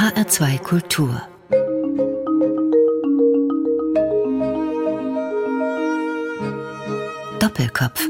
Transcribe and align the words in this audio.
HR2 0.00 0.58
Kultur 0.60 1.20
Doppelkopf 7.38 8.08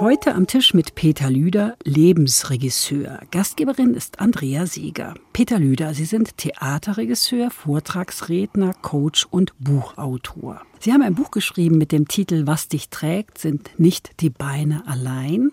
Heute 0.00 0.34
am 0.34 0.48
Tisch 0.48 0.74
mit 0.74 0.96
Peter 0.96 1.30
Lüder, 1.30 1.76
Lebensregisseur. 1.84 3.20
Gastgeberin 3.30 3.94
ist 3.94 4.18
Andrea 4.18 4.66
Sieger. 4.66 5.14
Peter 5.32 5.60
Lüder, 5.60 5.94
Sie 5.94 6.06
sind 6.06 6.36
Theaterregisseur, 6.38 7.52
Vortragsredner, 7.52 8.72
Coach 8.82 9.28
und 9.30 9.52
Buchautor. 9.60 10.62
Sie 10.80 10.92
haben 10.92 11.02
ein 11.02 11.14
Buch 11.14 11.30
geschrieben 11.30 11.78
mit 11.78 11.92
dem 11.92 12.08
Titel 12.08 12.48
Was 12.48 12.66
dich 12.66 12.88
trägt, 12.88 13.38
sind 13.38 13.78
nicht 13.78 14.20
die 14.20 14.30
Beine 14.30 14.82
allein. 14.88 15.50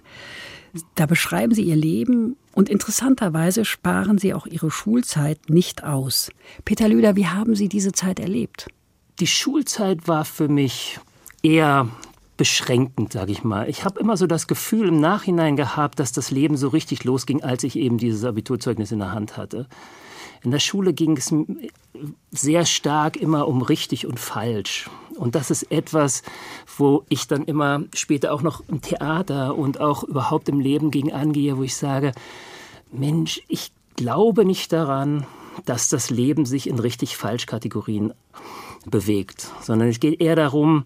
Da 0.96 1.06
beschreiben 1.06 1.54
Sie 1.54 1.62
Ihr 1.62 1.76
Leben 1.76 2.38
und 2.60 2.68
interessanterweise 2.68 3.64
sparen 3.64 4.18
Sie 4.18 4.34
auch 4.34 4.46
Ihre 4.46 4.70
Schulzeit 4.70 5.50
nicht 5.50 5.86
aus. 5.86 6.30
Peter 6.66 6.90
Lüder, 6.90 7.16
wie 7.16 7.28
haben 7.28 7.56
Sie 7.56 7.70
diese 7.70 7.94
Zeit 7.94 8.20
erlebt? 8.20 8.68
Die 9.22 9.28
Schulzeit 9.28 10.10
war 10.10 10.26
für 10.26 10.50
mich 10.50 11.00
eher 11.42 11.88
beschränkend, 12.36 13.14
sage 13.14 13.32
ich 13.32 13.46
mal. 13.46 13.70
Ich 13.70 13.86
habe 13.86 14.02
immer 14.02 14.18
so 14.18 14.28
das 14.28 14.46
Gefühl 14.46 14.90
im 14.90 15.00
Nachhinein 15.00 15.56
gehabt, 15.56 16.02
dass 16.02 16.12
das 16.12 16.32
Leben 16.32 16.58
so 16.58 16.68
richtig 16.68 17.06
losging, 17.06 17.44
als 17.44 17.64
ich 17.64 17.78
eben 17.78 17.98
dieses 17.98 18.26
Abiturzeugnis 18.26 18.92
in 18.92 19.00
der 19.00 19.14
Hand 19.14 19.38
hatte. 19.38 19.66
In 20.44 20.52
der 20.52 20.60
Schule 20.60 20.92
ging 20.92 21.16
es 21.16 21.34
sehr 22.32 22.66
stark 22.66 23.16
immer 23.16 23.48
um 23.48 23.62
richtig 23.62 24.06
und 24.06 24.20
falsch. 24.20 24.90
Und 25.16 25.36
das 25.36 25.50
ist 25.50 25.64
etwas, 25.72 26.24
wo 26.78 27.04
ich 27.08 27.28
dann 27.28 27.46
immer 27.46 27.84
später 27.94 28.34
auch 28.34 28.42
noch 28.42 28.64
im 28.68 28.82
Theater 28.82 29.58
und 29.58 29.80
auch 29.80 30.04
überhaupt 30.04 30.50
im 30.50 30.60
Leben 30.60 30.92
gegen 30.92 31.12
angehe, 31.14 31.58
wo 31.58 31.64
ich 31.64 31.76
sage, 31.76 32.12
Mensch, 32.92 33.42
ich 33.48 33.72
glaube 33.96 34.46
nicht 34.46 34.74
daran, 34.74 35.26
dass 35.66 35.90
das 35.90 36.10
Leben 36.10 36.46
sich 36.46 36.68
in 36.68 36.80
richtig-falsch 36.80 37.46
Kategorien 37.46 38.14
bewegt, 38.86 39.48
sondern 39.62 39.90
es 39.90 40.00
geht 40.00 40.22
eher 40.22 40.36
darum, 40.36 40.86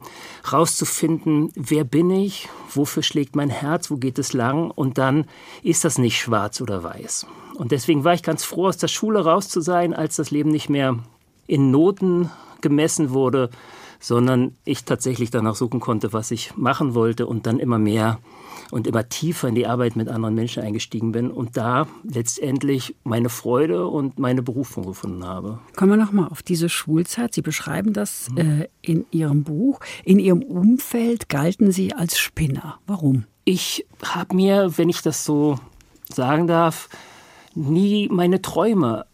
rauszufinden, 0.52 1.52
wer 1.56 1.84
bin 1.84 2.10
ich, 2.10 2.50
wofür 2.74 3.04
schlägt 3.04 3.36
mein 3.36 3.50
Herz, 3.50 3.92
wo 3.92 3.98
geht 3.98 4.18
es 4.18 4.34
lang 4.34 4.72
und 4.72 4.98
dann 4.98 5.26
ist 5.62 5.86
das 5.86 5.98
nicht 5.98 6.20
schwarz 6.20 6.60
oder 6.60 6.84
weiß. 6.84 7.28
Und 7.56 7.72
deswegen 7.72 8.04
war 8.04 8.14
ich 8.14 8.24
ganz 8.24 8.44
froh, 8.44 8.68
aus 8.68 8.78
der 8.78 8.88
Schule 8.88 9.24
raus 9.24 9.48
zu 9.48 9.62
sein, 9.62 9.94
als 9.94 10.16
das 10.16 10.32
Leben 10.32 10.50
nicht 10.50 10.70
mehr 10.70 10.98
in 11.46 11.70
Noten 11.70 12.32
gemessen 12.62 13.12
wurde, 13.12 13.50
sondern 14.00 14.56
ich 14.66 14.86
tatsächlich 14.86 15.30
danach 15.30 15.56
suchen 15.56 15.80
konnte, 15.80 16.14
was 16.14 16.32
ich 16.32 16.58
machen 16.58 16.96
wollte 16.96 17.28
und 17.28 17.46
dann 17.46 17.60
immer 17.60 17.78
mehr 17.78 18.20
und 18.74 18.88
immer 18.88 19.08
tiefer 19.08 19.48
in 19.48 19.54
die 19.54 19.68
Arbeit 19.68 19.96
mit 19.96 20.10
anderen 20.10 20.34
Menschen 20.34 20.64
eingestiegen 20.64 21.12
bin 21.12 21.30
und 21.30 21.58
da 21.58 21.88
letztendlich 22.04 22.96
meine 23.04 23.30
Freude 23.30 23.86
und 23.86 24.18
meine 24.18 24.42
Berufung 24.42 24.88
gefunden 24.88 25.24
habe. 25.24 25.60
Kommen 25.76 25.92
wir 25.92 25.98
nochmal 25.98 26.30
auf 26.30 26.42
diese 26.42 26.70
Schulzeit. 26.70 27.36
Sie 27.36 27.44
beschreiben 27.44 27.94
das 27.94 28.32
mhm. 28.32 28.62
äh, 28.62 28.68
in 28.82 29.06
Ihrem 29.12 29.44
Buch. 29.44 29.80
In 30.04 30.18
Ihrem 30.18 30.42
Umfeld 30.42 31.30
galten 31.30 31.72
Sie 31.72 31.94
als 31.94 32.18
Spinner. 32.18 32.80
Warum? 32.88 33.26
Ich 33.46 33.86
habe 34.04 34.36
mir, 34.36 34.76
wenn 34.78 34.90
ich 34.90 35.04
das 35.04 35.24
so 35.24 35.60
sagen 36.12 36.48
darf, 36.48 36.90
nie 37.54 38.10
meine 38.10 38.42
Träume 38.42 39.06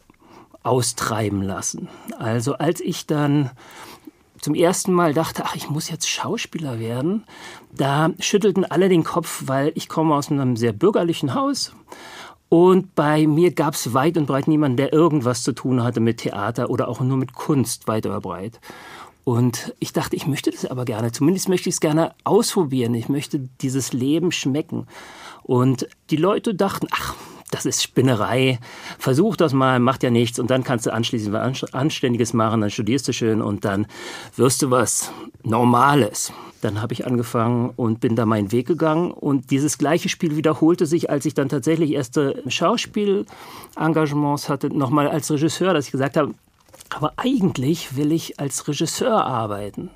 austreiben 0.63 1.41
lassen. 1.41 1.89
Also 2.17 2.53
als 2.53 2.79
ich 2.79 3.07
dann 3.07 3.51
zum 4.41 4.55
ersten 4.55 4.93
Mal 4.93 5.13
dachte, 5.13 5.43
ach, 5.45 5.55
ich 5.55 5.69
muss 5.69 5.89
jetzt 5.89 6.09
Schauspieler 6.09 6.79
werden, 6.79 7.23
da 7.75 8.11
schüttelten 8.19 8.65
alle 8.65 8.89
den 8.89 9.03
Kopf, 9.03 9.43
weil 9.45 9.71
ich 9.75 9.89
komme 9.89 10.15
aus 10.15 10.31
einem 10.31 10.55
sehr 10.55 10.73
bürgerlichen 10.73 11.33
Haus. 11.33 11.73
Und 12.49 12.95
bei 12.95 13.27
mir 13.27 13.51
gab 13.53 13.75
es 13.75 13.93
weit 13.93 14.17
und 14.17 14.25
breit 14.25 14.47
niemanden, 14.47 14.77
der 14.77 14.91
irgendwas 14.91 15.43
zu 15.43 15.53
tun 15.53 15.83
hatte 15.83 15.99
mit 15.99 16.17
Theater 16.17 16.69
oder 16.69 16.87
auch 16.87 16.99
nur 16.99 17.17
mit 17.17 17.33
Kunst, 17.33 17.87
weit 17.87 18.07
oder 18.07 18.21
breit. 18.21 18.59
Und 19.23 19.75
ich 19.79 19.93
dachte, 19.93 20.15
ich 20.15 20.25
möchte 20.25 20.49
das 20.49 20.65
aber 20.65 20.85
gerne. 20.85 21.11
Zumindest 21.11 21.49
möchte 21.49 21.69
ich 21.69 21.75
es 21.75 21.81
gerne 21.81 22.15
ausprobieren. 22.23 22.95
Ich 22.95 23.09
möchte 23.09 23.47
dieses 23.61 23.93
Leben 23.93 24.31
schmecken. 24.31 24.87
Und 25.43 25.87
die 26.09 26.15
Leute 26.15 26.55
dachten, 26.55 26.87
ach, 26.89 27.13
das 27.51 27.65
ist 27.65 27.83
Spinnerei. 27.83 28.59
Versuch 28.97 29.35
das 29.35 29.53
mal, 29.53 29.79
macht 29.79 30.03
ja 30.03 30.09
nichts 30.09 30.39
und 30.39 30.49
dann 30.49 30.63
kannst 30.63 30.85
du 30.85 30.93
anschließend 30.93 31.33
was 31.33 31.73
Anständiges 31.73 32.33
machen, 32.33 32.61
dann 32.61 32.69
studierst 32.69 33.07
du 33.07 33.13
schön 33.13 33.41
und 33.41 33.65
dann 33.65 33.87
wirst 34.35 34.61
du 34.61 34.71
was 34.71 35.11
Normales. 35.43 36.31
Dann 36.61 36.81
habe 36.81 36.93
ich 36.93 37.07
angefangen 37.07 37.71
und 37.75 38.01
bin 38.01 38.15
da 38.15 38.25
meinen 38.25 38.51
Weg 38.51 38.67
gegangen 38.67 39.11
und 39.11 39.51
dieses 39.51 39.77
gleiche 39.77 40.09
Spiel 40.09 40.35
wiederholte 40.35 40.85
sich, 40.85 41.09
als 41.09 41.25
ich 41.25 41.33
dann 41.33 41.47
tatsächlich 41.47 41.91
erste 41.91 42.43
Schauspielengagements 42.47 44.49
hatte, 44.49 44.75
nochmal 44.75 45.07
als 45.07 45.31
Regisseur, 45.31 45.73
dass 45.73 45.85
ich 45.85 45.91
gesagt 45.91 46.17
habe, 46.17 46.33
aber 46.89 47.13
eigentlich 47.17 47.95
will 47.95 48.11
ich 48.11 48.39
als 48.39 48.67
Regisseur 48.67 49.23
arbeiten. 49.23 49.91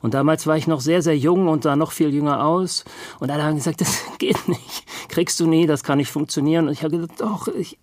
Und 0.00 0.14
damals 0.14 0.46
war 0.46 0.56
ich 0.56 0.66
noch 0.66 0.80
sehr, 0.80 1.02
sehr 1.02 1.16
jung 1.16 1.48
und 1.48 1.64
sah 1.64 1.76
noch 1.76 1.92
viel 1.92 2.14
jünger 2.14 2.44
aus. 2.44 2.84
Und 3.18 3.30
alle 3.30 3.42
haben 3.42 3.56
gesagt, 3.56 3.80
das 3.82 4.02
geht 4.18 4.48
nicht. 4.48 4.84
Kriegst 5.08 5.38
du 5.40 5.46
nie, 5.46 5.66
das 5.66 5.82
kann 5.82 5.98
nicht 5.98 6.10
funktionieren. 6.10 6.68
Und 6.68 6.72
ich 6.72 6.82
habe 6.82 6.96
gesagt, 6.96 7.20
doch, 7.20 7.48
ich 7.48 7.78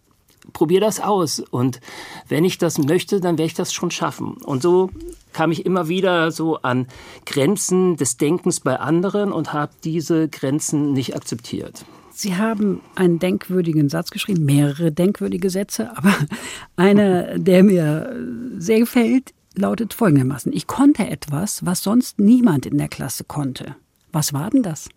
probiere 0.53 0.81
das 0.81 0.99
aus. 0.99 1.39
Und 1.39 1.79
wenn 2.27 2.45
ich 2.45 2.57
das 2.57 2.77
möchte, 2.77 3.19
dann 3.19 3.37
werde 3.37 3.47
ich 3.47 3.53
das 3.53 3.73
schon 3.73 3.91
schaffen. 3.91 4.37
Und 4.43 4.61
so 4.61 4.89
kam 5.33 5.51
ich 5.51 5.65
immer 5.65 5.87
wieder 5.87 6.31
so 6.31 6.57
an 6.57 6.87
Grenzen 7.25 7.97
des 7.97 8.17
Denkens 8.17 8.59
bei 8.59 8.79
anderen 8.79 9.31
und 9.31 9.53
habe 9.53 9.73
diese 9.83 10.29
Grenzen 10.29 10.93
nicht 10.93 11.15
akzeptiert. 11.15 11.85
Sie 12.23 12.37
haben 12.37 12.79
einen 12.95 13.19
denkwürdigen 13.19 13.89
Satz 13.89 14.09
geschrieben, 14.09 14.45
mehrere 14.45 14.93
denkwürdige 14.93 15.49
Sätze, 15.49 15.91
aber 15.97 16.15
einer, 16.77 17.37
der 17.37 17.63
mir 17.63 18.15
sehr 18.57 18.79
gefällt, 18.79 19.33
lautet 19.55 19.93
folgendermaßen. 19.93 20.53
Ich 20.53 20.65
konnte 20.65 21.05
etwas, 21.05 21.65
was 21.65 21.83
sonst 21.83 22.19
niemand 22.19 22.65
in 22.65 22.77
der 22.77 22.87
Klasse 22.87 23.25
konnte. 23.25 23.75
Was 24.13 24.31
war 24.31 24.49
denn 24.49 24.63
das? 24.63 24.87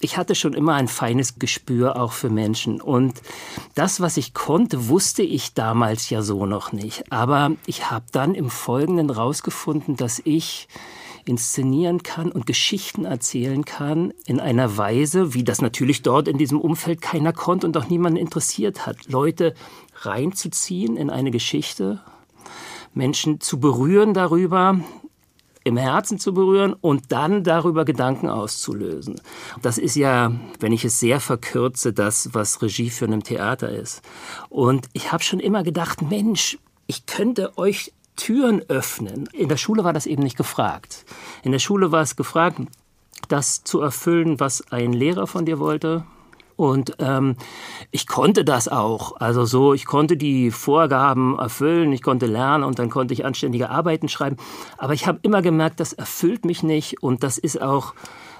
ich 0.00 0.16
hatte 0.16 0.36
schon 0.36 0.52
immer 0.52 0.74
ein 0.74 0.86
feines 0.86 1.40
Gespür 1.40 1.96
auch 1.96 2.12
für 2.12 2.30
Menschen. 2.30 2.80
Und 2.80 3.20
das, 3.74 4.00
was 4.00 4.16
ich 4.16 4.32
konnte, 4.32 4.88
wusste 4.88 5.22
ich 5.22 5.54
damals 5.54 6.08
ja 6.08 6.22
so 6.22 6.46
noch 6.46 6.70
nicht. 6.70 7.10
Aber 7.10 7.50
ich 7.66 7.90
habe 7.90 8.04
dann 8.12 8.34
im 8.34 8.48
Folgenden 8.48 9.10
rausgefunden, 9.10 9.96
dass 9.96 10.20
ich 10.24 10.68
inszenieren 11.28 12.02
kann 12.02 12.32
und 12.32 12.46
Geschichten 12.46 13.04
erzählen 13.04 13.64
kann 13.64 14.12
in 14.26 14.40
einer 14.40 14.76
Weise, 14.76 15.34
wie 15.34 15.44
das 15.44 15.60
natürlich 15.60 16.02
dort 16.02 16.26
in 16.26 16.38
diesem 16.38 16.60
Umfeld 16.60 17.00
keiner 17.00 17.32
konnte 17.32 17.66
und 17.66 17.76
auch 17.76 17.88
niemanden 17.88 18.18
interessiert 18.18 18.86
hat. 18.86 19.08
Leute 19.08 19.54
reinzuziehen 20.00 20.96
in 20.96 21.10
eine 21.10 21.30
Geschichte, 21.30 22.00
Menschen 22.94 23.40
zu 23.40 23.60
berühren 23.60 24.14
darüber, 24.14 24.80
im 25.64 25.76
Herzen 25.76 26.18
zu 26.18 26.32
berühren 26.32 26.72
und 26.72 27.12
dann 27.12 27.44
darüber 27.44 27.84
Gedanken 27.84 28.28
auszulösen. 28.28 29.20
Das 29.60 29.76
ist 29.76 29.96
ja, 29.96 30.32
wenn 30.60 30.72
ich 30.72 30.84
es 30.84 30.98
sehr 30.98 31.20
verkürze, 31.20 31.92
das, 31.92 32.30
was 32.32 32.62
Regie 32.62 32.90
für 32.90 33.04
ein 33.04 33.22
Theater 33.22 33.68
ist. 33.68 34.00
Und 34.48 34.88
ich 34.94 35.12
habe 35.12 35.22
schon 35.22 35.40
immer 35.40 35.62
gedacht, 35.62 36.00
Mensch, 36.00 36.58
ich 36.86 37.04
könnte 37.04 37.58
euch 37.58 37.92
Türen 38.18 38.62
öffnen. 38.68 39.28
In 39.32 39.48
der 39.48 39.56
Schule 39.56 39.84
war 39.84 39.94
das 39.94 40.04
eben 40.04 40.22
nicht 40.22 40.36
gefragt. 40.36 41.06
In 41.42 41.52
der 41.52 41.58
Schule 41.58 41.92
war 41.92 42.02
es 42.02 42.16
gefragt, 42.16 42.60
das 43.28 43.64
zu 43.64 43.80
erfüllen, 43.80 44.40
was 44.40 44.70
ein 44.70 44.92
Lehrer 44.92 45.26
von 45.26 45.46
dir 45.46 45.58
wollte. 45.58 46.04
Und 46.56 46.96
ähm, 46.98 47.36
ich 47.92 48.08
konnte 48.08 48.44
das 48.44 48.66
auch. 48.66 49.20
Also 49.20 49.44
so, 49.44 49.74
ich 49.74 49.86
konnte 49.86 50.16
die 50.16 50.50
Vorgaben 50.50 51.38
erfüllen, 51.38 51.92
ich 51.92 52.02
konnte 52.02 52.26
lernen 52.26 52.64
und 52.64 52.80
dann 52.80 52.90
konnte 52.90 53.14
ich 53.14 53.24
anständige 53.24 53.70
Arbeiten 53.70 54.08
schreiben. 54.08 54.36
Aber 54.76 54.92
ich 54.92 55.06
habe 55.06 55.20
immer 55.22 55.40
gemerkt, 55.40 55.78
das 55.78 55.92
erfüllt 55.92 56.44
mich 56.44 56.64
nicht 56.64 57.00
und 57.02 57.22
das 57.22 57.38
ist 57.38 57.62
auch 57.62 57.94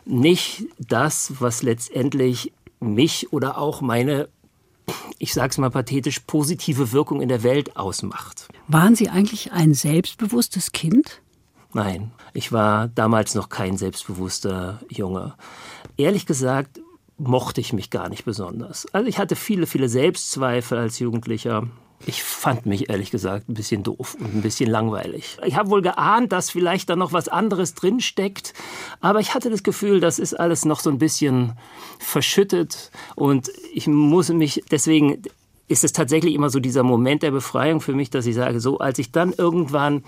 nicht 0.05 0.65
das, 0.79 1.35
was 1.39 1.63
letztendlich 1.63 2.53
mich 2.81 3.33
oder 3.33 3.57
auch 3.57 3.81
meine 3.81 4.29
ich 5.19 5.35
sage 5.35 5.51
es 5.51 5.59
mal 5.59 5.71
pathetisch, 5.71 6.21
positive 6.21 6.93
Wirkung 6.93 7.21
in 7.21 7.29
der 7.29 7.43
Welt 7.43 7.77
ausmacht. 7.77 8.49
Waren 8.71 8.95
Sie 8.95 9.09
eigentlich 9.09 9.53
ein 9.53 9.73
selbstbewusstes 9.73 10.73
Kind? 10.73 11.23
Nein, 11.73 12.13
ich 12.35 12.53
war 12.53 12.89
damals 12.89 13.35
noch 13.35 13.49
kein 13.49 13.79
selbstbewusster 13.79 14.81
Junge. 14.91 15.35
Ehrlich 15.97 16.27
gesagt 16.27 16.79
mochte 17.17 17.63
ich 17.63 17.73
mich 17.73 17.89
gar 17.89 18.11
nicht 18.11 18.27
besonders. 18.27 18.87
Also 18.93 19.09
ich 19.09 19.19
hatte 19.19 19.37
viele, 19.37 19.67
viele 19.67 19.89
Selbstzweifel 19.89 20.77
als 20.77 20.99
Jugendlicher. 20.99 21.67
Ich 22.07 22.23
fand 22.23 22.67
mich 22.67 22.91
ehrlich 22.91 23.11
gesagt 23.11 23.49
ein 23.49 23.55
bisschen 23.55 23.83
doof 23.83 24.17
und 24.21 24.35
ein 24.35 24.43
bisschen 24.43 24.71
langweilig. 24.71 25.39
Ich 25.47 25.57
habe 25.57 25.71
wohl 25.71 25.83
geahnt, 25.83 26.33
dass 26.33 26.51
vielleicht 26.51 26.91
da 26.91 26.95
noch 26.95 27.15
was 27.15 27.29
anderes 27.29 27.75
drin 27.75 28.01
steckt, 28.01 28.53
aber 29.01 29.21
ich 29.21 29.35
hatte 29.35 29.49
das 29.49 29.63
Gefühl, 29.63 29.99
das 29.99 30.19
ist 30.19 30.39
alles 30.39 30.67
noch 30.67 30.81
so 30.81 30.91
ein 30.91 30.99
bisschen 30.99 31.55
verschüttet 31.99 32.91
und 33.17 33.51
ich 33.73 33.87
muss 33.89 34.29
mich 34.29 34.63
deswegen 34.71 35.23
ist 35.69 35.85
es 35.85 35.93
tatsächlich 35.93 36.35
immer 36.35 36.51
so 36.51 36.61
dieser 36.61 36.83
Moment 36.83 37.23
der 37.23 37.31
Befreiung 37.31 37.81
für 37.81 37.95
mich, 37.95 38.11
dass 38.11 38.27
ich 38.27 38.35
sage, 38.35 38.61
so 38.61 38.79
als 38.79 38.99
ich 38.99 39.13
dann 39.13 39.33
irgendwann 39.33 40.03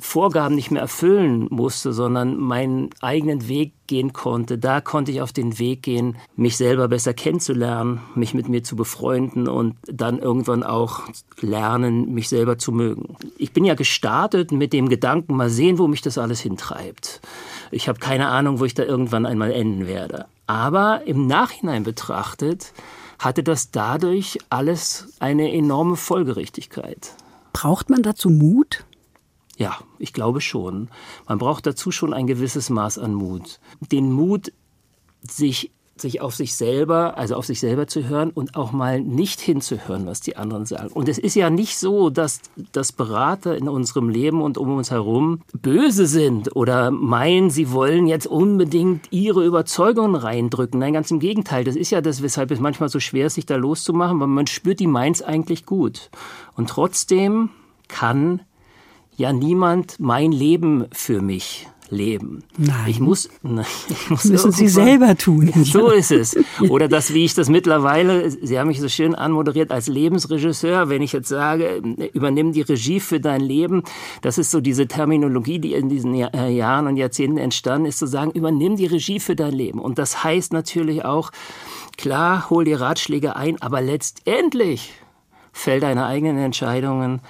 Vorgaben 0.00 0.54
nicht 0.54 0.70
mehr 0.70 0.80
erfüllen 0.80 1.46
musste, 1.50 1.92
sondern 1.92 2.38
meinen 2.38 2.90
eigenen 3.00 3.48
Weg 3.48 3.72
gehen 3.86 4.12
konnte. 4.12 4.56
Da 4.56 4.80
konnte 4.80 5.12
ich 5.12 5.20
auf 5.20 5.32
den 5.32 5.58
Weg 5.58 5.82
gehen, 5.82 6.16
mich 6.36 6.56
selber 6.56 6.88
besser 6.88 7.12
kennenzulernen, 7.12 8.00
mich 8.14 8.32
mit 8.32 8.48
mir 8.48 8.62
zu 8.62 8.76
befreunden 8.76 9.46
und 9.46 9.76
dann 9.84 10.18
irgendwann 10.18 10.62
auch 10.62 11.02
lernen, 11.40 12.14
mich 12.14 12.28
selber 12.28 12.56
zu 12.56 12.72
mögen. 12.72 13.16
Ich 13.36 13.52
bin 13.52 13.64
ja 13.64 13.74
gestartet 13.74 14.52
mit 14.52 14.72
dem 14.72 14.88
Gedanken, 14.88 15.36
mal 15.36 15.50
sehen, 15.50 15.78
wo 15.78 15.86
mich 15.86 16.00
das 16.00 16.18
alles 16.18 16.40
hintreibt. 16.40 17.20
Ich 17.70 17.88
habe 17.88 17.98
keine 17.98 18.28
Ahnung, 18.28 18.58
wo 18.58 18.64
ich 18.64 18.74
da 18.74 18.84
irgendwann 18.84 19.26
einmal 19.26 19.52
enden 19.52 19.86
werde. 19.86 20.26
Aber 20.46 21.02
im 21.04 21.26
Nachhinein 21.26 21.84
betrachtet 21.84 22.72
hatte 23.20 23.44
das 23.44 23.70
dadurch 23.70 24.38
alles 24.48 25.14
eine 25.20 25.52
enorme 25.52 25.96
Folgerichtigkeit. 25.96 27.14
Braucht 27.52 27.90
man 27.90 28.02
dazu 28.02 28.30
Mut? 28.30 28.84
Ja, 29.58 29.78
ich 29.98 30.14
glaube 30.14 30.40
schon. 30.40 30.88
Man 31.28 31.38
braucht 31.38 31.66
dazu 31.66 31.92
schon 31.92 32.14
ein 32.14 32.26
gewisses 32.26 32.70
Maß 32.70 32.98
an 32.98 33.12
Mut. 33.12 33.60
Den 33.92 34.10
Mut, 34.10 34.52
sich 35.20 35.70
sich 36.00 36.20
auf 36.20 36.34
sich 36.34 36.54
selber, 36.54 37.16
also 37.16 37.36
auf 37.36 37.46
sich 37.46 37.60
selber 37.60 37.86
zu 37.86 38.08
hören 38.08 38.30
und 38.30 38.56
auch 38.56 38.72
mal 38.72 39.00
nicht 39.00 39.40
hinzuhören, 39.40 40.06
was 40.06 40.20
die 40.20 40.36
anderen 40.36 40.66
sagen. 40.66 40.92
Und 40.92 41.08
es 41.08 41.18
ist 41.18 41.34
ja 41.34 41.50
nicht 41.50 41.78
so, 41.78 42.10
dass, 42.10 42.40
dass 42.72 42.92
Berater 42.92 43.56
in 43.56 43.68
unserem 43.68 44.08
Leben 44.08 44.42
und 44.42 44.58
um 44.58 44.76
uns 44.76 44.90
herum 44.90 45.42
böse 45.52 46.06
sind 46.06 46.54
oder 46.56 46.90
meinen, 46.90 47.50
sie 47.50 47.70
wollen 47.72 48.06
jetzt 48.06 48.26
unbedingt 48.26 49.06
ihre 49.10 49.44
Überzeugungen 49.44 50.14
reindrücken. 50.14 50.80
Nein, 50.80 50.92
ganz 50.92 51.10
im 51.10 51.20
Gegenteil. 51.20 51.64
Das 51.64 51.76
ist 51.76 51.90
ja 51.90 52.00
das, 52.00 52.22
weshalb 52.22 52.50
es 52.50 52.60
manchmal 52.60 52.88
so 52.88 53.00
schwer 53.00 53.26
ist, 53.26 53.34
sich 53.34 53.46
da 53.46 53.56
loszumachen, 53.56 54.20
weil 54.20 54.28
man 54.28 54.46
spürt, 54.46 54.80
die 54.80 54.86
meint 54.86 55.22
eigentlich 55.22 55.66
gut. 55.66 56.10
Und 56.56 56.70
trotzdem 56.70 57.50
kann 57.88 58.42
ja 59.16 59.32
niemand 59.32 60.00
mein 60.00 60.32
Leben 60.32 60.86
für 60.92 61.20
mich 61.20 61.68
leben. 61.90 62.42
Nein. 62.56 62.86
Ich 62.86 63.00
muss, 63.00 63.26
ich 63.88 64.10
muss 64.10 64.24
müssen 64.24 64.52
Sie 64.52 64.68
selber 64.68 65.16
tun. 65.16 65.52
So 65.70 65.90
ist 65.90 66.10
es. 66.10 66.36
Oder 66.68 66.88
das, 66.88 67.14
wie 67.14 67.24
ich 67.24 67.34
das 67.34 67.48
mittlerweile, 67.48 68.30
Sie 68.30 68.58
haben 68.58 68.68
mich 68.68 68.80
so 68.80 68.88
schön 68.88 69.14
anmoderiert 69.14 69.70
als 69.70 69.86
Lebensregisseur, 69.86 70.88
wenn 70.88 71.02
ich 71.02 71.12
jetzt 71.12 71.28
sage, 71.28 71.82
übernimm 72.12 72.52
die 72.52 72.62
Regie 72.62 72.98
für 72.98 73.20
dein 73.20 73.40
Leben, 73.40 73.82
das 74.22 74.38
ist 74.38 74.50
so 74.50 74.60
diese 74.60 74.88
Terminologie, 74.88 75.58
die 75.58 75.74
in 75.74 75.88
diesen 75.88 76.14
äh, 76.14 76.48
Jahren 76.48 76.86
und 76.86 76.96
Jahrzehnten 76.96 77.38
entstanden 77.38 77.86
ist, 77.86 77.98
zu 77.98 78.06
sagen, 78.06 78.32
übernimm 78.32 78.76
die 78.76 78.86
Regie 78.86 79.20
für 79.20 79.36
dein 79.36 79.52
Leben. 79.52 79.78
Und 79.78 79.98
das 79.98 80.24
heißt 80.24 80.52
natürlich 80.52 81.04
auch, 81.04 81.30
klar, 81.96 82.50
hol 82.50 82.64
die 82.64 82.74
Ratschläge 82.74 83.36
ein, 83.36 83.60
aber 83.62 83.80
letztendlich 83.80 84.92
fäll 85.52 85.80
deine 85.80 86.06
eigenen 86.06 86.38
Entscheidungen 86.38 87.20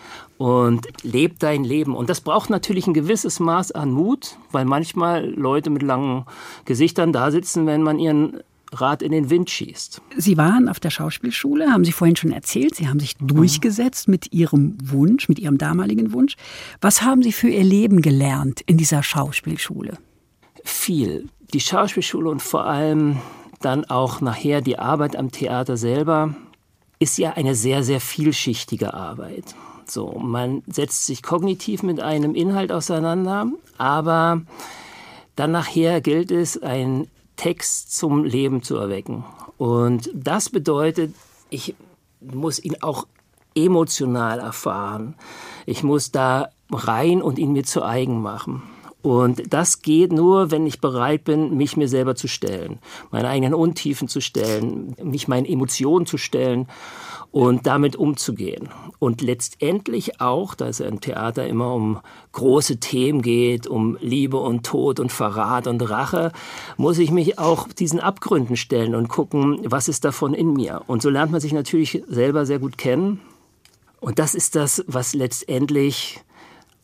und 0.41 0.89
leb 1.03 1.39
dein 1.39 1.65
Leben. 1.65 1.95
Und 1.95 2.09
das 2.09 2.23
braucht 2.23 2.49
natürlich 2.49 2.87
ein 2.87 2.95
gewisses 2.95 3.41
Maß 3.41 3.73
an 3.73 3.91
Mut, 3.91 4.39
weil 4.51 4.65
manchmal 4.65 5.29
Leute 5.29 5.69
mit 5.69 5.83
langen 5.83 6.25
Gesichtern 6.65 7.13
da 7.13 7.31
sitzen, 7.31 7.67
wenn 7.67 7.83
man 7.83 7.99
ihren 7.99 8.41
Rad 8.73 9.03
in 9.03 9.13
den 9.13 9.29
Wind 9.29 9.51
schießt. 9.51 10.01
Sie 10.17 10.39
waren 10.39 10.71
auf 10.71 10.81
der 10.81 10.89
Schauspielschule, 10.89 11.71
haben 11.71 11.85
Sie 11.85 11.93
vorhin 11.93 12.17
schon 12.17 12.33
erzählt. 12.33 12.75
Sie 12.75 12.89
haben 12.89 13.01
sich 13.01 13.19
durchgesetzt 13.19 14.09
mit 14.09 14.33
Ihrem 14.33 14.79
Wunsch, 14.83 15.29
mit 15.29 15.39
Ihrem 15.39 15.59
damaligen 15.59 16.15
Wunsch. 16.15 16.37
Was 16.81 17.03
haben 17.03 17.23
Sie 17.23 17.33
für 17.33 17.51
Ihr 17.51 17.65
Leben 17.65 18.01
gelernt 18.01 18.63
in 18.63 18.79
dieser 18.79 19.03
Schauspielschule? 19.03 19.99
Viel. 20.65 21.29
Die 21.53 21.61
Schauspielschule 21.61 22.31
und 22.31 22.41
vor 22.41 22.65
allem 22.65 23.19
dann 23.61 23.85
auch 23.85 24.23
nachher 24.23 24.63
die 24.63 24.79
Arbeit 24.79 25.17
am 25.17 25.31
Theater 25.31 25.77
selber 25.77 26.35
ist 26.99 27.19
ja 27.19 27.33
eine 27.33 27.55
sehr, 27.55 27.83
sehr 27.83 28.01
vielschichtige 28.01 28.95
Arbeit. 28.95 29.55
So, 29.91 30.21
man 30.21 30.63
setzt 30.69 31.07
sich 31.07 31.21
kognitiv 31.21 31.83
mit 31.83 31.99
einem 31.99 32.37
Inhalt 32.37 32.71
auseinander, 32.71 33.47
aber 33.77 34.43
dann 35.35 35.51
nachher 35.51 36.01
gilt 36.01 36.31
es, 36.31 36.63
einen 36.63 37.09
Text 37.35 37.97
zum 37.97 38.23
Leben 38.23 38.63
zu 38.63 38.77
erwecken. 38.77 39.25
Und 39.59 40.09
das 40.15 40.49
bedeutet, 40.49 41.13
ich 41.49 41.75
muss 42.21 42.63
ihn 42.63 42.77
auch 42.83 43.09
emotional 43.57 44.39
erfahren. 44.39 45.17
Ich 45.67 45.83
muss 45.83 46.13
da 46.13 46.51
rein 46.71 47.21
und 47.21 47.41
ihn 47.41 47.53
mir 47.53 47.65
zu 47.65 47.83
eigen 47.83 48.23
machen. 48.23 48.63
Und 49.03 49.53
das 49.53 49.83
geht 49.83 50.13
nur, 50.13 50.53
wenn 50.53 50.67
ich 50.67 50.81
bereit 50.81 51.25
bin, 51.25 51.57
mich 51.57 51.77
mir 51.77 51.89
selber 51.89 52.15
zu 52.15 52.29
stellen, 52.29 52.79
meine 53.11 53.29
eigenen 53.29 53.55
Untiefen 53.55 54.07
zu 54.07 54.21
stellen, 54.21 54.95
mich 55.03 55.27
meinen 55.27 55.47
Emotionen 55.47 56.07
zu 56.07 56.17
stellen 56.17 56.69
und 57.33 57.67
damit 57.67 57.97
umzugehen. 57.97 58.69
Und 58.99 59.23
letztendlich 59.23 60.21
auch, 60.21 60.55
da 60.55 60.69
es 60.69 60.81
im 60.81 61.01
Theater 61.01 61.47
immer 61.47 61.75
um 61.75 62.01
große 62.33 62.79
Themen 62.79 63.23
geht, 63.23 63.67
um 63.67 63.97
Liebe 64.01 64.37
und 64.37 64.67
Tod 64.67 65.01
und 65.01 65.13
Verrat 65.13 65.67
und 65.67 65.89
Rache, 65.89 66.33
muss 66.77 66.99
ich 66.99 67.11
mich 67.11 67.39
auch 67.39 67.69
diesen 67.69 68.01
Abgründen 68.01 68.57
stellen 68.57 68.95
und 68.95 69.09
gucken, 69.09 69.61
was 69.65 69.89
ist 69.89 70.05
davon 70.05 70.35
in 70.35 70.53
mir. 70.53 70.83
Und 70.87 71.03
so 71.03 71.11
lernt 71.11 71.33
man 71.33 71.41
sich 71.41 71.53
natürlich 71.53 72.03
selber 72.09 72.47
sehr 72.47 72.59
gut 72.59 72.79
kennen. 72.79 73.21
Und 74.01 74.19
das 74.19 74.35
ist 74.35 74.57
das, 74.57 74.85
was 74.87 75.15
letztendlich 75.15 76.21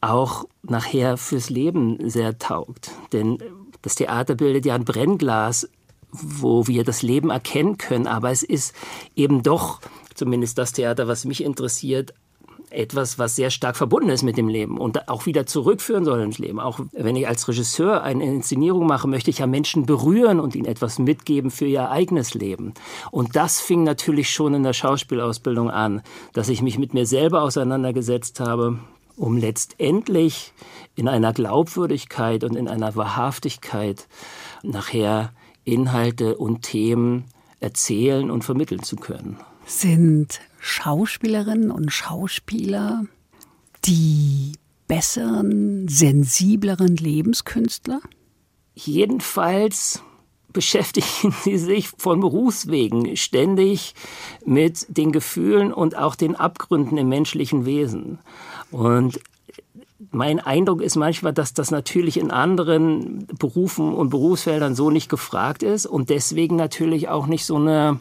auch 0.00 0.44
nachher 0.62 1.16
fürs 1.16 1.50
Leben 1.50 2.08
sehr 2.08 2.38
taugt. 2.38 2.92
Denn 3.12 3.38
das 3.82 3.96
Theater 3.96 4.34
bildet 4.34 4.64
ja 4.66 4.74
ein 4.74 4.84
Brennglas, 4.84 5.68
wo 6.12 6.66
wir 6.66 6.84
das 6.84 7.02
Leben 7.02 7.30
erkennen 7.30 7.78
können, 7.78 8.06
aber 8.06 8.30
es 8.30 8.42
ist 8.42 8.74
eben 9.16 9.42
doch 9.42 9.80
zumindest 10.16 10.58
das 10.58 10.72
Theater, 10.72 11.08
was 11.08 11.24
mich 11.24 11.44
interessiert, 11.44 12.14
etwas, 12.70 13.18
was 13.18 13.36
sehr 13.36 13.50
stark 13.50 13.76
verbunden 13.76 14.10
ist 14.10 14.22
mit 14.22 14.36
dem 14.36 14.48
Leben 14.48 14.78
und 14.78 15.08
auch 15.08 15.26
wieder 15.26 15.46
zurückführen 15.46 16.04
soll 16.04 16.20
ins 16.20 16.38
Leben. 16.38 16.60
Auch 16.60 16.80
wenn 16.92 17.16
ich 17.16 17.28
als 17.28 17.46
Regisseur 17.48 18.02
eine 18.02 18.24
Inszenierung 18.24 18.86
mache, 18.86 19.08
möchte 19.08 19.30
ich 19.30 19.38
ja 19.38 19.46
Menschen 19.46 19.86
berühren 19.86 20.40
und 20.40 20.54
ihnen 20.54 20.66
etwas 20.66 20.98
mitgeben 20.98 21.50
für 21.50 21.66
ihr 21.66 21.90
eigenes 21.90 22.34
Leben. 22.34 22.74
Und 23.10 23.36
das 23.36 23.60
fing 23.60 23.84
natürlich 23.84 24.30
schon 24.30 24.54
in 24.54 24.62
der 24.62 24.72
Schauspielausbildung 24.72 25.70
an, 25.70 26.02
dass 26.32 26.48
ich 26.48 26.62
mich 26.62 26.78
mit 26.78 26.94
mir 26.94 27.06
selber 27.06 27.42
auseinandergesetzt 27.42 28.40
habe, 28.40 28.78
um 29.16 29.36
letztendlich 29.36 30.52
in 30.94 31.08
einer 31.08 31.32
Glaubwürdigkeit 31.32 32.44
und 32.44 32.56
in 32.56 32.68
einer 32.68 32.96
Wahrhaftigkeit 32.96 34.08
nachher 34.62 35.32
Inhalte 35.64 36.36
und 36.36 36.62
Themen 36.62 37.24
erzählen 37.60 38.30
und 38.30 38.44
vermitteln 38.44 38.82
zu 38.82 38.96
können 38.96 39.38
sind 39.66 40.40
Schauspielerinnen 40.60 41.70
und 41.70 41.92
Schauspieler 41.92 43.04
die 43.84 44.52
besseren, 44.88 45.88
sensibleren 45.88 46.96
Lebenskünstler? 46.96 48.00
Jedenfalls 48.74 50.02
beschäftigen 50.52 51.34
sie 51.44 51.58
sich 51.58 51.88
von 51.98 52.20
Berufswegen 52.20 53.16
ständig 53.16 53.94
mit 54.44 54.86
den 54.88 55.12
Gefühlen 55.12 55.72
und 55.72 55.96
auch 55.96 56.14
den 56.14 56.36
Abgründen 56.36 56.96
im 56.96 57.08
menschlichen 57.08 57.66
Wesen. 57.66 58.18
Und 58.70 59.20
mein 60.10 60.40
Eindruck 60.40 60.80
ist 60.80 60.96
manchmal, 60.96 61.32
dass 61.32 61.52
das 61.52 61.70
natürlich 61.70 62.18
in 62.18 62.30
anderen 62.30 63.26
Berufen 63.38 63.92
und 63.92 64.10
Berufsfeldern 64.10 64.74
so 64.74 64.90
nicht 64.90 65.08
gefragt 65.08 65.62
ist 65.62 65.86
und 65.86 66.10
deswegen 66.10 66.56
natürlich 66.56 67.08
auch 67.08 67.26
nicht 67.26 67.44
so 67.44 67.56
eine 67.56 67.98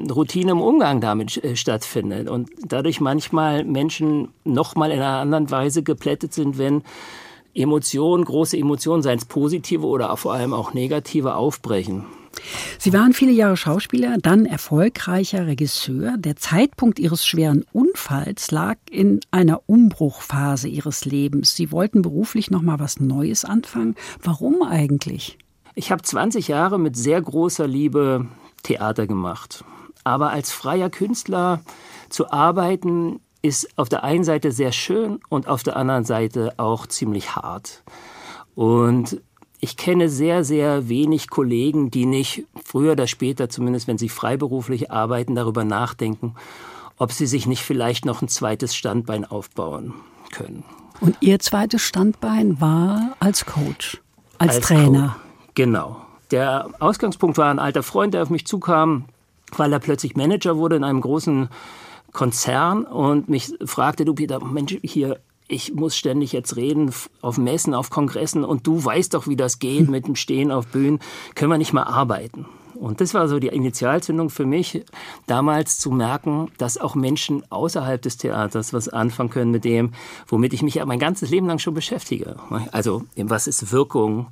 Routine 0.00 0.52
im 0.52 0.60
Umgang 0.60 1.00
damit 1.00 1.42
äh, 1.42 1.56
stattfindet 1.56 2.28
und 2.28 2.50
dadurch 2.66 3.00
manchmal 3.00 3.64
Menschen 3.64 4.28
noch 4.44 4.74
mal 4.74 4.90
in 4.90 4.98
einer 4.98 5.20
anderen 5.20 5.50
Weise 5.50 5.82
geplättet 5.82 6.32
sind, 6.32 6.58
wenn 6.58 6.82
Emotionen, 7.54 8.24
große 8.24 8.56
Emotionen, 8.58 9.02
seien 9.02 9.18
es 9.18 9.24
positive 9.24 9.86
oder 9.86 10.14
vor 10.16 10.34
allem 10.34 10.52
auch 10.52 10.74
negative, 10.74 11.34
aufbrechen. 11.34 12.04
Sie 12.78 12.92
waren 12.92 13.14
viele 13.14 13.32
Jahre 13.32 13.56
Schauspieler, 13.56 14.18
dann 14.20 14.44
erfolgreicher 14.44 15.46
Regisseur. 15.46 16.16
Der 16.18 16.36
Zeitpunkt 16.36 16.98
Ihres 16.98 17.26
schweren 17.26 17.64
Unfalls 17.72 18.50
lag 18.50 18.76
in 18.90 19.20
einer 19.30 19.62
Umbruchphase 19.66 20.68
Ihres 20.68 21.06
Lebens. 21.06 21.56
Sie 21.56 21.72
wollten 21.72 22.02
beruflich 22.02 22.50
noch 22.50 22.62
mal 22.62 22.78
was 22.78 23.00
Neues 23.00 23.46
anfangen. 23.46 23.94
Warum 24.22 24.62
eigentlich? 24.62 25.38
Ich 25.74 25.90
habe 25.90 26.02
20 26.02 26.48
Jahre 26.48 26.78
mit 26.78 26.96
sehr 26.96 27.20
großer 27.20 27.66
Liebe 27.66 28.26
Theater 28.62 29.06
gemacht. 29.06 29.64
Aber 30.06 30.30
als 30.30 30.52
freier 30.52 30.88
Künstler 30.88 31.62
zu 32.10 32.30
arbeiten, 32.30 33.18
ist 33.42 33.76
auf 33.76 33.88
der 33.88 34.04
einen 34.04 34.22
Seite 34.22 34.52
sehr 34.52 34.70
schön 34.70 35.18
und 35.28 35.48
auf 35.48 35.64
der 35.64 35.76
anderen 35.76 36.04
Seite 36.04 36.54
auch 36.58 36.86
ziemlich 36.86 37.34
hart. 37.34 37.82
Und 38.54 39.20
ich 39.58 39.76
kenne 39.76 40.08
sehr, 40.08 40.44
sehr 40.44 40.88
wenig 40.88 41.28
Kollegen, 41.28 41.90
die 41.90 42.06
nicht 42.06 42.44
früher 42.64 42.92
oder 42.92 43.08
später, 43.08 43.48
zumindest 43.48 43.88
wenn 43.88 43.98
sie 43.98 44.08
freiberuflich 44.08 44.92
arbeiten, 44.92 45.34
darüber 45.34 45.64
nachdenken, 45.64 46.36
ob 46.98 47.10
sie 47.10 47.26
sich 47.26 47.48
nicht 47.48 47.62
vielleicht 47.62 48.04
noch 48.04 48.22
ein 48.22 48.28
zweites 48.28 48.76
Standbein 48.76 49.24
aufbauen 49.24 49.92
können. 50.30 50.62
Und 51.00 51.16
Ihr 51.20 51.40
zweites 51.40 51.82
Standbein 51.82 52.60
war 52.60 53.16
als 53.18 53.44
Coach, 53.44 54.00
als, 54.38 54.54
als 54.54 54.66
Trainer. 54.66 55.16
Co 55.18 55.52
genau. 55.56 55.96
Der 56.30 56.68
Ausgangspunkt 56.78 57.38
war 57.38 57.50
ein 57.50 57.58
alter 57.58 57.82
Freund, 57.82 58.14
der 58.14 58.22
auf 58.22 58.30
mich 58.30 58.46
zukam 58.46 59.06
weil 59.58 59.72
er 59.72 59.78
plötzlich 59.78 60.16
Manager 60.16 60.56
wurde 60.56 60.76
in 60.76 60.84
einem 60.84 61.00
großen 61.00 61.48
Konzern 62.12 62.84
und 62.84 63.28
mich 63.28 63.52
fragte, 63.64 64.04
du 64.04 64.14
Peter, 64.14 64.42
Mensch, 64.44 64.78
hier 64.82 65.20
ich 65.48 65.74
muss 65.74 65.96
ständig 65.96 66.32
jetzt 66.32 66.56
reden 66.56 66.92
auf 67.20 67.38
Messen, 67.38 67.74
auf 67.74 67.90
Kongressen 67.90 68.44
und 68.44 68.66
du 68.66 68.84
weißt 68.84 69.14
doch, 69.14 69.28
wie 69.28 69.36
das 69.36 69.58
geht 69.58 69.88
mit 69.90 70.06
dem 70.06 70.16
Stehen 70.16 70.50
auf 70.50 70.66
Bühnen. 70.66 71.00
Können 71.34 71.50
wir 71.50 71.58
nicht 71.58 71.72
mal 71.72 71.84
arbeiten? 71.84 72.46
Und 72.78 73.00
das 73.00 73.14
war 73.14 73.28
so 73.28 73.38
die 73.38 73.48
Initialzündung 73.48 74.30
für 74.30 74.46
mich, 74.46 74.84
damals 75.26 75.78
zu 75.78 75.90
merken, 75.90 76.50
dass 76.58 76.78
auch 76.78 76.94
Menschen 76.94 77.42
außerhalb 77.50 78.00
des 78.00 78.16
Theaters 78.16 78.72
was 78.72 78.88
anfangen 78.88 79.30
können 79.30 79.50
mit 79.50 79.64
dem, 79.64 79.92
womit 80.28 80.52
ich 80.52 80.62
mich 80.62 80.76
ja 80.76 80.86
mein 80.86 80.98
ganzes 80.98 81.30
Leben 81.30 81.46
lang 81.46 81.58
schon 81.58 81.74
beschäftige. 81.74 82.36
Also, 82.72 83.04
was 83.16 83.46
ist 83.46 83.72
Wirkung? 83.72 84.26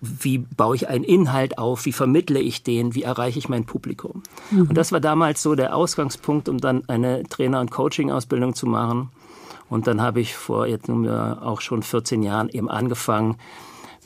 Wie 0.00 0.38
baue 0.38 0.74
ich 0.74 0.88
einen 0.88 1.04
Inhalt 1.04 1.58
auf? 1.58 1.84
Wie 1.84 1.92
vermittle 1.92 2.40
ich 2.40 2.64
den? 2.64 2.94
Wie 2.94 3.04
erreiche 3.04 3.38
ich 3.38 3.48
mein 3.48 3.66
Publikum? 3.66 4.22
Mhm. 4.50 4.62
Und 4.62 4.74
das 4.74 4.90
war 4.90 4.98
damals 4.98 5.42
so 5.42 5.54
der 5.54 5.76
Ausgangspunkt, 5.76 6.48
um 6.48 6.58
dann 6.58 6.88
eine 6.88 7.22
Trainer- 7.24 7.60
und 7.60 7.70
Coaching-Ausbildung 7.70 8.54
zu 8.54 8.66
machen. 8.66 9.10
Und 9.70 9.86
dann 9.86 10.02
habe 10.02 10.20
ich 10.20 10.34
vor 10.34 10.66
jetzt 10.66 10.88
nunmehr 10.88 11.38
auch 11.42 11.60
schon 11.60 11.82
14 11.82 12.22
Jahren 12.22 12.48
eben 12.48 12.68
angefangen, 12.68 13.36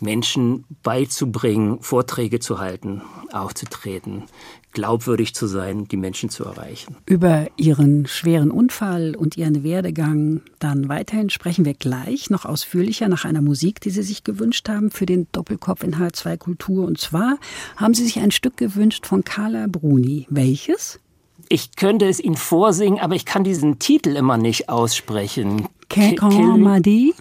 Menschen 0.00 0.64
beizubringen, 0.82 1.78
Vorträge 1.80 2.38
zu 2.40 2.58
halten, 2.58 3.02
aufzutreten, 3.32 4.24
glaubwürdig 4.72 5.34
zu 5.34 5.46
sein, 5.46 5.88
die 5.88 5.96
Menschen 5.96 6.28
zu 6.28 6.44
erreichen. 6.44 6.96
Über 7.06 7.46
Ihren 7.56 8.06
schweren 8.06 8.50
Unfall 8.50 9.16
und 9.16 9.36
Ihren 9.36 9.62
Werdegang 9.62 10.42
dann 10.58 10.88
weiterhin 10.88 11.30
sprechen 11.30 11.64
wir 11.64 11.74
gleich 11.74 12.28
noch 12.28 12.44
ausführlicher 12.44 13.08
nach 13.08 13.24
einer 13.24 13.40
Musik, 13.40 13.80
die 13.80 13.90
Sie 13.90 14.02
sich 14.02 14.22
gewünscht 14.22 14.68
haben 14.68 14.90
für 14.90 15.06
den 15.06 15.28
Doppelkopf 15.32 15.82
in 15.82 15.96
H2 15.96 16.36
Kultur. 16.36 16.86
Und 16.86 16.98
zwar 16.98 17.38
haben 17.76 17.94
Sie 17.94 18.04
sich 18.04 18.18
ein 18.18 18.30
Stück 18.30 18.56
gewünscht 18.56 19.06
von 19.06 19.24
Carla 19.24 19.66
Bruni. 19.66 20.26
Welches? 20.28 21.00
Ich 21.48 21.76
könnte 21.76 22.06
es 22.06 22.20
Ihnen 22.20 22.36
vorsingen, 22.36 22.98
aber 22.98 23.14
ich 23.14 23.24
kann 23.24 23.44
diesen 23.44 23.78
Titel 23.78 24.16
immer 24.16 24.36
nicht 24.36 24.68
aussprechen. 24.68 25.68
M'a 25.90 26.80
dit? 26.80 27.14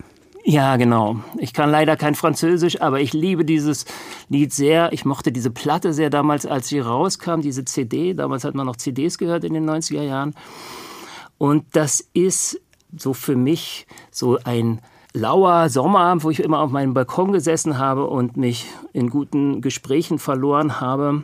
Ja, 0.48 0.78
genau. 0.78 1.16
Ich 1.40 1.54
kann 1.54 1.72
leider 1.72 1.98
kein 1.98 2.14
Französisch, 2.14 2.80
aber 2.80 3.02
ich 3.02 3.14
liebe 3.14 3.46
dieses 3.46 3.86
Lied 4.30 4.54
sehr. 4.54 4.94
Ich 4.94 5.04
mochte 5.04 5.32
diese 5.32 5.50
Platte 5.50 5.92
sehr 5.92 6.12
damals, 6.12 6.46
als 6.46 6.68
sie 6.68 6.78
rauskam, 6.78 7.42
diese 7.42 7.66
CD. 7.66 8.14
Damals 8.14 8.44
hat 8.44 8.54
man 8.54 8.68
noch 8.68 8.76
CDs 8.76 9.18
gehört 9.18 9.44
in 9.44 9.56
den 9.56 9.68
90er 9.68 10.04
Jahren. 10.04 10.36
Und 11.40 11.66
das 11.72 12.08
ist 12.14 12.62
so 12.96 13.14
für 13.14 13.36
mich 13.36 13.88
so 14.12 14.38
ein 14.44 14.82
lauer 15.14 15.68
Sommerabend, 15.68 16.24
wo 16.24 16.30
ich 16.30 16.42
immer 16.42 16.60
auf 16.60 16.70
meinem 16.70 16.94
Balkon 16.94 17.32
gesessen 17.32 17.80
habe 17.80 18.06
und 18.06 18.38
mich 18.38 18.68
in 18.94 19.10
guten 19.10 19.62
Gesprächen 19.62 20.20
verloren 20.20 20.80
habe. 20.80 21.24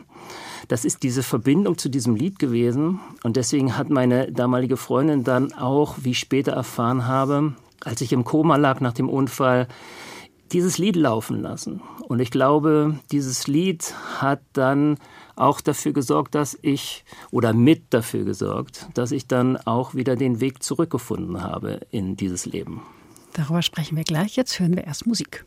Das 0.66 0.84
ist 0.84 1.04
diese 1.04 1.22
Verbindung 1.22 1.78
zu 1.78 1.88
diesem 1.88 2.16
Lied 2.16 2.40
gewesen. 2.40 2.98
Und 3.22 3.36
deswegen 3.36 3.78
hat 3.78 3.88
meine 3.88 4.32
damalige 4.32 4.76
Freundin 4.76 5.22
dann 5.22 5.52
auch, 5.52 5.94
wie 6.02 6.10
ich 6.10 6.18
später 6.18 6.54
erfahren 6.54 7.06
habe, 7.06 7.52
als 7.84 8.00
ich 8.00 8.12
im 8.12 8.24
Koma 8.24 8.56
lag 8.56 8.80
nach 8.80 8.92
dem 8.92 9.08
Unfall, 9.08 9.68
dieses 10.52 10.78
Lied 10.78 10.96
laufen 10.96 11.40
lassen. 11.40 11.80
Und 12.08 12.20
ich 12.20 12.30
glaube, 12.30 12.98
dieses 13.10 13.46
Lied 13.46 13.94
hat 14.18 14.42
dann 14.52 14.98
auch 15.34 15.60
dafür 15.60 15.92
gesorgt, 15.92 16.34
dass 16.34 16.58
ich, 16.60 17.04
oder 17.30 17.52
mit 17.52 17.84
dafür 17.90 18.24
gesorgt, 18.24 18.88
dass 18.94 19.12
ich 19.12 19.26
dann 19.26 19.56
auch 19.56 19.94
wieder 19.94 20.16
den 20.16 20.40
Weg 20.40 20.62
zurückgefunden 20.62 21.42
habe 21.42 21.80
in 21.90 22.16
dieses 22.16 22.44
Leben. 22.46 22.82
Darüber 23.32 23.62
sprechen 23.62 23.96
wir 23.96 24.04
gleich. 24.04 24.36
Jetzt 24.36 24.60
hören 24.60 24.76
wir 24.76 24.84
erst 24.84 25.06
Musik. 25.06 25.46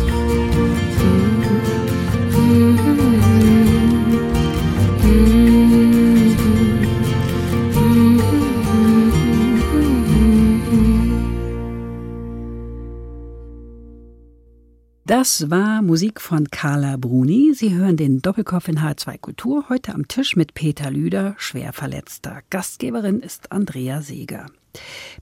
Das 15.21 15.51
war 15.51 15.83
Musik 15.83 16.19
von 16.19 16.49
Carla 16.49 16.97
Bruni. 16.97 17.51
Sie 17.53 17.75
hören 17.75 17.95
den 17.95 18.23
Doppelkopf 18.23 18.67
in 18.67 18.79
H2 18.79 19.19
Kultur 19.19 19.65
heute 19.69 19.93
am 19.93 20.07
Tisch 20.07 20.35
mit 20.35 20.55
Peter 20.55 20.89
Lüder, 20.89 21.35
schwer 21.37 21.73
verletzter. 21.73 22.39
Gastgeberin 22.49 23.19
ist 23.19 23.51
Andrea 23.51 24.01
Seeger. 24.01 24.47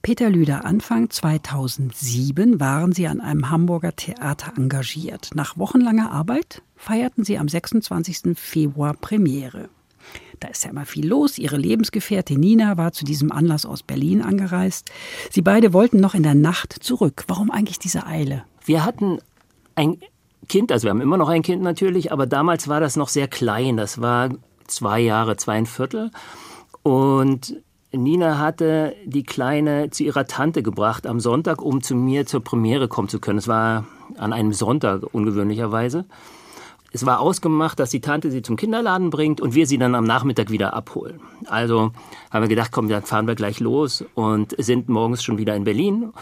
Peter 0.00 0.30
Lüder, 0.30 0.64
Anfang 0.64 1.10
2007 1.10 2.58
waren 2.60 2.92
Sie 2.92 3.08
an 3.08 3.20
einem 3.20 3.50
Hamburger 3.50 3.94
Theater 3.94 4.54
engagiert. 4.56 5.32
Nach 5.34 5.58
wochenlanger 5.58 6.10
Arbeit 6.10 6.62
feierten 6.76 7.22
Sie 7.22 7.36
am 7.36 7.50
26. 7.50 8.38
Februar 8.38 8.94
Premiere. 8.94 9.68
Da 10.40 10.48
ist 10.48 10.64
ja 10.64 10.70
immer 10.70 10.86
viel 10.86 11.06
los. 11.06 11.36
Ihre 11.36 11.58
Lebensgefährtin 11.58 12.40
Nina 12.40 12.78
war 12.78 12.92
zu 12.92 13.04
diesem 13.04 13.30
Anlass 13.30 13.66
aus 13.66 13.82
Berlin 13.82 14.22
angereist. 14.22 14.90
Sie 15.30 15.42
beide 15.42 15.74
wollten 15.74 16.00
noch 16.00 16.14
in 16.14 16.22
der 16.22 16.34
Nacht 16.34 16.72
zurück. 16.72 17.24
Warum 17.26 17.50
eigentlich 17.50 17.78
diese 17.78 18.06
Eile? 18.06 18.44
Wir 18.64 18.84
hatten 18.84 19.18
ein 19.80 19.98
Kind, 20.48 20.72
also 20.72 20.84
wir 20.84 20.90
haben 20.90 21.00
immer 21.00 21.16
noch 21.16 21.28
ein 21.28 21.42
Kind 21.42 21.62
natürlich, 21.62 22.12
aber 22.12 22.26
damals 22.26 22.68
war 22.68 22.80
das 22.80 22.96
noch 22.96 23.08
sehr 23.08 23.28
klein. 23.28 23.76
Das 23.76 24.00
war 24.00 24.30
zwei 24.66 25.00
Jahre, 25.00 25.36
zweieinviertel. 25.36 26.10
Und 26.82 27.56
Nina 27.92 28.38
hatte 28.38 28.94
die 29.04 29.22
Kleine 29.22 29.90
zu 29.90 30.04
ihrer 30.04 30.26
Tante 30.26 30.62
gebracht 30.62 31.06
am 31.06 31.20
Sonntag, 31.20 31.62
um 31.62 31.82
zu 31.82 31.94
mir 31.94 32.26
zur 32.26 32.42
Premiere 32.42 32.88
kommen 32.88 33.08
zu 33.08 33.20
können. 33.20 33.38
Es 33.38 33.48
war 33.48 33.86
an 34.16 34.32
einem 34.32 34.52
Sonntag 34.52 35.02
ungewöhnlicherweise. 35.12 36.04
Es 36.92 37.06
war 37.06 37.20
ausgemacht, 37.20 37.78
dass 37.78 37.90
die 37.90 38.00
Tante 38.00 38.30
sie 38.30 38.42
zum 38.42 38.56
Kinderladen 38.56 39.10
bringt 39.10 39.40
und 39.40 39.54
wir 39.54 39.66
sie 39.66 39.78
dann 39.78 39.94
am 39.94 40.04
Nachmittag 40.04 40.50
wieder 40.50 40.74
abholen. 40.74 41.20
Also 41.46 41.92
haben 42.30 42.42
wir 42.42 42.48
gedacht, 42.48 42.72
komm, 42.72 42.88
dann 42.88 43.04
fahren 43.04 43.28
wir 43.28 43.36
gleich 43.36 43.60
los 43.60 44.04
und 44.14 44.54
sind 44.58 44.88
morgens 44.88 45.22
schon 45.22 45.38
wieder 45.38 45.54
in 45.54 45.64
Berlin 45.64 46.12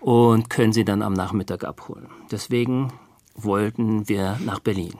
und 0.00 0.50
können 0.50 0.72
sie 0.72 0.84
dann 0.84 1.02
am 1.02 1.12
Nachmittag 1.12 1.64
abholen. 1.64 2.08
Deswegen 2.30 2.92
wollten 3.36 4.08
wir 4.08 4.38
nach 4.44 4.60
Berlin. 4.60 4.94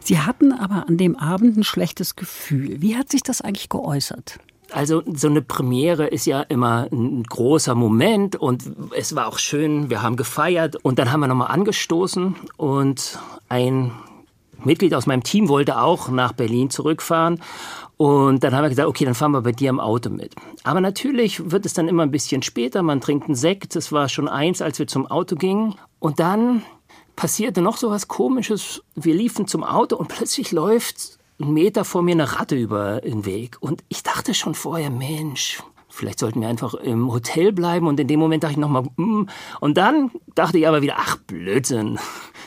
Sie 0.00 0.18
hatten 0.18 0.52
aber 0.52 0.86
an 0.88 0.98
dem 0.98 1.16
Abend 1.16 1.56
ein 1.56 1.64
schlechtes 1.64 2.16
Gefühl. 2.16 2.80
Wie 2.82 2.96
hat 2.96 3.10
sich 3.10 3.22
das 3.22 3.40
eigentlich 3.40 3.68
geäußert? 3.68 4.38
Also 4.70 5.02
so 5.06 5.28
eine 5.28 5.42
Premiere 5.42 6.06
ist 6.06 6.26
ja 6.26 6.40
immer 6.40 6.88
ein 6.90 7.22
großer 7.22 7.74
Moment 7.74 8.34
und 8.36 8.64
es 8.96 9.14
war 9.14 9.28
auch 9.28 9.38
schön, 9.38 9.88
wir 9.88 10.02
haben 10.02 10.16
gefeiert 10.16 10.76
und 10.76 10.98
dann 10.98 11.12
haben 11.12 11.20
wir 11.20 11.28
nochmal 11.28 11.52
angestoßen 11.52 12.34
und 12.56 13.18
ein 13.48 13.92
Mitglied 14.64 14.94
aus 14.94 15.06
meinem 15.06 15.22
Team 15.22 15.48
wollte 15.48 15.80
auch 15.80 16.08
nach 16.08 16.32
Berlin 16.32 16.70
zurückfahren 16.70 17.40
und 17.96 18.42
dann 18.42 18.54
haben 18.54 18.64
wir 18.64 18.70
gesagt, 18.70 18.88
okay, 18.88 19.04
dann 19.04 19.14
fahren 19.14 19.32
wir 19.32 19.42
bei 19.42 19.52
dir 19.52 19.70
im 19.70 19.78
Auto 19.78 20.10
mit. 20.10 20.34
Aber 20.64 20.80
natürlich 20.80 21.50
wird 21.52 21.66
es 21.66 21.74
dann 21.74 21.86
immer 21.86 22.02
ein 22.02 22.10
bisschen 22.10 22.42
später, 22.42 22.82
man 22.82 23.00
trinkt 23.00 23.26
einen 23.26 23.36
Sekt, 23.36 23.76
es 23.76 23.92
war 23.92 24.08
schon 24.08 24.28
eins, 24.28 24.60
als 24.60 24.78
wir 24.78 24.86
zum 24.86 25.06
Auto 25.06 25.36
gingen 25.36 25.74
und 26.00 26.18
dann 26.18 26.62
passierte 27.16 27.60
noch 27.60 27.76
so 27.76 27.90
was 27.90 28.08
Komisches. 28.08 28.82
Wir 28.94 29.14
liefen 29.14 29.46
zum 29.46 29.64
Auto 29.64 29.96
und 29.96 30.08
plötzlich 30.08 30.52
läuft 30.52 31.18
ein 31.40 31.52
Meter 31.52 31.84
vor 31.84 32.02
mir 32.02 32.12
eine 32.12 32.38
Ratte 32.38 32.56
über 32.56 33.00
den 33.00 33.24
Weg. 33.24 33.56
Und 33.60 33.82
ich 33.88 34.02
dachte 34.02 34.34
schon 34.34 34.54
vorher, 34.54 34.90
Mensch, 34.90 35.62
vielleicht 35.88 36.18
sollten 36.18 36.40
wir 36.40 36.48
einfach 36.48 36.74
im 36.74 37.12
Hotel 37.12 37.52
bleiben. 37.52 37.86
Und 37.86 37.98
in 38.00 38.08
dem 38.08 38.20
Moment 38.20 38.44
dachte 38.44 38.52
ich 38.52 38.58
nochmal, 38.58 38.84
mm. 38.96 39.28
und 39.60 39.76
dann 39.76 40.10
dachte 40.34 40.58
ich 40.58 40.68
aber 40.68 40.82
wieder, 40.82 40.96
ach 40.98 41.16
Blödsinn, 41.16 41.98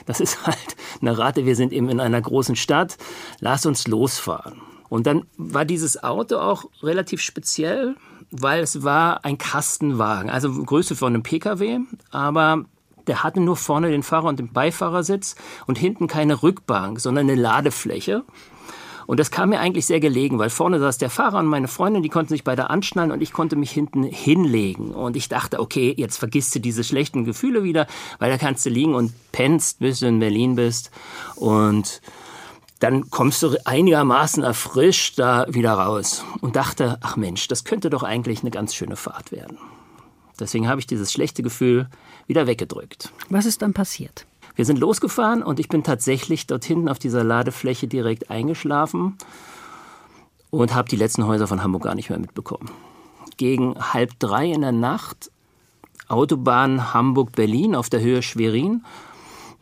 das 0.06 0.20
ist 0.20 0.46
halt 0.46 0.76
eine 1.02 1.18
Ratte. 1.18 1.46
Wir 1.46 1.56
sind 1.56 1.74
eben 1.74 1.90
in 1.90 2.00
einer 2.00 2.22
großen 2.22 2.56
Stadt. 2.56 2.98
Lass 3.40 3.66
uns 3.66 3.88
losfahren. 3.88 4.62
Und 4.90 5.06
dann 5.06 5.26
war 5.38 5.66
dieses 5.66 6.04
Auto 6.04 6.38
auch 6.38 6.66
relativ 6.82 7.22
speziell, 7.22 7.96
weil 8.32 8.62
es 8.62 8.84
war 8.84 9.26
ein 9.26 9.38
Kastenwagen, 9.38 10.30
also 10.30 10.52
Größe 10.52 10.96
von 10.96 11.14
einem 11.14 11.24
PKW, 11.24 11.80
aber 12.10 12.66
der 13.08 13.24
hatte 13.24 13.40
nur 13.40 13.56
vorne 13.56 13.90
den 13.90 14.04
Fahrer 14.04 14.28
und 14.28 14.40
den 14.40 14.52
Beifahrersitz 14.52 15.36
und 15.66 15.78
hinten 15.78 16.08
keine 16.08 16.44
Rückbank, 16.44 17.00
sondern 17.00 17.30
eine 17.30 17.40
Ladefläche. 17.40 18.24
Und 19.08 19.22
das 19.22 19.32
kam 19.32 19.50
mir 19.50 19.62
eigentlich 19.62 19.86
sehr 19.86 20.02
gelegen, 20.02 20.38
weil 20.38 20.50
vorne 20.50 20.80
saß 20.80 20.98
der 20.98 21.10
Fahrer 21.10 21.40
und 21.40 21.46
meine 21.46 21.70
Freundin, 21.70 22.04
die 22.04 22.10
konnten 22.10 22.30
sich 22.30 22.44
beide 22.44 22.70
anschnallen 22.70 23.12
und 23.12 23.22
ich 23.22 23.32
konnte 23.32 23.56
mich 23.56 23.72
hinten 23.72 24.04
hinlegen. 24.04 24.92
Und 24.92 25.16
ich 25.16 25.30
dachte, 25.30 25.62
okay, 25.62 25.94
jetzt 25.98 26.18
vergisst 26.18 26.54
du 26.54 26.60
diese 26.60 26.84
schlechten 26.84 27.24
Gefühle 27.24 27.64
wieder, 27.64 27.88
weil 28.20 28.30
da 28.30 28.38
kannst 28.38 28.66
du 28.66 28.70
liegen 28.70 28.96
und 28.96 29.14
pennst, 29.32 29.80
bis 29.80 30.02
du 30.02 30.08
in 30.08 30.20
Berlin 30.20 30.56
bist. 30.56 30.92
Und 31.38 32.02
dann 32.80 33.10
kommst 33.10 33.42
du 33.44 33.56
einigermaßen 33.64 34.44
erfrischt 34.44 35.18
da 35.18 35.46
wieder 35.50 35.74
raus 35.74 36.26
und 36.42 36.58
dachte, 36.58 37.00
ach 37.02 37.16
Mensch, 37.16 37.48
das 37.48 37.64
könnte 37.64 37.90
doch 37.90 38.04
eigentlich 38.04 38.42
eine 38.42 38.52
ganz 38.52 38.76
schöne 38.76 38.98
Fahrt 38.98 39.32
werden. 39.32 39.58
Deswegen 40.38 40.68
habe 40.68 40.82
ich 40.82 40.86
dieses 40.86 41.12
schlechte 41.14 41.44
Gefühl 41.44 41.88
wieder 42.28 42.46
weggedrückt. 42.46 43.12
Was 43.30 43.46
ist 43.46 43.62
dann 43.62 43.74
passiert? 43.74 44.28
Wir 44.56 44.66
sind 44.66 44.80
losgefahren 44.80 45.44
und 45.44 45.60
ich 45.60 45.70
bin 45.70 45.84
tatsächlich 45.84 46.48
dort 46.48 46.66
hinten 46.66 46.90
auf 46.90 47.00
dieser 47.00 47.24
Ladefläche 47.24 47.88
direkt 47.88 48.30
eingeschlafen 48.30 49.18
und 50.50 50.74
habe 50.74 50.90
die 50.90 50.96
letzten 50.96 51.26
Häuser 51.26 51.48
von 51.48 51.64
Hamburg 51.64 51.84
gar 51.84 51.96
nicht 51.96 52.10
mehr 52.10 52.20
mitbekommen. 52.20 52.72
Gegen 53.38 53.76
halb 53.94 54.20
drei 54.20 54.52
in 54.52 54.62
der 54.62 54.72
Nacht, 54.72 55.32
Autobahn 56.08 56.94
Hamburg-Berlin 56.94 57.76
auf 57.76 57.90
der 57.90 58.00
Höhe 58.00 58.24
Schwerin, 58.24 58.84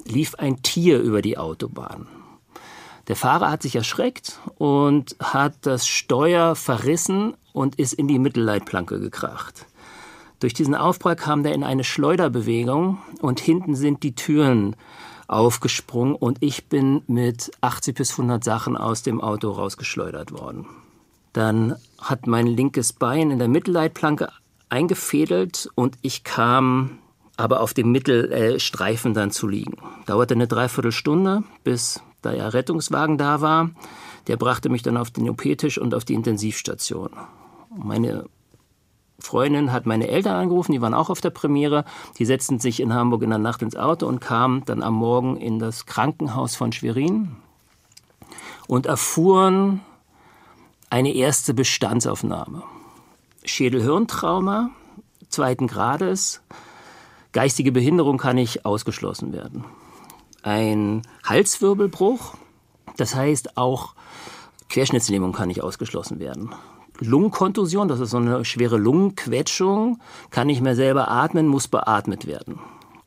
lief 0.05 0.36
ein 0.36 0.62
Tier 0.62 1.00
über 1.01 1.22
die 1.22 1.37
Autobahn. 1.37 2.07
Der 3.07 3.16
Fahrer 3.16 3.51
hat 3.51 3.61
sich 3.61 3.75
erschreckt 3.75 4.39
und 4.57 5.16
hat 5.20 5.53
das 5.61 5.87
Steuer 5.87 6.55
verrissen 6.55 7.35
und 7.53 7.75
ist 7.75 7.94
in 7.94 8.07
die 8.07 8.20
Mittelleitplanke 8.20 9.00
gekracht. 9.00 9.66
Durch 10.39 10.53
diesen 10.53 10.75
Aufprall 10.75 11.15
kam 11.15 11.43
der 11.43 11.53
in 11.53 11.63
eine 11.63 11.83
Schleuderbewegung 11.83 13.00
und 13.21 13.39
hinten 13.39 13.75
sind 13.75 14.03
die 14.03 14.15
Türen 14.15 14.75
aufgesprungen 15.27 16.15
und 16.15 16.37
ich 16.41 16.67
bin 16.67 17.01
mit 17.07 17.51
80 17.61 17.95
bis 17.95 18.11
100 18.11 18.43
Sachen 18.43 18.77
aus 18.77 19.01
dem 19.01 19.21
Auto 19.21 19.51
rausgeschleudert 19.51 20.31
worden. 20.31 20.67
Dann 21.33 21.75
hat 22.00 22.27
mein 22.27 22.48
linkes 22.48 22.93
Bein 22.93 23.31
in 23.31 23.39
der 23.39 23.48
Mittelleitplanke 23.48 24.29
eingefädelt 24.69 25.69
und 25.75 25.98
ich 26.01 26.24
kam 26.24 27.00
aber 27.37 27.59
auf 27.59 27.74
dem 27.74 27.91
Mittelstreifen 27.91 29.13
dann 29.13 29.31
zu 29.31 29.48
liegen. 29.48 29.77
Dauerte 30.05 30.35
eine 30.35 30.48
Dreiviertelstunde, 30.48 31.43
bis 31.63 32.01
der 32.24 32.53
Rettungswagen 32.53 33.17
da 33.17 33.41
war. 33.41 33.71
Der 34.27 34.37
brachte 34.37 34.69
mich 34.69 34.83
dann 34.83 34.98
auf 34.98 35.11
den 35.11 35.29
OP-Tisch 35.29 35.77
und 35.77 35.93
auf 35.93 36.05
die 36.05 36.13
Intensivstation. 36.13 37.09
Meine 37.75 38.25
Freundin 39.19 39.71
hat 39.71 39.85
meine 39.85 40.07
Eltern 40.07 40.35
angerufen, 40.35 40.71
die 40.73 40.81
waren 40.81 40.93
auch 40.93 41.09
auf 41.09 41.21
der 41.21 41.29
Premiere. 41.29 41.85
Die 42.19 42.25
setzten 42.25 42.59
sich 42.59 42.79
in 42.79 42.93
Hamburg 42.93 43.23
in 43.23 43.29
der 43.29 43.39
Nacht 43.39 43.61
ins 43.61 43.75
Auto 43.75 44.07
und 44.07 44.19
kamen 44.19 44.63
dann 44.65 44.83
am 44.83 44.95
Morgen 44.95 45.37
in 45.37 45.59
das 45.59 45.85
Krankenhaus 45.85 46.55
von 46.55 46.71
Schwerin 46.71 47.35
und 48.67 48.85
erfuhren 48.85 49.81
eine 50.89 51.13
erste 51.13 51.53
Bestandsaufnahme. 51.53 52.63
Schädelhirntrauma 53.43 54.71
zweiten 55.29 55.67
Grades, 55.67 56.41
geistige 57.31 57.71
Behinderung 57.71 58.17
kann 58.17 58.35
nicht 58.35 58.65
ausgeschlossen 58.65 59.33
werden. 59.33 59.65
Ein 60.43 61.01
Halswirbelbruch, 61.23 62.35
das 62.97 63.15
heißt 63.15 63.57
auch 63.57 63.95
Querschnittslähmung 64.69 65.33
kann 65.33 65.49
nicht 65.49 65.61
ausgeschlossen 65.61 66.19
werden. 66.19 66.53
Lungenkontusion, 67.00 67.88
das 67.88 68.00
ist 68.00 68.12
so 68.12 68.18
eine 68.18 68.46
schwere 68.46 68.77
Lungenquetschung, 68.77 70.00
kann 70.29 70.48
nicht 70.48 70.62
mehr 70.62 70.75
selber 70.75 71.10
atmen, 71.10 71.48
muss 71.48 71.68
beatmet 71.68 72.25
werden. 72.25 72.60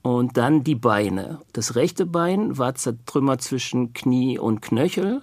Und 0.03 0.37
dann 0.37 0.65
die 0.65 0.75
Beine. 0.75 1.41
Das 1.53 1.75
rechte 1.75 2.07
Bein 2.07 2.57
war 2.59 2.75
zertrümmert 2.75 3.43
zwischen 3.43 3.93
Knie 3.93 4.39
und 4.39 4.63
Knöchel. 4.63 5.23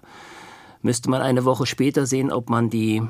Müsste 0.81 1.09
man 1.09 1.21
eine 1.21 1.45
Woche 1.45 1.65
später 1.65 2.05
sehen, 2.05 2.31
ob 2.31 2.49
man 2.49 2.69
die 2.69 3.01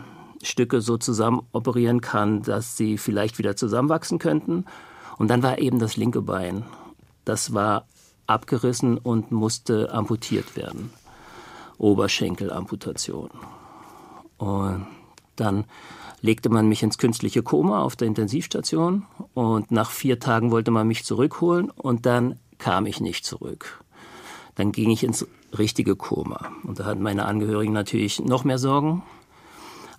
Stücke 0.41 0.82
so 0.82 0.98
zusammen 0.98 1.41
operieren 1.52 2.02
kann, 2.02 2.44
dass 2.44 2.78
sie 2.78 2.98
vielleicht 2.98 3.39
wieder 3.39 3.56
zusammenwachsen 3.56 4.20
könnten. 4.20 4.65
Und 5.18 5.30
dann 5.30 5.44
war 5.44 5.58
eben 5.60 5.80
das 5.80 5.98
linke 5.98 6.22
Bein. 6.22 6.65
Das 7.26 7.54
war 7.54 7.88
abgerissen 8.28 8.98
und 8.98 9.32
musste 9.32 9.91
amputiert 9.91 10.56
werden. 10.56 10.91
Oberschenkelamputation. 11.78 13.30
Und 14.38 14.86
dann 15.36 15.65
legte 16.21 16.50
man 16.50 16.67
mich 16.67 16.84
ins 16.84 16.98
künstliche 16.98 17.43
Koma 17.43 17.82
auf 17.82 17.95
der 17.95 18.08
Intensivstation 18.08 19.06
und 19.34 19.71
nach 19.71 19.91
vier 19.91 20.19
Tagen 20.19 20.52
wollte 20.52 20.71
man 20.71 20.88
mich 20.88 21.06
zurückholen 21.06 21.69
und 21.69 22.06
dann 22.06 22.39
kam 22.58 22.86
ich 22.86 23.00
nicht 23.00 23.26
zurück. 23.26 23.84
Dann 24.56 24.71
ging 24.71 24.89
ich 24.89 25.04
ins 25.04 25.26
richtige 25.58 25.95
Koma 25.95 26.52
und 26.63 26.80
da 26.80 26.86
hatten 26.86 27.02
meine 27.02 27.26
Angehörigen 27.26 27.74
natürlich 27.74 28.19
noch 28.19 28.43
mehr 28.43 28.58
Sorgen. 28.58 29.04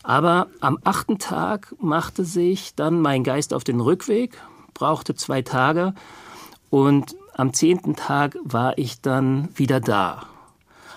Aber 0.03 0.49
am 0.61 0.79
achten 0.85 1.19
Tag 1.19 1.75
machte 1.81 2.25
sich 2.25 2.75
dann 2.75 3.01
mein 3.01 3.25
Geist 3.25 3.53
auf 3.53 3.65
den 3.65 3.81
Rückweg, 3.81 4.41
brauchte 4.73 5.15
zwei 5.15 5.43
Tage 5.43 5.95
und 6.71 7.17
am 7.35 7.53
zehnten 7.53 7.97
Tag 7.97 8.37
war 8.43 8.79
ich 8.79 9.01
dann 9.01 9.49
wieder 9.55 9.81
da, 9.81 10.27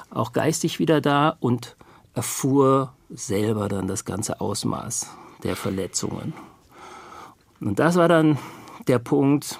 auch 0.09 0.31
geistig 0.31 0.79
wieder 0.79 1.01
da 1.01 1.35
und 1.39 1.75
erfuhr 2.13 2.93
selber 3.09 3.69
dann 3.69 3.87
das 3.87 4.05
ganze 4.05 4.39
Ausmaß 4.41 5.07
der 5.43 5.55
Verletzungen. 5.55 6.33
Und 7.59 7.79
das 7.79 7.95
war 7.95 8.07
dann 8.07 8.37
der 8.87 8.99
Punkt, 8.99 9.59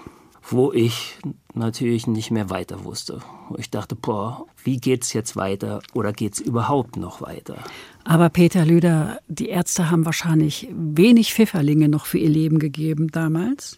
wo 0.52 0.72
ich 0.72 1.18
natürlich 1.54 2.08
nicht 2.08 2.32
mehr 2.32 2.50
weiter 2.50 2.84
wusste. 2.84 3.20
Ich 3.58 3.70
dachte, 3.70 3.96
boah, 3.96 4.46
wie 4.64 4.78
geht's 4.78 5.14
jetzt 5.14 5.36
weiter 5.36 5.82
oder 5.94 6.14
geht's 6.14 6.40
überhaupt 6.40 6.98
noch 6.98 7.22
weiter? 7.22 7.58
Aber 8.04 8.30
Peter 8.30 8.66
Lüder, 8.66 9.20
die 9.28 9.50
Ärzte 9.50 9.92
haben 9.92 10.06
wahrscheinlich 10.06 10.70
wenig 10.72 11.34
Pfifferlinge 11.34 11.90
noch 11.90 12.06
für 12.06 12.18
ihr 12.18 12.30
Leben 12.30 12.60
gegeben 12.60 13.10
damals. 13.10 13.78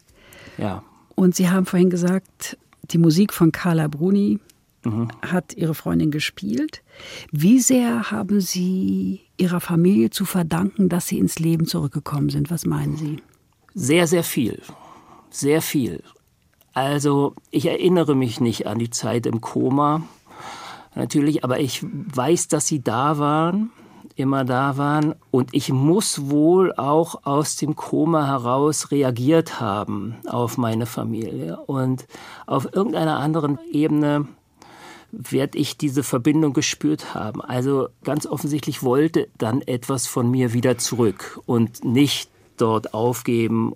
Ja. 0.57 0.83
Und 1.15 1.35
Sie 1.35 1.49
haben 1.49 1.65
vorhin 1.65 1.89
gesagt, 1.89 2.57
die 2.83 2.97
Musik 2.97 3.33
von 3.33 3.51
Carla 3.51 3.87
Bruni 3.87 4.39
hat 5.21 5.53
Ihre 5.53 5.75
Freundin 5.75 6.11
gespielt. 6.11 6.83
Wie 7.31 7.59
sehr 7.59 8.11
haben 8.11 8.41
Sie 8.41 9.21
Ihrer 9.37 9.59
Familie 9.59 10.09
zu 10.09 10.25
verdanken, 10.25 10.89
dass 10.89 11.07
Sie 11.07 11.19
ins 11.19 11.39
Leben 11.39 11.65
zurückgekommen 11.65 12.29
sind? 12.29 12.49
Was 12.49 12.65
meinen 12.65 12.97
Sie? 12.97 13.17
Sehr, 13.73 14.07
sehr 14.07 14.23
viel. 14.23 14.61
Sehr 15.29 15.61
viel. 15.61 16.03
Also 16.73 17.35
ich 17.51 17.67
erinnere 17.67 18.15
mich 18.15 18.39
nicht 18.39 18.67
an 18.67 18.79
die 18.79 18.89
Zeit 18.89 19.25
im 19.25 19.41
Koma. 19.41 20.03
natürlich, 20.95 21.43
aber 21.43 21.59
ich 21.59 21.83
weiß, 21.83 22.47
dass 22.47 22.67
sie 22.67 22.81
da 22.81 23.17
waren 23.17 23.71
immer 24.15 24.45
da 24.45 24.77
waren. 24.77 25.15
Und 25.31 25.53
ich 25.53 25.71
muss 25.71 26.29
wohl 26.29 26.73
auch 26.73 27.25
aus 27.25 27.55
dem 27.55 27.75
Koma 27.75 28.27
heraus 28.27 28.91
reagiert 28.91 29.59
haben 29.59 30.15
auf 30.27 30.57
meine 30.57 30.85
Familie. 30.85 31.57
Und 31.65 32.07
auf 32.45 32.73
irgendeiner 32.73 33.19
anderen 33.19 33.59
Ebene 33.71 34.27
werde 35.11 35.57
ich 35.57 35.77
diese 35.77 36.03
Verbindung 36.03 36.53
gespürt 36.53 37.13
haben. 37.13 37.41
Also 37.41 37.89
ganz 38.03 38.25
offensichtlich 38.25 38.83
wollte 38.83 39.27
dann 39.37 39.61
etwas 39.61 40.07
von 40.07 40.29
mir 40.29 40.53
wieder 40.53 40.77
zurück 40.77 41.39
und 41.45 41.83
nicht 41.83 42.29
dort 42.57 42.93
aufgeben 42.93 43.73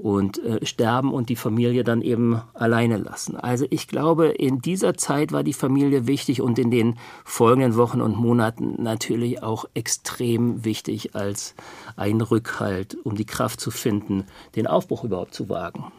und 0.00 0.42
äh, 0.42 0.64
sterben 0.64 1.12
und 1.12 1.28
die 1.28 1.36
Familie 1.36 1.84
dann 1.84 2.00
eben 2.00 2.40
alleine 2.54 2.96
lassen. 2.96 3.36
Also 3.36 3.66
ich 3.68 3.86
glaube, 3.86 4.28
in 4.28 4.60
dieser 4.60 4.94
Zeit 4.94 5.30
war 5.32 5.42
die 5.42 5.52
Familie 5.52 6.06
wichtig 6.06 6.40
und 6.40 6.58
in 6.58 6.70
den 6.70 6.98
folgenden 7.24 7.76
Wochen 7.76 8.00
und 8.00 8.16
Monaten 8.16 8.82
natürlich 8.82 9.42
auch 9.42 9.66
extrem 9.74 10.64
wichtig 10.64 11.14
als 11.14 11.54
ein 11.96 12.22
Rückhalt, 12.22 12.96
um 13.04 13.14
die 13.14 13.26
Kraft 13.26 13.60
zu 13.60 13.70
finden, 13.70 14.24
den 14.56 14.66
Aufbruch 14.66 15.04
überhaupt 15.04 15.34
zu 15.34 15.50
wagen. 15.50 15.92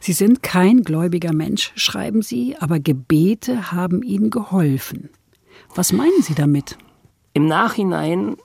Sie 0.00 0.14
sind 0.14 0.42
kein 0.42 0.82
gläubiger 0.82 1.34
Mensch, 1.34 1.72
schreiben 1.74 2.22
Sie, 2.22 2.56
aber 2.58 2.80
Gebete 2.80 3.70
haben 3.70 4.02
Ihnen 4.02 4.30
geholfen. 4.30 5.10
Was 5.74 5.92
meinen 5.92 6.22
Sie 6.22 6.34
damit? 6.34 6.78
Im 7.34 7.46
Nachhinein, 7.46 8.36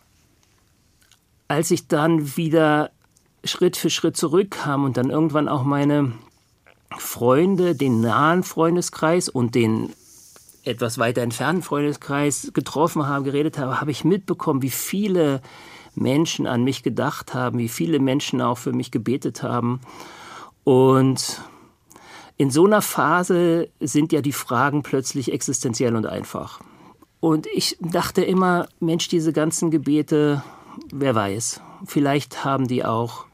als 1.47 1.71
ich 1.71 1.87
dann 1.87 2.35
wieder 2.35 2.91
Schritt 3.47 3.77
für 3.77 3.89
Schritt 3.89 4.17
zurückkam 4.17 4.83
und 4.83 4.97
dann 4.97 5.09
irgendwann 5.09 5.47
auch 5.47 5.63
meine 5.63 6.13
Freunde, 6.97 7.75
den 7.75 8.01
nahen 8.01 8.43
Freundeskreis 8.43 9.29
und 9.29 9.55
den 9.55 9.93
etwas 10.63 10.97
weiter 10.97 11.21
entfernten 11.21 11.63
Freundeskreis 11.63 12.51
getroffen 12.53 13.07
habe, 13.07 13.23
geredet 13.23 13.57
habe, 13.57 13.79
habe 13.79 13.91
ich 13.91 14.03
mitbekommen, 14.03 14.61
wie 14.61 14.69
viele 14.69 15.41
Menschen 15.95 16.45
an 16.45 16.63
mich 16.63 16.83
gedacht 16.83 17.33
haben, 17.33 17.57
wie 17.57 17.69
viele 17.69 17.99
Menschen 17.99 18.41
auch 18.41 18.57
für 18.57 18.73
mich 18.73 18.91
gebetet 18.91 19.43
haben. 19.43 19.79
Und 20.63 21.41
in 22.35 22.51
so 22.51 22.65
einer 22.65 22.81
Phase 22.81 23.69
sind 23.79 24.11
ja 24.11 24.21
die 24.21 24.33
Fragen 24.33 24.83
plötzlich 24.83 25.31
existenziell 25.31 25.95
und 25.95 26.05
einfach. 26.05 26.59
Und 27.19 27.47
ich 27.47 27.77
dachte 27.79 28.23
immer, 28.23 28.67
Mensch, 28.79 29.07
diese 29.07 29.33
ganzen 29.33 29.71
Gebete, 29.71 30.43
wer 30.93 31.15
weiß, 31.15 31.61
vielleicht 31.85 32.45
haben 32.45 32.67
die 32.67 32.85
auch 32.85 33.25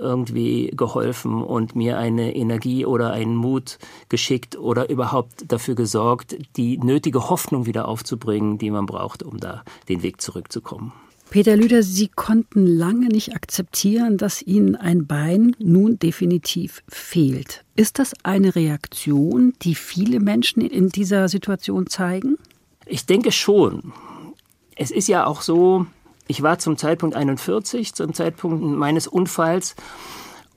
irgendwie 0.00 0.72
geholfen 0.74 1.42
und 1.42 1.76
mir 1.76 1.98
eine 1.98 2.34
Energie 2.34 2.86
oder 2.86 3.12
einen 3.12 3.36
Mut 3.36 3.78
geschickt 4.08 4.58
oder 4.58 4.88
überhaupt 4.88 5.52
dafür 5.52 5.74
gesorgt, 5.74 6.36
die 6.56 6.78
nötige 6.78 7.30
Hoffnung 7.30 7.66
wieder 7.66 7.86
aufzubringen, 7.86 8.58
die 8.58 8.70
man 8.70 8.86
braucht, 8.86 9.22
um 9.22 9.38
da 9.38 9.62
den 9.88 10.02
Weg 10.02 10.20
zurückzukommen. 10.20 10.92
Peter 11.30 11.56
Lüder, 11.56 11.84
Sie 11.84 12.08
konnten 12.08 12.66
lange 12.66 13.06
nicht 13.06 13.36
akzeptieren, 13.36 14.18
dass 14.18 14.42
Ihnen 14.42 14.74
ein 14.74 15.06
Bein 15.06 15.54
nun 15.60 15.96
definitiv 15.96 16.82
fehlt. 16.88 17.64
Ist 17.76 18.00
das 18.00 18.14
eine 18.24 18.56
Reaktion, 18.56 19.52
die 19.62 19.76
viele 19.76 20.18
Menschen 20.18 20.60
in 20.60 20.88
dieser 20.88 21.28
Situation 21.28 21.86
zeigen? 21.86 22.36
Ich 22.84 23.06
denke 23.06 23.30
schon. 23.30 23.92
Es 24.74 24.90
ist 24.90 25.06
ja 25.06 25.24
auch 25.24 25.42
so, 25.42 25.86
ich 26.30 26.42
war 26.42 26.60
zum 26.60 26.76
Zeitpunkt 26.76 27.16
41, 27.16 27.92
zum 27.92 28.14
Zeitpunkt 28.14 28.62
meines 28.62 29.08
Unfalls. 29.08 29.74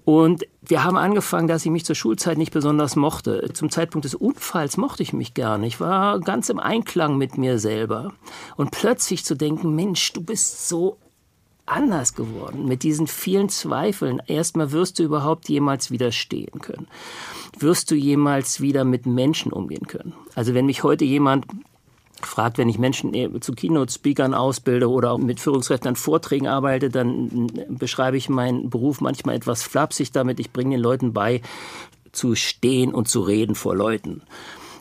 Und 0.05 0.45
wir 0.61 0.83
haben 0.83 0.97
angefangen, 0.97 1.47
dass 1.47 1.65
ich 1.65 1.71
mich 1.71 1.83
zur 1.83 1.95
Schulzeit 1.95 2.37
nicht 2.37 2.53
besonders 2.53 2.95
mochte. 2.95 3.49
Zum 3.53 3.71
Zeitpunkt 3.71 4.05
des 4.05 4.13
Unfalls 4.13 4.77
mochte 4.77 5.01
ich 5.01 5.13
mich 5.13 5.33
gar 5.33 5.57
nicht. 5.57 5.75
Ich 5.75 5.79
war 5.79 6.19
ganz 6.19 6.49
im 6.49 6.59
Einklang 6.59 7.17
mit 7.17 7.39
mir 7.39 7.57
selber. 7.57 8.13
Und 8.55 8.69
plötzlich 8.69 9.25
zu 9.25 9.33
denken, 9.33 9.73
Mensch, 9.73 10.13
du 10.13 10.21
bist 10.21 10.69
so 10.69 10.99
anders 11.65 12.13
geworden 12.13 12.65
mit 12.65 12.83
diesen 12.83 13.07
vielen 13.07 13.49
Zweifeln. 13.49 14.21
Erstmal 14.27 14.73
wirst 14.73 14.99
du 14.99 15.03
überhaupt 15.03 15.49
jemals 15.49 15.89
widerstehen 15.89 16.59
können. 16.61 16.87
Wirst 17.57 17.89
du 17.89 17.95
jemals 17.95 18.61
wieder 18.61 18.83
mit 18.83 19.07
Menschen 19.07 19.51
umgehen 19.51 19.87
können. 19.87 20.13
Also 20.35 20.53
wenn 20.53 20.67
mich 20.67 20.83
heute 20.83 21.05
jemand 21.05 21.47
fragt, 22.25 22.57
wenn 22.57 22.69
ich 22.69 22.77
Menschen 22.77 23.13
äh, 23.13 23.39
zu 23.39 23.53
Keynote-Speakern 23.53 24.33
ausbilde 24.33 24.89
oder 24.89 25.11
auch 25.11 25.17
mit 25.17 25.39
Führungskräften 25.39 25.89
an 25.89 25.95
Vorträgen 25.95 26.47
arbeite, 26.47 26.89
dann 26.89 27.51
beschreibe 27.69 28.17
ich 28.17 28.29
meinen 28.29 28.69
Beruf 28.69 29.01
manchmal 29.01 29.35
etwas 29.35 29.63
flapsig 29.63 30.11
damit. 30.11 30.39
Ich 30.39 30.51
bringe 30.51 30.75
den 30.75 30.83
Leuten 30.83 31.13
bei, 31.13 31.41
zu 32.11 32.35
stehen 32.35 32.93
und 32.93 33.07
zu 33.07 33.21
reden 33.21 33.55
vor 33.55 33.75
Leuten. 33.75 34.21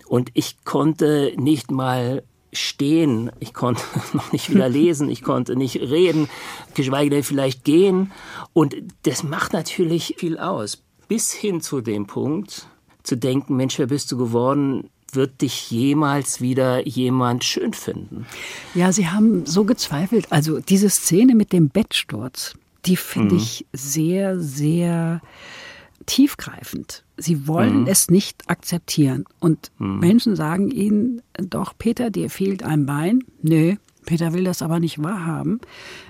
Und 0.06 0.30
ich 0.34 0.64
konnte 0.64 1.32
nicht 1.36 1.70
mal 1.70 2.22
stehen, 2.52 3.32
ich 3.40 3.54
konnte 3.54 3.82
noch 4.12 4.32
nicht 4.32 4.50
wieder 4.50 4.68
lesen, 4.70 5.08
ich 5.08 5.22
konnte 5.22 5.56
nicht 5.56 5.76
reden, 5.76 6.28
geschweige 6.74 7.10
denn 7.10 7.22
vielleicht 7.22 7.64
gehen. 7.64 8.12
Und 8.52 8.76
das 9.04 9.22
macht 9.22 9.52
natürlich 9.52 10.14
viel 10.18 10.38
aus. 10.38 10.82
Bis 11.08 11.32
hin 11.32 11.60
zu 11.60 11.80
dem 11.80 12.06
Punkt, 12.06 12.66
zu 13.02 13.16
denken, 13.16 13.56
Mensch, 13.56 13.78
wer 13.78 13.86
bist 13.86 14.12
du 14.12 14.16
geworden? 14.16 14.88
Wird 15.12 15.42
dich 15.42 15.70
jemals 15.70 16.40
wieder 16.40 16.86
jemand 16.86 17.44
schön 17.44 17.72
finden? 17.72 18.26
Ja, 18.74 18.92
Sie 18.92 19.08
haben 19.08 19.46
so 19.46 19.64
gezweifelt. 19.64 20.26
Also 20.30 20.60
diese 20.60 20.90
Szene 20.90 21.34
mit 21.34 21.52
dem 21.52 21.68
Bettsturz, 21.68 22.54
die 22.86 22.96
finde 22.96 23.34
mhm. 23.34 23.40
ich 23.40 23.66
sehr, 23.72 24.40
sehr 24.40 25.20
tiefgreifend. 26.06 27.04
Sie 27.16 27.46
wollen 27.46 27.82
mhm. 27.82 27.86
es 27.86 28.10
nicht 28.10 28.48
akzeptieren. 28.48 29.24
Und 29.38 29.70
mhm. 29.78 30.00
Menschen 30.00 30.36
sagen 30.36 30.70
ihnen, 30.70 31.22
doch, 31.34 31.74
Peter, 31.78 32.10
dir 32.10 32.30
fehlt 32.30 32.62
ein 32.62 32.86
Bein. 32.86 33.22
Nö, 33.42 33.76
Peter 34.04 34.32
will 34.32 34.44
das 34.44 34.62
aber 34.62 34.80
nicht 34.80 35.02
wahrhaben. 35.02 35.60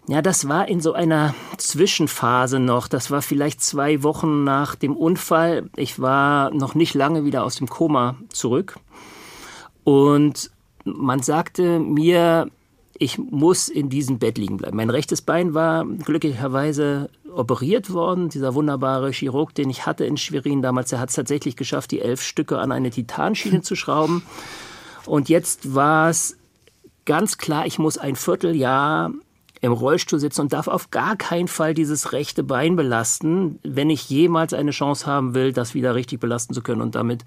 Ja, 0.08 0.22
das 0.22 0.48
war 0.48 0.68
in 0.68 0.80
so 0.80 0.94
einer 0.94 1.34
Zwischenphase 1.58 2.58
noch. 2.58 2.88
Das 2.88 3.10
war 3.10 3.22
vielleicht 3.22 3.60
zwei 3.60 4.02
Wochen 4.02 4.44
nach 4.44 4.74
dem 4.74 4.96
Unfall. 4.96 5.68
Ich 5.76 6.00
war 6.00 6.52
noch 6.54 6.74
nicht 6.74 6.94
lange 6.94 7.24
wieder 7.24 7.44
aus 7.44 7.56
dem 7.56 7.68
Koma 7.68 8.16
zurück. 8.30 8.76
Und 9.84 10.50
man 10.84 11.20
sagte 11.20 11.78
mir, 11.78 12.48
ich 12.98 13.18
muss 13.18 13.68
in 13.68 13.88
diesem 13.88 14.18
Bett 14.18 14.38
liegen 14.38 14.58
bleiben. 14.58 14.76
Mein 14.76 14.90
rechtes 14.90 15.22
Bein 15.22 15.54
war 15.54 15.84
glücklicherweise 15.84 17.10
operiert 17.34 17.92
worden. 17.92 18.28
Dieser 18.28 18.54
wunderbare 18.54 19.10
Chirurg, 19.10 19.54
den 19.54 19.70
ich 19.70 19.86
hatte 19.86 20.04
in 20.04 20.16
Schwerin 20.16 20.62
damals, 20.62 20.90
der 20.90 21.00
hat 21.00 21.08
es 21.08 21.16
tatsächlich 21.16 21.56
geschafft, 21.56 21.90
die 21.90 22.00
elf 22.00 22.22
Stücke 22.22 22.58
an 22.58 22.70
eine 22.70 22.90
Titanschiene 22.90 23.62
zu 23.62 23.74
schrauben. 23.74 24.22
Und 25.06 25.28
jetzt 25.28 25.74
war 25.74 26.10
es 26.10 26.36
ganz 27.04 27.38
klar, 27.38 27.66
ich 27.66 27.78
muss 27.78 27.98
ein 27.98 28.14
Vierteljahr 28.14 29.10
im 29.60 29.72
Rollstuhl 29.72 30.18
sitzen 30.18 30.42
und 30.42 30.52
darf 30.52 30.66
auf 30.66 30.90
gar 30.90 31.16
keinen 31.16 31.48
Fall 31.48 31.72
dieses 31.72 32.12
rechte 32.12 32.42
Bein 32.42 32.74
belasten, 32.74 33.60
wenn 33.62 33.90
ich 33.90 34.10
jemals 34.10 34.52
eine 34.52 34.72
Chance 34.72 35.06
haben 35.06 35.34
will, 35.34 35.52
das 35.52 35.74
wieder 35.74 35.94
richtig 35.94 36.20
belasten 36.20 36.52
zu 36.52 36.62
können 36.62 36.82
und 36.82 36.96
damit 36.96 37.24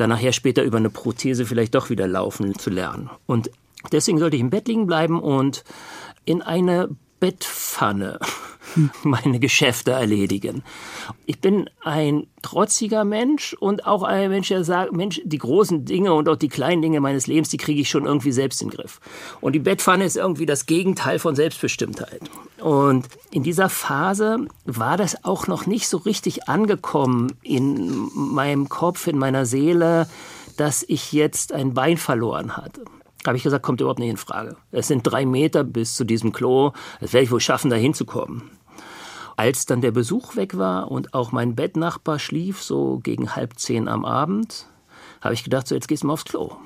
dann 0.00 0.10
nachher 0.10 0.32
später 0.32 0.62
über 0.62 0.78
eine 0.78 0.90
Prothese 0.90 1.46
vielleicht 1.46 1.74
doch 1.74 1.90
wieder 1.90 2.08
laufen 2.08 2.58
zu 2.58 2.70
lernen. 2.70 3.10
Und 3.26 3.50
deswegen 3.92 4.18
sollte 4.18 4.36
ich 4.36 4.42
im 4.42 4.50
Bett 4.50 4.68
liegen 4.68 4.86
bleiben 4.86 5.20
und 5.20 5.64
in 6.24 6.42
eine 6.42 6.88
Bettpfanne 7.20 8.18
meine 9.02 9.38
Geschäfte 9.38 9.92
erledigen. 9.92 10.62
Ich 11.26 11.40
bin 11.40 11.68
ein 11.82 12.26
trotziger 12.42 13.04
Mensch 13.04 13.54
und 13.54 13.86
auch 13.86 14.02
ein 14.02 14.30
Mensch, 14.30 14.48
der 14.48 14.64
sagt, 14.64 14.92
Mensch, 14.92 15.20
die 15.24 15.38
großen 15.38 15.84
Dinge 15.84 16.14
und 16.14 16.28
auch 16.28 16.36
die 16.36 16.48
kleinen 16.48 16.82
Dinge 16.82 17.00
meines 17.00 17.26
Lebens, 17.26 17.50
die 17.50 17.56
kriege 17.56 17.80
ich 17.80 17.90
schon 17.90 18.06
irgendwie 18.06 18.32
selbst 18.32 18.62
in 18.62 18.68
den 18.68 18.76
Griff. 18.76 19.00
Und 19.40 19.52
die 19.52 19.58
Bettpfanne 19.58 20.04
ist 20.04 20.16
irgendwie 20.16 20.46
das 20.46 20.66
Gegenteil 20.66 21.18
von 21.18 21.34
Selbstbestimmtheit. 21.34 22.22
Und 22.60 23.06
in 23.30 23.42
dieser 23.42 23.68
Phase 23.68 24.46
war 24.64 24.96
das 24.96 25.24
auch 25.24 25.46
noch 25.46 25.66
nicht 25.66 25.88
so 25.88 25.98
richtig 25.98 26.48
angekommen 26.48 27.32
in 27.42 28.08
meinem 28.14 28.68
Kopf, 28.68 29.06
in 29.06 29.18
meiner 29.18 29.46
Seele, 29.46 30.08
dass 30.56 30.84
ich 30.86 31.12
jetzt 31.12 31.52
ein 31.52 31.74
Bein 31.74 31.96
verloren 31.96 32.56
hatte 32.56 32.84
habe 33.26 33.36
ich 33.36 33.42
gesagt, 33.42 33.64
kommt 33.64 33.80
überhaupt 33.80 33.98
nicht 33.98 34.10
in 34.10 34.16
Frage. 34.16 34.56
Es 34.70 34.88
sind 34.88 35.02
drei 35.02 35.26
Meter 35.26 35.64
bis 35.64 35.94
zu 35.94 36.04
diesem 36.04 36.32
Klo. 36.32 36.72
Das 37.00 37.12
werde 37.12 37.24
ich 37.24 37.30
wohl 37.30 37.40
schaffen, 37.40 37.70
da 37.70 37.76
hinzukommen. 37.76 38.50
Als 39.36 39.66
dann 39.66 39.80
der 39.80 39.90
Besuch 39.90 40.36
weg 40.36 40.56
war 40.58 40.90
und 40.90 41.14
auch 41.14 41.32
mein 41.32 41.54
Bettnachbar 41.54 42.18
schlief, 42.18 42.62
so 42.62 43.00
gegen 43.02 43.34
halb 43.36 43.58
zehn 43.58 43.88
am 43.88 44.04
Abend, 44.04 44.66
habe 45.20 45.34
ich 45.34 45.44
gedacht, 45.44 45.66
so 45.66 45.74
jetzt 45.74 45.88
gehst 45.88 46.02
du 46.02 46.08
mal 46.08 46.14
aufs 46.14 46.24
Klo. 46.24 46.56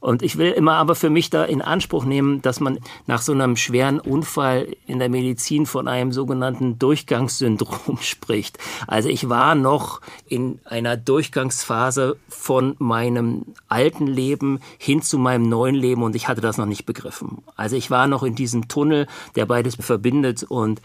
Und 0.00 0.22
ich 0.22 0.38
will 0.38 0.52
immer 0.52 0.74
aber 0.74 0.94
für 0.94 1.10
mich 1.10 1.30
da 1.30 1.44
in 1.44 1.62
Anspruch 1.62 2.04
nehmen, 2.04 2.42
dass 2.42 2.60
man 2.60 2.78
nach 3.06 3.22
so 3.22 3.32
einem 3.32 3.56
schweren 3.56 4.00
Unfall 4.00 4.68
in 4.86 4.98
der 4.98 5.08
Medizin 5.08 5.66
von 5.66 5.88
einem 5.88 6.12
sogenannten 6.12 6.78
Durchgangssyndrom 6.78 7.98
spricht. 8.00 8.58
Also 8.86 9.08
ich 9.08 9.28
war 9.28 9.54
noch 9.54 10.00
in 10.26 10.60
einer 10.64 10.96
Durchgangsphase 10.96 12.16
von 12.28 12.76
meinem 12.78 13.44
alten 13.68 14.06
Leben 14.06 14.60
hin 14.78 15.02
zu 15.02 15.18
meinem 15.18 15.48
neuen 15.48 15.74
Leben 15.74 16.02
und 16.02 16.16
ich 16.16 16.28
hatte 16.28 16.40
das 16.40 16.58
noch 16.58 16.66
nicht 16.66 16.86
begriffen. 16.86 17.42
Also 17.56 17.76
ich 17.76 17.90
war 17.90 18.06
noch 18.06 18.22
in 18.22 18.34
diesem 18.34 18.68
Tunnel, 18.68 19.06
der 19.34 19.46
beides 19.46 19.76
verbindet 19.76 20.42
und 20.42 20.80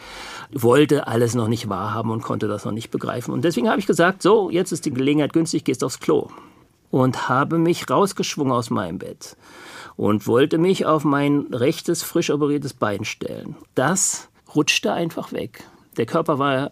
wollte 0.52 1.08
alles 1.08 1.36
noch 1.36 1.48
nicht 1.48 1.70
wahrhaben 1.70 2.12
und 2.12 2.22
konnte 2.22 2.48
das 2.48 2.66
noch 2.66 2.72
nicht 2.72 2.92
begreifen. 2.92 3.34
Und 3.34 3.44
deswegen 3.44 3.70
habe 3.70 3.80
ich 3.80 3.88
gesagt, 3.88 4.22
so, 4.22 4.50
jetzt 4.50 4.72
ist 4.72 4.86
die 4.86 4.94
Gelegenheit 4.94 5.34
günstig, 5.34 5.64
gehst 5.64 5.84
aufs 5.84 6.00
Klo. 6.00 6.30
Und 6.92 7.30
habe 7.30 7.58
mich 7.58 7.90
rausgeschwungen 7.90 8.54
aus 8.54 8.70
meinem 8.70 9.00
Bett 9.00 9.38
und 9.96 10.28
wollte 10.28 10.58
mich 10.58 10.86
auf 10.86 11.04
mein 11.04 11.48
rechtes, 11.52 12.04
frisch 12.04 12.30
operiertes 12.30 12.74
Bein 12.74 13.06
stellen. 13.06 13.56
Das 13.76 14.30
rutschte 14.56 14.94
einfach 14.94 15.32
weg. 15.32 15.64
Der 15.98 16.06
Körper 16.06 16.38
war 16.38 16.72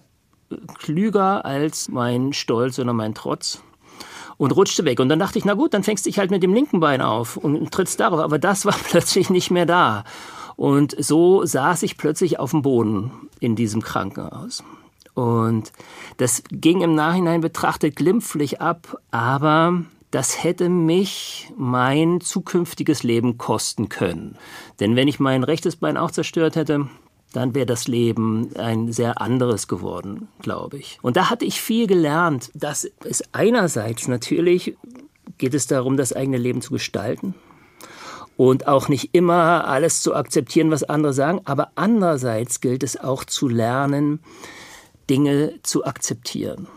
klüger 0.78 1.46
als 1.46 1.90
mein 1.90 2.34
Stolz 2.34 2.80
oder 2.80 2.94
mein 2.94 3.14
Trotz 3.16 3.62
und 4.38 4.52
rutschte 4.52 4.86
weg. 4.86 5.00
Und 5.00 5.10
dann 5.10 5.20
dachte 5.20 5.38
ich, 5.38 5.46
na 5.46 5.54
gut, 5.54 5.74
dann 5.74 5.84
fängst 5.84 6.06
du 6.06 6.10
dich 6.10 6.20
halt 6.20 6.32
mit 6.32 6.44
dem 6.44 6.54
linken 6.54 6.80
Bein 6.80 7.02
auf 7.02 7.38
und 7.38 7.72
trittst 7.72 8.00
darauf. 8.00 8.20
Aber 8.20 8.40
das 8.40 8.66
war 8.66 8.76
plötzlich 8.84 9.30
nicht 9.30 9.52
mehr 9.52 9.66
da. 9.66 10.04
Und 10.56 10.96
so 10.98 11.46
saß 11.46 11.84
ich 11.84 11.98
plötzlich 11.98 12.40
auf 12.40 12.52
dem 12.52 12.62
Boden 12.62 13.12
in 13.40 13.56
diesem 13.56 13.82
Krankenhaus. 13.82 14.64
Und 15.14 15.72
das 16.18 16.44
ging 16.50 16.82
im 16.82 16.96
Nachhinein 16.96 17.42
betrachtet 17.42 17.96
glimpflich 17.96 18.62
ab, 18.62 19.02
aber 19.12 19.84
das 20.12 20.44
hätte 20.44 20.70
mich 20.70 21.52
mein 21.58 22.22
zukünftiges 22.22 23.04
Leben 23.04 23.38
kosten 23.38 23.90
können. 23.90 24.38
Denn 24.80 24.96
wenn 24.96 25.08
ich 25.08 25.20
mein 25.20 25.44
rechtes 25.44 25.76
Bein 25.76 25.98
auch 25.98 26.12
zerstört 26.12 26.56
hätte, 26.56 26.88
dann 27.32 27.54
wäre 27.54 27.68
das 27.68 27.88
Leben 27.88 28.56
ein 28.56 28.92
sehr 28.92 29.22
anderes 29.22 29.68
geworden, 29.68 30.30
glaube 30.42 30.78
ich. 30.78 30.98
Und 31.04 31.16
da 31.16 31.30
hatte 31.30 31.46
ich 31.46 31.62
viel 31.62 31.86
gelernt. 31.86 32.50
Das 32.56 32.86
ist 33.04 33.24
einerseits 33.34 34.08
natürlich, 34.08 34.76
geht 35.38 35.54
es 35.54 35.68
darum, 35.68 35.96
das 35.96 36.12
eigene 36.12 36.38
Leben 36.38 36.62
zu 36.62 36.74
gestalten 36.74 37.36
und 38.36 38.68
auch 38.68 38.88
nicht 38.88 39.10
immer 39.12 39.68
alles 39.68 40.02
zu 40.02 40.16
akzeptieren, 40.16 40.72
was 40.72 40.84
andere 40.84 41.14
sagen, 41.14 41.42
aber 41.44 41.72
andererseits 41.76 42.62
gilt 42.62 42.84
es 42.84 42.98
auch 42.98 43.26
zu 43.26 43.48
lernen, 43.48 44.22
Dinge 45.10 45.60
zu 45.62 45.86
akzeptieren. 45.86 46.68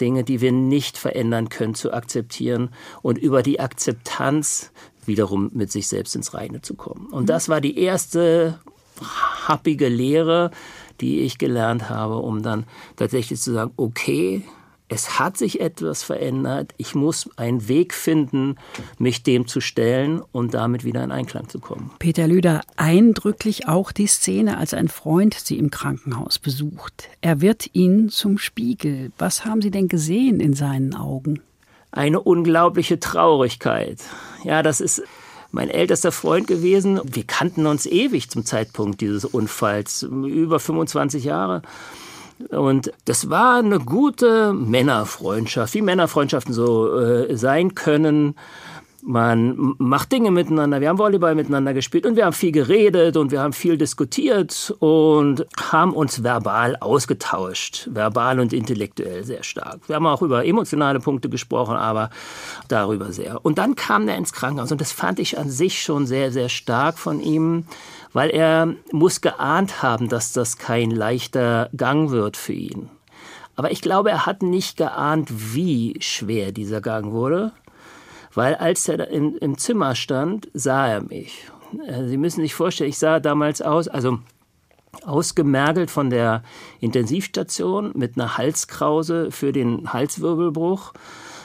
Dinge, 0.00 0.24
die 0.24 0.40
wir 0.40 0.52
nicht 0.52 0.98
verändern 0.98 1.48
können, 1.48 1.74
zu 1.74 1.92
akzeptieren 1.92 2.70
und 3.02 3.18
über 3.18 3.42
die 3.42 3.60
Akzeptanz 3.60 4.72
wiederum 5.06 5.50
mit 5.54 5.70
sich 5.70 5.88
selbst 5.88 6.16
ins 6.16 6.34
Reine 6.34 6.62
zu 6.62 6.74
kommen. 6.74 7.06
Und 7.06 7.28
das 7.28 7.48
war 7.48 7.60
die 7.60 7.78
erste 7.78 8.58
happige 9.46 9.88
Lehre, 9.88 10.50
die 11.00 11.20
ich 11.20 11.38
gelernt 11.38 11.88
habe, 11.88 12.16
um 12.16 12.42
dann 12.42 12.64
tatsächlich 12.96 13.40
zu 13.40 13.52
sagen, 13.52 13.72
okay, 13.76 14.42
es 14.94 15.18
hat 15.18 15.36
sich 15.36 15.60
etwas 15.60 16.04
verändert, 16.04 16.72
ich 16.76 16.94
muss 16.94 17.28
einen 17.36 17.66
Weg 17.66 17.92
finden, 17.94 18.54
mich 18.96 19.24
dem 19.24 19.48
zu 19.48 19.60
stellen 19.60 20.22
und 20.30 20.54
damit 20.54 20.84
wieder 20.84 21.02
in 21.02 21.10
Einklang 21.10 21.48
zu 21.48 21.58
kommen. 21.58 21.90
Peter 21.98 22.28
Lüder, 22.28 22.60
eindrücklich 22.76 23.66
auch 23.66 23.90
die 23.90 24.06
Szene, 24.06 24.56
als 24.56 24.72
ein 24.72 24.86
Freund 24.86 25.34
Sie 25.34 25.58
im 25.58 25.72
Krankenhaus 25.72 26.38
besucht. 26.38 27.08
Er 27.20 27.40
wird 27.40 27.74
Ihnen 27.74 28.08
zum 28.08 28.38
Spiegel. 28.38 29.10
Was 29.18 29.44
haben 29.44 29.62
Sie 29.62 29.72
denn 29.72 29.88
gesehen 29.88 30.38
in 30.38 30.54
seinen 30.54 30.94
Augen? 30.94 31.40
Eine 31.90 32.20
unglaubliche 32.20 33.00
Traurigkeit. 33.00 33.98
Ja, 34.44 34.62
das 34.62 34.80
ist 34.80 35.02
mein 35.50 35.70
ältester 35.70 36.12
Freund 36.12 36.46
gewesen. 36.46 37.00
Wir 37.04 37.24
kannten 37.24 37.66
uns 37.66 37.84
ewig 37.86 38.30
zum 38.30 38.44
Zeitpunkt 38.44 39.00
dieses 39.00 39.24
Unfalls, 39.24 40.04
über 40.04 40.60
25 40.60 41.24
Jahre. 41.24 41.62
Und 42.50 42.92
das 43.04 43.30
war 43.30 43.58
eine 43.58 43.78
gute 43.78 44.52
Männerfreundschaft, 44.52 45.74
wie 45.74 45.82
Männerfreundschaften 45.82 46.52
so 46.52 46.98
äh, 46.98 47.36
sein 47.36 47.74
können 47.74 48.34
man 49.06 49.74
macht 49.78 50.12
Dinge 50.12 50.30
miteinander. 50.30 50.80
Wir 50.80 50.88
haben 50.88 50.98
Volleyball 50.98 51.34
miteinander 51.34 51.74
gespielt 51.74 52.06
und 52.06 52.16
wir 52.16 52.24
haben 52.24 52.32
viel 52.32 52.52
geredet 52.52 53.16
und 53.16 53.30
wir 53.30 53.40
haben 53.40 53.52
viel 53.52 53.76
diskutiert 53.76 54.74
und 54.78 55.46
haben 55.60 55.92
uns 55.92 56.24
verbal 56.24 56.76
ausgetauscht, 56.76 57.88
verbal 57.92 58.40
und 58.40 58.52
intellektuell 58.54 59.22
sehr 59.24 59.42
stark. 59.42 59.80
Wir 59.88 59.96
haben 59.96 60.06
auch 60.06 60.22
über 60.22 60.46
emotionale 60.46 61.00
Punkte 61.00 61.28
gesprochen, 61.28 61.76
aber 61.76 62.08
darüber 62.68 63.12
sehr. 63.12 63.44
Und 63.44 63.58
dann 63.58 63.74
kam 63.74 64.08
er 64.08 64.16
ins 64.16 64.32
Krankenhaus 64.32 64.72
und 64.72 64.80
das 64.80 64.92
fand 64.92 65.18
ich 65.18 65.38
an 65.38 65.50
sich 65.50 65.82
schon 65.82 66.06
sehr, 66.06 66.32
sehr 66.32 66.48
stark 66.48 66.98
von 66.98 67.20
ihm, 67.20 67.66
weil 68.14 68.30
er 68.30 68.74
muss 68.90 69.20
geahnt 69.20 69.82
haben, 69.82 70.08
dass 70.08 70.32
das 70.32 70.56
kein 70.56 70.90
leichter 70.90 71.68
Gang 71.76 72.10
wird 72.10 72.38
für 72.38 72.54
ihn. 72.54 72.88
Aber 73.56 73.70
ich 73.70 73.82
glaube, 73.82 74.10
er 74.10 74.24
hat 74.24 74.42
nicht 74.42 74.78
geahnt, 74.78 75.28
wie 75.54 75.96
schwer 76.00 76.50
dieser 76.52 76.80
Gang 76.80 77.12
wurde 77.12 77.52
weil 78.34 78.56
als 78.56 78.88
er 78.88 79.08
im, 79.08 79.36
im 79.38 79.56
Zimmer 79.58 79.94
stand, 79.94 80.48
sah 80.52 80.88
er 80.88 81.02
mich. 81.02 81.48
Äh, 81.86 82.06
Sie 82.06 82.16
müssen 82.16 82.40
sich 82.40 82.54
vorstellen, 82.54 82.90
ich 82.90 82.98
sah 82.98 83.20
damals 83.20 83.62
aus, 83.62 83.88
also 83.88 84.18
ausgemergelt 85.04 85.90
von 85.90 86.10
der 86.10 86.42
Intensivstation 86.80 87.92
mit 87.94 88.16
einer 88.16 88.38
Halskrause 88.38 89.30
für 89.30 89.52
den 89.52 89.92
Halswirbelbruch, 89.92 90.92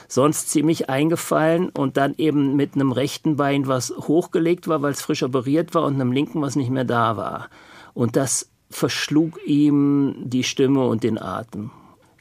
sonst 0.09 0.49
ziemlich 0.49 0.89
eingefallen 0.89 1.69
und 1.69 1.95
dann 1.95 2.15
eben 2.17 2.55
mit 2.55 2.73
einem 2.73 2.91
rechten 2.91 3.37
Bein, 3.37 3.67
was 3.67 3.91
hochgelegt 3.91 4.67
war, 4.67 4.81
weil 4.81 4.91
es 4.91 5.01
frisch 5.01 5.23
operiert 5.23 5.73
war, 5.75 5.83
und 5.83 5.95
einem 5.95 6.11
linken, 6.11 6.41
was 6.41 6.55
nicht 6.55 6.71
mehr 6.71 6.83
da 6.83 7.15
war. 7.15 7.49
Und 7.93 8.15
das 8.15 8.49
verschlug 8.71 9.39
ihm 9.45 10.15
die 10.17 10.43
Stimme 10.43 10.85
und 10.85 11.03
den 11.03 11.21
Atem. 11.21 11.71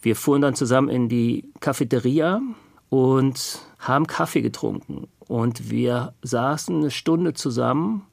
Wir 0.00 0.16
fuhren 0.16 0.42
dann 0.42 0.54
zusammen 0.54 0.90
in 0.90 1.08
die 1.08 1.50
Cafeteria 1.60 2.40
und 2.90 3.60
haben 3.78 4.06
Kaffee 4.06 4.42
getrunken 4.42 5.08
und 5.26 5.70
wir 5.70 6.14
saßen 6.22 6.76
eine 6.76 6.90
Stunde 6.90 7.32
zusammen 7.34 8.06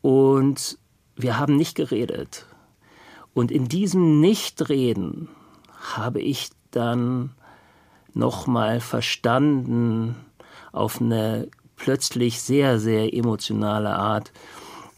und 0.00 0.78
wir 1.16 1.38
haben 1.38 1.56
nicht 1.56 1.76
geredet. 1.76 2.46
Und 3.34 3.50
in 3.50 3.68
diesem 3.68 4.20
Nichtreden 4.20 5.28
habe 5.94 6.20
ich 6.20 6.50
dann 6.70 7.34
nochmal 8.14 8.80
verstanden, 8.80 10.16
auf 10.72 11.00
eine 11.00 11.48
plötzlich 11.76 12.40
sehr, 12.40 12.78
sehr 12.78 13.12
emotionale 13.14 13.94
Art, 13.94 14.32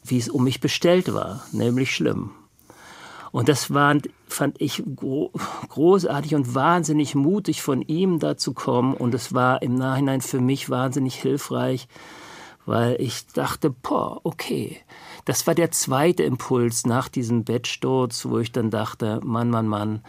wie 0.05 0.18
es 0.18 0.29
um 0.29 0.44
mich 0.44 0.61
bestellt 0.61 1.12
war, 1.12 1.44
nämlich 1.52 1.94
schlimm. 1.94 2.31
Und 3.33 3.48
das 3.48 3.74
war, 3.74 3.96
fand 4.29 4.61
ich 4.62 4.83
großartig 5.68 6.35
und 6.35 6.55
wahnsinnig 6.55 7.14
mutig 7.14 7.61
von 7.61 7.83
ihm 7.83 8.18
da 8.18 8.38
zu 8.38 8.55
kommen. 8.55 8.94
Und 8.94 9.12
es 9.14 9.35
war 9.35 9.61
im 9.61 9.74
Nachhinein 9.74 10.22
für 10.22 10.40
mich 10.40 10.70
wahnsinnig 10.70 11.16
hilfreich, 11.16 11.87
weil 12.64 13.00
ich 13.00 13.26
dachte, 13.26 13.68
boah, 13.68 14.20
okay. 14.24 14.79
Das 15.26 15.46
war 15.46 15.55
der 15.55 15.70
zweite 15.70 16.22
Impuls 16.22 16.87
nach 16.87 17.09
diesem 17.09 17.44
Bettsturz, 17.44 18.24
wo 18.24 18.38
ich 18.38 18.52
dann 18.52 18.70
dachte, 18.70 19.20
Mann, 19.22 19.50
Mann, 19.50 19.68
Mann, 19.68 20.00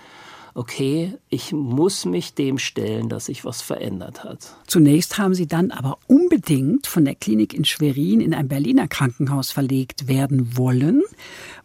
okay, 0.57 1.13
ich 1.29 1.53
muss 1.53 2.05
mich 2.05 2.33
dem 2.33 2.57
stellen, 2.57 3.09
dass 3.09 3.25
sich 3.25 3.45
was 3.45 3.61
verändert 3.61 4.23
hat. 4.23 4.55
Zunächst 4.65 5.19
haben 5.19 5.35
Sie 5.35 5.45
dann 5.45 5.69
aber 5.69 5.99
unbedingt 6.07 6.87
von 6.87 7.05
der 7.05 7.13
Klinik 7.13 7.53
in 7.53 7.63
Schwerin 7.63 8.21
in 8.21 8.33
ein 8.33 8.47
Berliner 8.47 8.87
Krankenhaus 8.87 9.51
verlegt 9.51 10.07
werden 10.07 10.57
wollen, 10.57 11.03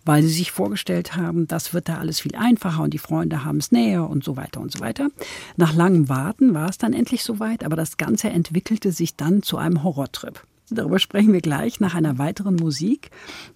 weil 0.05 0.23
Sie 0.23 0.29
sich 0.29 0.53
vorgestellt 0.53 1.17
haben, 1.17 1.47
das 1.47 1.73
wird 1.73 1.89
da 1.89 1.99
alles 1.99 2.21
viel 2.21 2.35
einfacher 2.37 2.83
und 2.83 2.93
die 2.93 2.99
Freunde 2.99 3.47
haben 3.47 3.59
es 3.59 3.73
näher 3.73 4.09
und 4.09 4.25
so 4.25 4.37
weiter 4.37 4.61
und 4.61 4.71
so 4.71 4.81
weiter. 4.81 5.09
Nach 5.57 5.75
langem 5.75 6.11
Warten 6.11 6.53
war 6.53 6.69
es 6.69 6.77
dann 6.77 6.93
endlich 6.93 7.25
soweit, 7.25 7.65
aber 7.65 7.77
das 7.77 7.97
Ganze 7.97 8.29
entwickelte 8.29 8.93
sich 8.93 9.17
dann 9.17 9.43
zu 9.43 9.57
einem 9.57 9.83
Horrortrip. 9.83 10.45
Darüber 10.69 10.99
sprechen 10.99 11.33
wir 11.33 11.41
gleich 11.41 11.81
nach 11.81 11.95
einer 11.95 12.19
weiteren 12.19 12.57
Musik. 12.57 13.11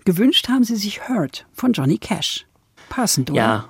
Gewünscht 0.07 0.49
haben 0.49 0.65
Sie 0.65 0.77
sich 0.77 1.09
Hurt 1.09 1.47
von 1.53 1.73
Johnny 1.73 1.99
Cash. 1.99 2.47
Passend, 2.89 3.31
oder? 3.31 3.39
Ja, 3.39 3.69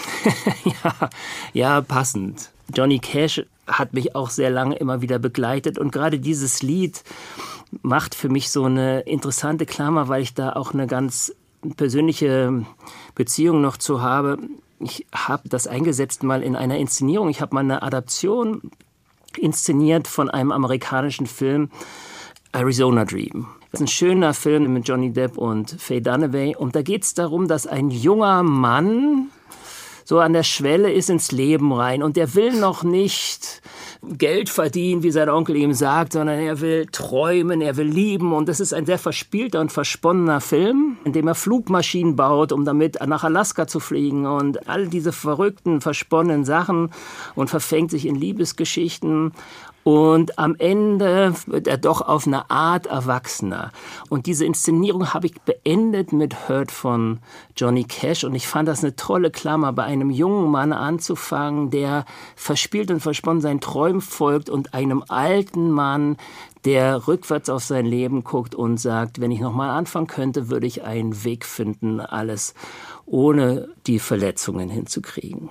ja, 0.64 1.10
ja, 1.52 1.80
passend. 1.80 2.50
Johnny 2.74 2.98
Cash 2.98 3.44
hat 3.66 3.92
mich 3.92 4.14
auch 4.14 4.30
sehr 4.30 4.50
lange 4.50 4.76
immer 4.76 5.02
wieder 5.02 5.18
begleitet 5.18 5.78
und 5.78 5.92
gerade 5.92 6.18
dieses 6.18 6.62
Lied 6.62 7.02
macht 7.82 8.14
für 8.14 8.28
mich 8.28 8.50
so 8.50 8.64
eine 8.64 9.00
interessante 9.00 9.66
Klammer, 9.66 10.08
weil 10.08 10.22
ich 10.22 10.34
da 10.34 10.52
auch 10.52 10.74
eine 10.74 10.86
ganz 10.86 11.34
persönliche 11.76 12.64
Beziehung 13.14 13.60
noch 13.60 13.76
zu 13.76 14.02
habe. 14.02 14.38
Ich 14.80 15.06
habe 15.14 15.48
das 15.48 15.66
eingesetzt 15.66 16.22
mal 16.22 16.42
in 16.42 16.56
einer 16.56 16.76
Inszenierung. 16.76 17.28
Ich 17.28 17.40
habe 17.40 17.54
mal 17.54 17.60
eine 17.60 17.82
Adaption 17.82 18.62
inszeniert 19.38 20.08
von 20.08 20.28
einem 20.28 20.52
amerikanischen 20.52 21.26
Film 21.26 21.70
Arizona 22.52 23.04
Dream. 23.04 23.46
Das 23.70 23.80
ist 23.80 23.86
ein 23.86 23.88
schöner 23.88 24.34
Film 24.34 24.70
mit 24.74 24.86
Johnny 24.86 25.12
Depp 25.12 25.38
und 25.38 25.70
Faye 25.70 26.02
Dunaway. 26.02 26.56
Und 26.56 26.76
da 26.76 26.82
geht 26.82 27.04
es 27.04 27.14
darum, 27.14 27.48
dass 27.48 27.66
ein 27.66 27.90
junger 27.90 28.42
Mann 28.42 29.28
so 30.04 30.18
an 30.18 30.32
der 30.32 30.42
Schwelle 30.42 30.92
ist 30.92 31.10
ins 31.10 31.32
Leben 31.32 31.72
rein. 31.72 32.02
Und 32.02 32.16
der 32.16 32.34
will 32.34 32.52
noch 32.52 32.82
nicht 32.82 33.62
Geld 34.02 34.48
verdienen, 34.48 35.02
wie 35.02 35.10
sein 35.12 35.28
Onkel 35.28 35.56
ihm 35.56 35.74
sagt, 35.74 36.14
sondern 36.14 36.38
er 36.38 36.60
will 36.60 36.86
träumen, 36.90 37.60
er 37.60 37.76
will 37.76 37.86
lieben. 37.86 38.32
Und 38.32 38.48
das 38.48 38.58
ist 38.58 38.74
ein 38.74 38.86
sehr 38.86 38.98
verspielter 38.98 39.60
und 39.60 39.70
versponnener 39.70 40.40
Film, 40.40 40.96
in 41.04 41.12
dem 41.12 41.28
er 41.28 41.34
Flugmaschinen 41.34 42.16
baut, 42.16 42.52
um 42.52 42.64
damit 42.64 42.98
nach 43.06 43.24
Alaska 43.24 43.66
zu 43.66 43.78
fliegen. 43.78 44.26
Und 44.26 44.68
all 44.68 44.88
diese 44.88 45.12
verrückten, 45.12 45.80
versponnenen 45.80 46.44
Sachen 46.44 46.90
und 47.34 47.48
verfängt 47.48 47.90
sich 47.90 48.06
in 48.06 48.16
Liebesgeschichten 48.16 49.32
und 49.84 50.38
am 50.38 50.54
Ende 50.56 51.34
wird 51.46 51.66
er 51.66 51.76
doch 51.76 52.02
auf 52.02 52.26
eine 52.26 52.50
Art 52.50 52.86
erwachsener. 52.86 53.72
Und 54.08 54.26
diese 54.26 54.44
Inszenierung 54.44 55.12
habe 55.12 55.26
ich 55.26 55.40
beendet 55.40 56.12
mit 56.12 56.48
Hurt 56.48 56.70
von 56.70 57.18
Johnny 57.56 57.84
Cash. 57.84 58.22
Und 58.24 58.34
ich 58.34 58.46
fand 58.46 58.68
das 58.68 58.84
eine 58.84 58.94
tolle 58.94 59.30
Klammer 59.30 59.72
bei 59.72 59.82
einem 59.82 60.10
jungen 60.10 60.50
Mann 60.50 60.72
anzufangen, 60.72 61.70
der 61.70 62.04
verspielt 62.36 62.90
und 62.90 63.00
versponnen 63.00 63.40
seinen 63.40 63.60
Träumen 63.60 64.00
folgt 64.00 64.50
und 64.50 64.72
einem 64.72 65.02
alten 65.08 65.70
Mann, 65.70 66.16
der 66.64 67.08
rückwärts 67.08 67.50
auf 67.50 67.64
sein 67.64 67.86
Leben 67.86 68.22
guckt 68.22 68.54
und 68.54 68.78
sagt, 68.78 69.20
wenn 69.20 69.32
ich 69.32 69.40
nochmal 69.40 69.70
anfangen 69.70 70.06
könnte, 70.06 70.48
würde 70.48 70.68
ich 70.68 70.84
einen 70.84 71.24
Weg 71.24 71.44
finden, 71.44 71.98
alles 71.98 72.54
ohne 73.04 73.68
die 73.88 73.98
Verletzungen 73.98 74.70
hinzukriegen. 74.70 75.50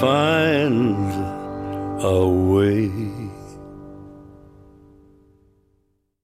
find 0.00 1.12
a 2.02 2.26
way. 2.26 2.90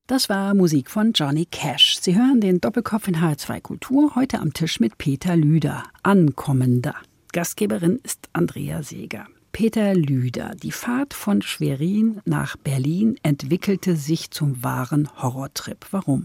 Das 0.07 0.29
war 0.29 0.53
Musik 0.55 0.91
von 0.91 1.13
Johnny 1.13 1.47
Cash. 1.47 1.99
Sie 2.01 2.17
hören 2.17 2.41
den 2.41 2.61
Doppelkopf 2.61 3.09
in 3.09 3.17
H2 3.17 3.61
Kultur 3.61 4.15
heute 4.15 4.41
am 4.41 4.53
Tisch 4.53 4.79
mit 4.79 4.99
Peter 4.99 5.37
Lüder, 5.37 5.85
Ankommender. 6.03 6.95
Gastgeberin 7.33 7.99
ist 8.03 8.29
Andrea 8.35 8.83
Seeger. 8.83 9.27
Peter 9.53 9.95
Lüder, 9.95 10.55
die 10.55 10.73
Fahrt 10.73 11.15
von 11.15 11.41
Schwerin 11.41 12.21
nach 12.25 12.57
Berlin 12.57 13.17
entwickelte 13.23 13.97
sich 13.97 14.31
zum 14.31 14.63
wahren 14.63 15.09
Horrortrip. 15.23 15.87
Warum? 15.91 16.25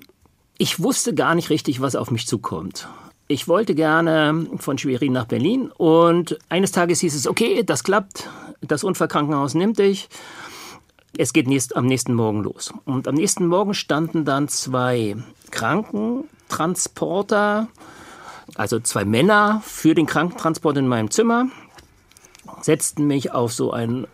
Ich 0.58 0.82
wusste 0.82 1.14
gar 1.14 1.36
nicht 1.36 1.50
richtig, 1.50 1.82
was 1.82 1.96
auf 1.96 2.10
mich 2.10 2.26
zukommt. 2.26 2.88
Ich 3.30 3.50
wollte 3.50 3.76
gerne 3.76 4.48
von 4.58 4.78
Schwerin 4.78 5.12
nach 5.12 5.26
Berlin 5.26 5.70
und 5.76 6.40
eines 6.48 6.72
Tages 6.72 7.02
hieß 7.02 7.14
es, 7.14 7.28
okay, 7.28 7.62
das 7.62 7.84
klappt, 7.84 8.30
das 8.62 8.86
Unfallkrankenhaus 8.86 9.54
nimmt 9.54 9.80
dich. 9.80 10.08
Es 11.18 11.34
geht 11.34 11.48
nächst, 11.48 11.76
am 11.76 11.88
nächsten 11.88 12.14
Morgen 12.14 12.44
los. 12.44 12.74
Und 12.86 13.06
am 13.06 13.16
nächsten 13.16 13.48
Morgen 13.48 13.74
standen 13.74 14.24
dann 14.24 14.48
zwei 14.48 15.18
Krankentransporter, 15.52 17.68
also 18.56 18.80
zwei 18.80 19.04
Männer 19.04 19.62
für 19.66 19.94
den 19.94 20.06
Krankentransport 20.06 20.78
in 20.78 20.88
meinem 20.88 21.12
Zimmer, 21.12 21.48
setzten 22.62 23.08
mich 23.08 23.34
auf 23.34 23.52
so 23.52 23.72
ein 23.72 24.08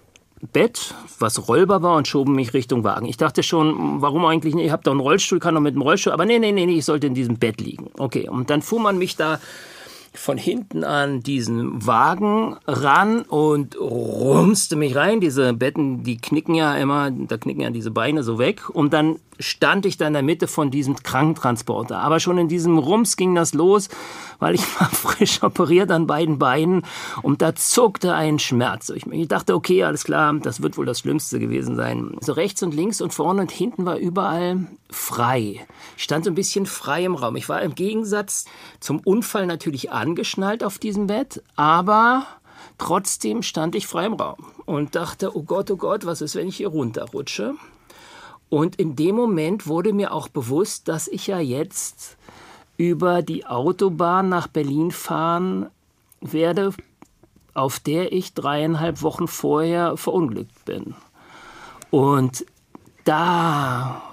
Bett, 0.51 0.93
was 1.19 1.47
rollbar 1.47 1.81
war, 1.81 1.95
und 1.95 2.07
schoben 2.07 2.35
mich 2.35 2.53
Richtung 2.53 2.83
Wagen. 2.83 3.05
Ich 3.05 3.17
dachte 3.17 3.43
schon, 3.43 4.01
warum 4.01 4.25
eigentlich 4.25 4.55
nicht? 4.55 4.65
Ich 4.65 4.71
habe 4.71 4.83
doch 4.83 4.91
einen 4.91 4.99
Rollstuhl, 4.99 5.39
kann 5.39 5.55
doch 5.55 5.61
mit 5.61 5.75
dem 5.75 5.81
Rollstuhl. 5.81 6.13
Aber 6.13 6.25
nee, 6.25 6.39
nee, 6.39 6.51
nee, 6.51 6.65
nee, 6.65 6.77
ich 6.77 6.85
sollte 6.85 7.07
in 7.07 7.13
diesem 7.13 7.37
Bett 7.37 7.61
liegen. 7.61 7.91
Okay, 7.97 8.27
und 8.29 8.49
dann 8.49 8.61
fuhr 8.61 8.79
man 8.79 8.97
mich 8.97 9.15
da 9.15 9.39
von 10.15 10.37
hinten 10.37 10.83
an 10.83 11.21
diesen 11.21 11.85
Wagen 11.87 12.55
ran 12.67 13.23
und 13.23 13.79
rumste 13.79 14.75
mich 14.75 14.95
rein. 14.95 15.19
Diese 15.19 15.53
Betten, 15.53 16.03
die 16.03 16.17
knicken 16.17 16.53
ja 16.55 16.75
immer, 16.75 17.09
da 17.09 17.37
knicken 17.37 17.61
ja 17.61 17.71
diese 17.71 17.91
Beine 17.91 18.23
so 18.23 18.37
weg. 18.37 18.69
Und 18.69 18.93
dann 18.93 19.19
stand 19.39 19.85
ich 19.85 19.97
da 19.97 20.07
in 20.07 20.13
der 20.13 20.23
Mitte 20.23 20.47
von 20.47 20.71
diesem 20.71 20.95
Krankentransporter. 20.95 21.99
Aber 21.99 22.19
schon 22.19 22.37
in 22.37 22.47
diesem 22.47 22.77
Rums 22.77 23.17
ging 23.17 23.35
das 23.35 23.53
los, 23.53 23.89
weil 24.39 24.55
ich 24.55 24.61
war 24.79 24.89
frisch 24.89 25.43
operiert 25.43 25.91
an 25.91 26.07
beiden 26.07 26.39
Beinen 26.39 26.83
und 27.21 27.41
da 27.41 27.55
zuckte 27.55 28.13
ein 28.13 28.39
Schmerz. 28.39 28.89
Ich 28.89 29.27
dachte, 29.27 29.55
okay, 29.55 29.83
alles 29.83 30.03
klar, 30.03 30.33
das 30.35 30.61
wird 30.61 30.77
wohl 30.77 30.85
das 30.85 30.99
Schlimmste 30.99 31.39
gewesen 31.39 31.75
sein. 31.75 32.17
So 32.21 32.33
rechts 32.33 32.63
und 32.63 32.73
links 32.73 33.01
und 33.01 33.13
vorne 33.13 33.41
und 33.41 33.51
hinten 33.51 33.85
war 33.85 33.97
überall 33.97 34.67
frei. 34.89 35.65
Ich 35.97 36.03
stand 36.03 36.25
so 36.25 36.31
ein 36.31 36.35
bisschen 36.35 36.65
frei 36.65 37.05
im 37.05 37.15
Raum. 37.15 37.35
Ich 37.35 37.49
war 37.49 37.61
im 37.61 37.75
Gegensatz 37.75 38.45
zum 38.79 38.99
Unfall 38.99 39.45
natürlich 39.45 39.91
angeschnallt 39.91 40.63
auf 40.63 40.77
diesem 40.77 41.07
Bett, 41.07 41.41
aber 41.55 42.25
trotzdem 42.77 43.41
stand 43.41 43.75
ich 43.75 43.87
frei 43.87 44.05
im 44.05 44.13
Raum 44.13 44.37
und 44.65 44.95
dachte, 44.95 45.35
oh 45.35 45.43
Gott, 45.43 45.71
oh 45.71 45.77
Gott, 45.77 46.05
was 46.05 46.21
ist, 46.21 46.35
wenn 46.35 46.47
ich 46.47 46.57
hier 46.57 46.69
runterrutsche? 46.69 47.55
Und 48.53 48.75
in 48.75 48.95
dem 48.95 49.15
Moment 49.15 49.65
wurde 49.65 49.93
mir 49.93 50.13
auch 50.13 50.27
bewusst, 50.27 50.87
dass 50.87 51.07
ich 51.07 51.25
ja 51.25 51.39
jetzt 51.39 52.17
über 52.77 53.23
die 53.23 53.47
Autobahn 53.47 54.29
nach 54.29 54.45
Berlin 54.45 54.91
fahren 54.91 55.71
werde, 56.21 56.71
auf 57.55 57.79
der 57.79 58.13
ich 58.13 58.35
dreieinhalb 58.35 59.01
Wochen 59.01 59.27
vorher 59.27 59.97
verunglückt 59.97 60.65
bin. 60.65 60.93
Und 61.89 62.45
da 63.05 64.03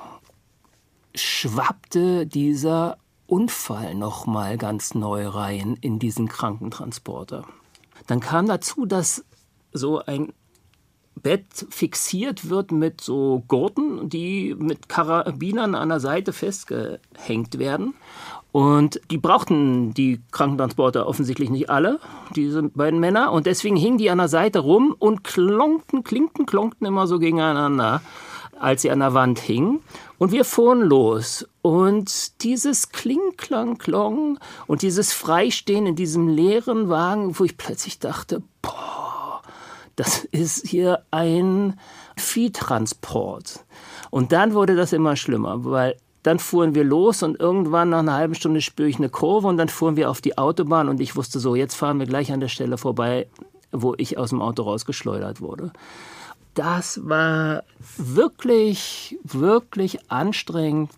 schwappte 1.14 2.26
dieser 2.26 2.96
Unfall 3.26 3.94
noch 3.94 4.24
mal 4.24 4.56
ganz 4.56 4.94
neu 4.94 5.28
rein 5.28 5.76
in 5.82 5.98
diesen 5.98 6.28
Krankentransporter. 6.28 7.44
Dann 8.06 8.20
kam 8.20 8.46
dazu, 8.46 8.86
dass 8.86 9.22
so 9.74 9.98
ein 9.98 10.32
Bett 11.16 11.66
fixiert 11.68 12.48
wird 12.48 12.72
mit 12.72 13.00
so 13.00 13.42
Gurten, 13.46 14.08
die 14.08 14.54
mit 14.58 14.88
Karabinern 14.88 15.74
an 15.74 15.90
der 15.90 16.00
Seite 16.00 16.32
festgehängt 16.32 17.58
werden. 17.58 17.94
Und 18.52 19.00
die 19.10 19.18
brauchten 19.18 19.94
die 19.94 20.20
Krankentransporter 20.32 21.06
offensichtlich 21.06 21.50
nicht 21.50 21.70
alle, 21.70 22.00
diese 22.34 22.62
beiden 22.62 22.98
Männer. 22.98 23.32
Und 23.32 23.46
deswegen 23.46 23.76
hingen 23.76 23.98
die 23.98 24.10
an 24.10 24.18
der 24.18 24.28
Seite 24.28 24.60
rum 24.60 24.94
und 24.98 25.22
klonkten, 25.22 26.02
klinkten, 26.02 26.46
klonkten 26.46 26.86
immer 26.86 27.06
so 27.06 27.18
gegeneinander, 27.18 28.02
als 28.58 28.82
sie 28.82 28.90
an 28.90 28.98
der 28.98 29.14
Wand 29.14 29.38
hingen. 29.38 29.80
Und 30.18 30.32
wir 30.32 30.44
fuhren 30.44 30.80
los. 30.80 31.46
Und 31.62 32.42
dieses 32.42 32.90
Kling, 32.90 33.36
Klang, 33.36 33.78
Klong 33.78 34.38
und 34.66 34.82
dieses 34.82 35.12
Freistehen 35.12 35.86
in 35.86 35.94
diesem 35.94 36.26
leeren 36.26 36.88
Wagen, 36.88 37.38
wo 37.38 37.44
ich 37.44 37.56
plötzlich 37.56 38.00
dachte, 38.00 38.42
boah, 38.62 38.99
das 39.96 40.24
ist 40.24 40.66
hier 40.66 41.02
ein 41.10 41.78
Viehtransport. 42.16 43.64
Und 44.10 44.32
dann 44.32 44.54
wurde 44.54 44.76
das 44.76 44.92
immer 44.92 45.16
schlimmer, 45.16 45.64
weil 45.64 45.96
dann 46.22 46.38
fuhren 46.38 46.74
wir 46.74 46.84
los 46.84 47.22
und 47.22 47.40
irgendwann 47.40 47.90
nach 47.90 48.00
einer 48.00 48.14
halben 48.14 48.34
Stunde 48.34 48.60
spüre 48.60 48.88
ich 48.88 48.96
eine 48.96 49.08
Kurve 49.08 49.48
und 49.48 49.56
dann 49.56 49.68
fuhren 49.68 49.96
wir 49.96 50.10
auf 50.10 50.20
die 50.20 50.36
Autobahn 50.36 50.88
und 50.88 51.00
ich 51.00 51.16
wusste 51.16 51.40
so, 51.40 51.54
jetzt 51.54 51.74
fahren 51.74 51.98
wir 51.98 52.06
gleich 52.06 52.32
an 52.32 52.40
der 52.40 52.48
Stelle 52.48 52.76
vorbei, 52.76 53.26
wo 53.72 53.94
ich 53.96 54.18
aus 54.18 54.30
dem 54.30 54.42
Auto 54.42 54.62
rausgeschleudert 54.62 55.40
wurde. 55.40 55.72
Das 56.54 57.00
war 57.08 57.62
wirklich, 57.96 59.18
wirklich 59.22 60.10
anstrengend 60.10 60.90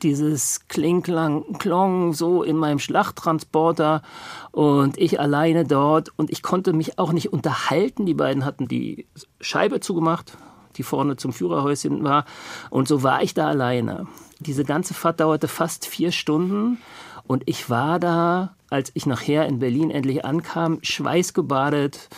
dieses 0.00 0.68
Klinklang, 0.68 1.58
Klong 1.58 2.12
so 2.12 2.42
in 2.42 2.56
meinem 2.56 2.78
Schlachttransporter 2.78 4.02
und 4.50 4.98
ich 4.98 5.20
alleine 5.20 5.64
dort 5.64 6.12
und 6.16 6.30
ich 6.30 6.42
konnte 6.42 6.72
mich 6.72 6.98
auch 6.98 7.12
nicht 7.12 7.32
unterhalten. 7.32 8.06
Die 8.06 8.14
beiden 8.14 8.44
hatten 8.44 8.68
die 8.68 9.06
Scheibe 9.40 9.80
zugemacht, 9.80 10.36
die 10.76 10.82
vorne 10.82 11.16
zum 11.16 11.32
Führerhäuschen 11.32 12.04
war 12.04 12.24
und 12.70 12.88
so 12.88 13.02
war 13.02 13.22
ich 13.22 13.34
da 13.34 13.48
alleine. 13.48 14.06
Diese 14.40 14.64
ganze 14.64 14.94
Fahrt 14.94 15.20
dauerte 15.20 15.48
fast 15.48 15.86
vier 15.86 16.12
Stunden 16.12 16.78
und 17.26 17.44
ich 17.46 17.70
war 17.70 17.98
da, 17.98 18.54
als 18.70 18.90
ich 18.94 19.06
nachher 19.06 19.46
in 19.46 19.58
Berlin 19.58 19.90
endlich 19.90 20.24
ankam, 20.24 20.78
schweißgebadet 20.82 22.08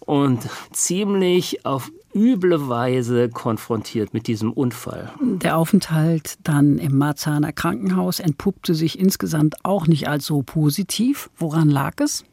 und 0.00 0.48
ziemlich 0.72 1.64
auf 1.64 1.90
üble 2.14 2.68
Weise 2.68 3.28
konfrontiert 3.28 4.14
mit 4.14 4.26
diesem 4.26 4.52
Unfall. 4.52 5.12
Der 5.20 5.56
Aufenthalt 5.56 6.38
dann 6.44 6.78
im 6.78 6.98
Marzahner 6.98 7.52
Krankenhaus 7.52 8.20
entpuppte 8.20 8.74
sich 8.74 8.98
insgesamt 8.98 9.56
auch 9.64 9.86
nicht 9.86 10.08
als 10.08 10.26
so 10.26 10.42
positiv. 10.42 11.30
Woran 11.36 11.70
lag 11.70 11.94
es? 12.00 12.24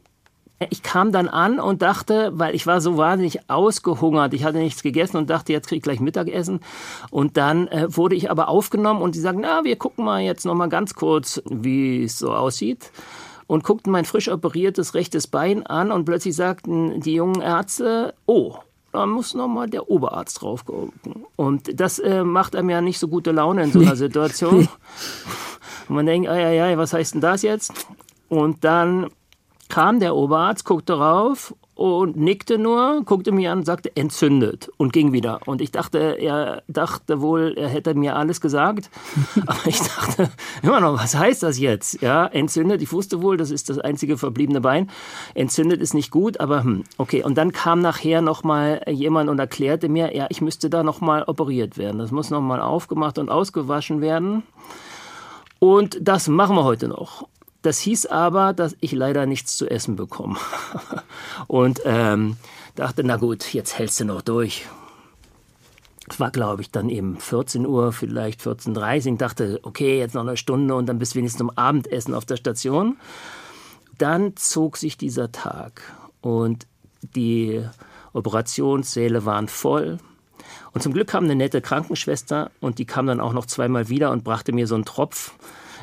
Ich 0.70 0.82
kam 0.82 1.12
dann 1.12 1.28
an 1.28 1.60
und 1.60 1.82
dachte, 1.82 2.32
weil 2.34 2.54
ich 2.54 2.66
war 2.66 2.80
so 2.80 2.96
wahnsinnig 2.96 3.48
ausgehungert, 3.48 4.34
ich 4.34 4.42
hatte 4.42 4.58
nichts 4.58 4.82
gegessen 4.82 5.16
und 5.16 5.30
dachte, 5.30 5.52
jetzt 5.52 5.68
kriege 5.68 5.78
ich 5.78 5.82
gleich 5.84 6.00
Mittagessen. 6.00 6.60
Und 7.10 7.36
dann 7.36 7.68
äh, 7.68 7.86
wurde 7.88 8.16
ich 8.16 8.28
aber 8.28 8.48
aufgenommen 8.48 9.00
und 9.00 9.14
sie 9.14 9.20
sagten, 9.20 9.42
na, 9.42 9.62
wir 9.62 9.76
gucken 9.76 10.04
mal 10.04 10.20
jetzt 10.20 10.44
noch 10.44 10.56
mal 10.56 10.68
ganz 10.68 10.94
kurz, 10.94 11.40
wie 11.48 12.02
es 12.02 12.18
so 12.18 12.32
aussieht 12.32 12.90
und 13.46 13.64
guckten 13.64 13.90
mein 13.90 14.04
frisch 14.04 14.28
operiertes 14.28 14.94
rechtes 14.94 15.26
Bein 15.26 15.66
an 15.66 15.90
und 15.90 16.04
plötzlich 16.04 16.36
sagten 16.36 17.00
die 17.00 17.14
jungen 17.14 17.40
Ärzte, 17.40 18.14
oh, 18.26 18.56
da 18.92 19.06
muss 19.06 19.34
nochmal 19.34 19.68
der 19.68 19.90
Oberarzt 19.90 20.40
drauf 20.42 20.64
gucken. 20.64 20.92
Und 21.36 21.78
das 21.80 21.98
äh, 21.98 22.24
macht 22.24 22.56
einem 22.56 22.70
ja 22.70 22.80
nicht 22.80 22.98
so 22.98 23.08
gute 23.08 23.32
Laune 23.32 23.64
in 23.64 23.72
so 23.72 23.80
einer 23.80 23.96
Situation. 23.96 24.68
Und 25.88 25.94
man 25.94 26.06
denkt, 26.06 26.28
ei, 26.28 26.44
ei, 26.44 26.62
ei, 26.62 26.78
was 26.78 26.92
heißt 26.92 27.14
denn 27.14 27.20
das 27.20 27.42
jetzt? 27.42 27.72
Und 28.28 28.64
dann 28.64 29.08
kam 29.68 30.00
der 30.00 30.16
Oberarzt, 30.16 30.64
guckte 30.64 30.94
drauf 30.94 31.54
und 31.78 32.16
nickte 32.16 32.58
nur, 32.58 33.02
guckte 33.04 33.30
mir 33.30 33.52
an, 33.52 33.64
sagte 33.64 33.94
entzündet 33.94 34.68
und 34.78 34.92
ging 34.92 35.12
wieder. 35.12 35.38
Und 35.46 35.60
ich 35.60 35.70
dachte, 35.70 36.18
er 36.18 36.64
dachte 36.66 37.20
wohl, 37.20 37.54
er 37.56 37.68
hätte 37.68 37.94
mir 37.94 38.16
alles 38.16 38.40
gesagt. 38.40 38.90
Aber 39.46 39.64
ich 39.64 39.78
dachte 39.78 40.28
immer 40.64 40.80
noch, 40.80 41.00
was 41.00 41.14
heißt 41.14 41.44
das 41.44 41.56
jetzt? 41.60 42.02
Ja, 42.02 42.26
entzündet. 42.26 42.82
Ich 42.82 42.92
wusste 42.92 43.22
wohl, 43.22 43.36
das 43.36 43.52
ist 43.52 43.70
das 43.70 43.78
einzige 43.78 44.18
verbliebene 44.18 44.60
Bein. 44.60 44.90
Entzündet 45.34 45.80
ist 45.80 45.94
nicht 45.94 46.10
gut, 46.10 46.40
aber 46.40 46.64
hm, 46.64 46.82
okay. 46.96 47.22
Und 47.22 47.38
dann 47.38 47.52
kam 47.52 47.80
nachher 47.80 48.22
noch 48.22 48.42
mal 48.42 48.82
jemand 48.88 49.30
und 49.30 49.38
erklärte 49.38 49.88
mir, 49.88 50.16
ja, 50.16 50.26
ich 50.30 50.40
müsste 50.40 50.68
da 50.70 50.82
noch 50.82 51.00
mal 51.00 51.22
operiert 51.22 51.78
werden. 51.78 51.98
Das 51.98 52.10
muss 52.10 52.30
noch 52.30 52.40
mal 52.40 52.60
aufgemacht 52.60 53.18
und 53.18 53.30
ausgewaschen 53.30 54.00
werden. 54.00 54.42
Und 55.60 55.98
das 56.00 56.26
machen 56.26 56.56
wir 56.56 56.64
heute 56.64 56.88
noch. 56.88 57.28
Das 57.68 57.80
hieß 57.80 58.06
aber, 58.06 58.54
dass 58.54 58.78
ich 58.80 58.92
leider 58.92 59.26
nichts 59.26 59.58
zu 59.58 59.68
essen 59.68 59.94
bekomme. 59.94 60.38
und 61.48 61.82
ähm, 61.84 62.38
dachte, 62.76 63.04
na 63.04 63.16
gut, 63.16 63.52
jetzt 63.52 63.78
hältst 63.78 64.00
du 64.00 64.06
noch 64.06 64.22
durch. 64.22 64.64
Es 66.08 66.18
war, 66.18 66.30
glaube 66.30 66.62
ich, 66.62 66.70
dann 66.70 66.88
eben 66.88 67.18
14 67.18 67.66
Uhr, 67.66 67.92
vielleicht 67.92 68.40
14.30 68.40 69.10
Uhr. 69.10 69.18
Dachte, 69.18 69.60
okay, 69.64 69.98
jetzt 69.98 70.14
noch 70.14 70.22
eine 70.22 70.38
Stunde 70.38 70.76
und 70.76 70.86
dann 70.86 70.98
bist 70.98 71.12
du 71.12 71.18
wenigstens 71.18 71.40
zum 71.40 71.50
Abendessen 71.58 72.14
auf 72.14 72.24
der 72.24 72.38
Station. 72.38 72.96
Dann 73.98 74.34
zog 74.34 74.78
sich 74.78 74.96
dieser 74.96 75.30
Tag 75.30 75.82
und 76.22 76.66
die 77.02 77.62
Operationssäle 78.14 79.26
waren 79.26 79.48
voll. 79.48 79.98
Und 80.72 80.82
zum 80.82 80.94
Glück 80.94 81.08
kam 81.08 81.24
eine 81.24 81.36
nette 81.36 81.60
Krankenschwester 81.60 82.50
und 82.60 82.78
die 82.78 82.86
kam 82.86 83.06
dann 83.06 83.20
auch 83.20 83.34
noch 83.34 83.44
zweimal 83.44 83.90
wieder 83.90 84.10
und 84.10 84.24
brachte 84.24 84.52
mir 84.52 84.66
so 84.66 84.74
einen 84.74 84.86
Tropf 84.86 85.34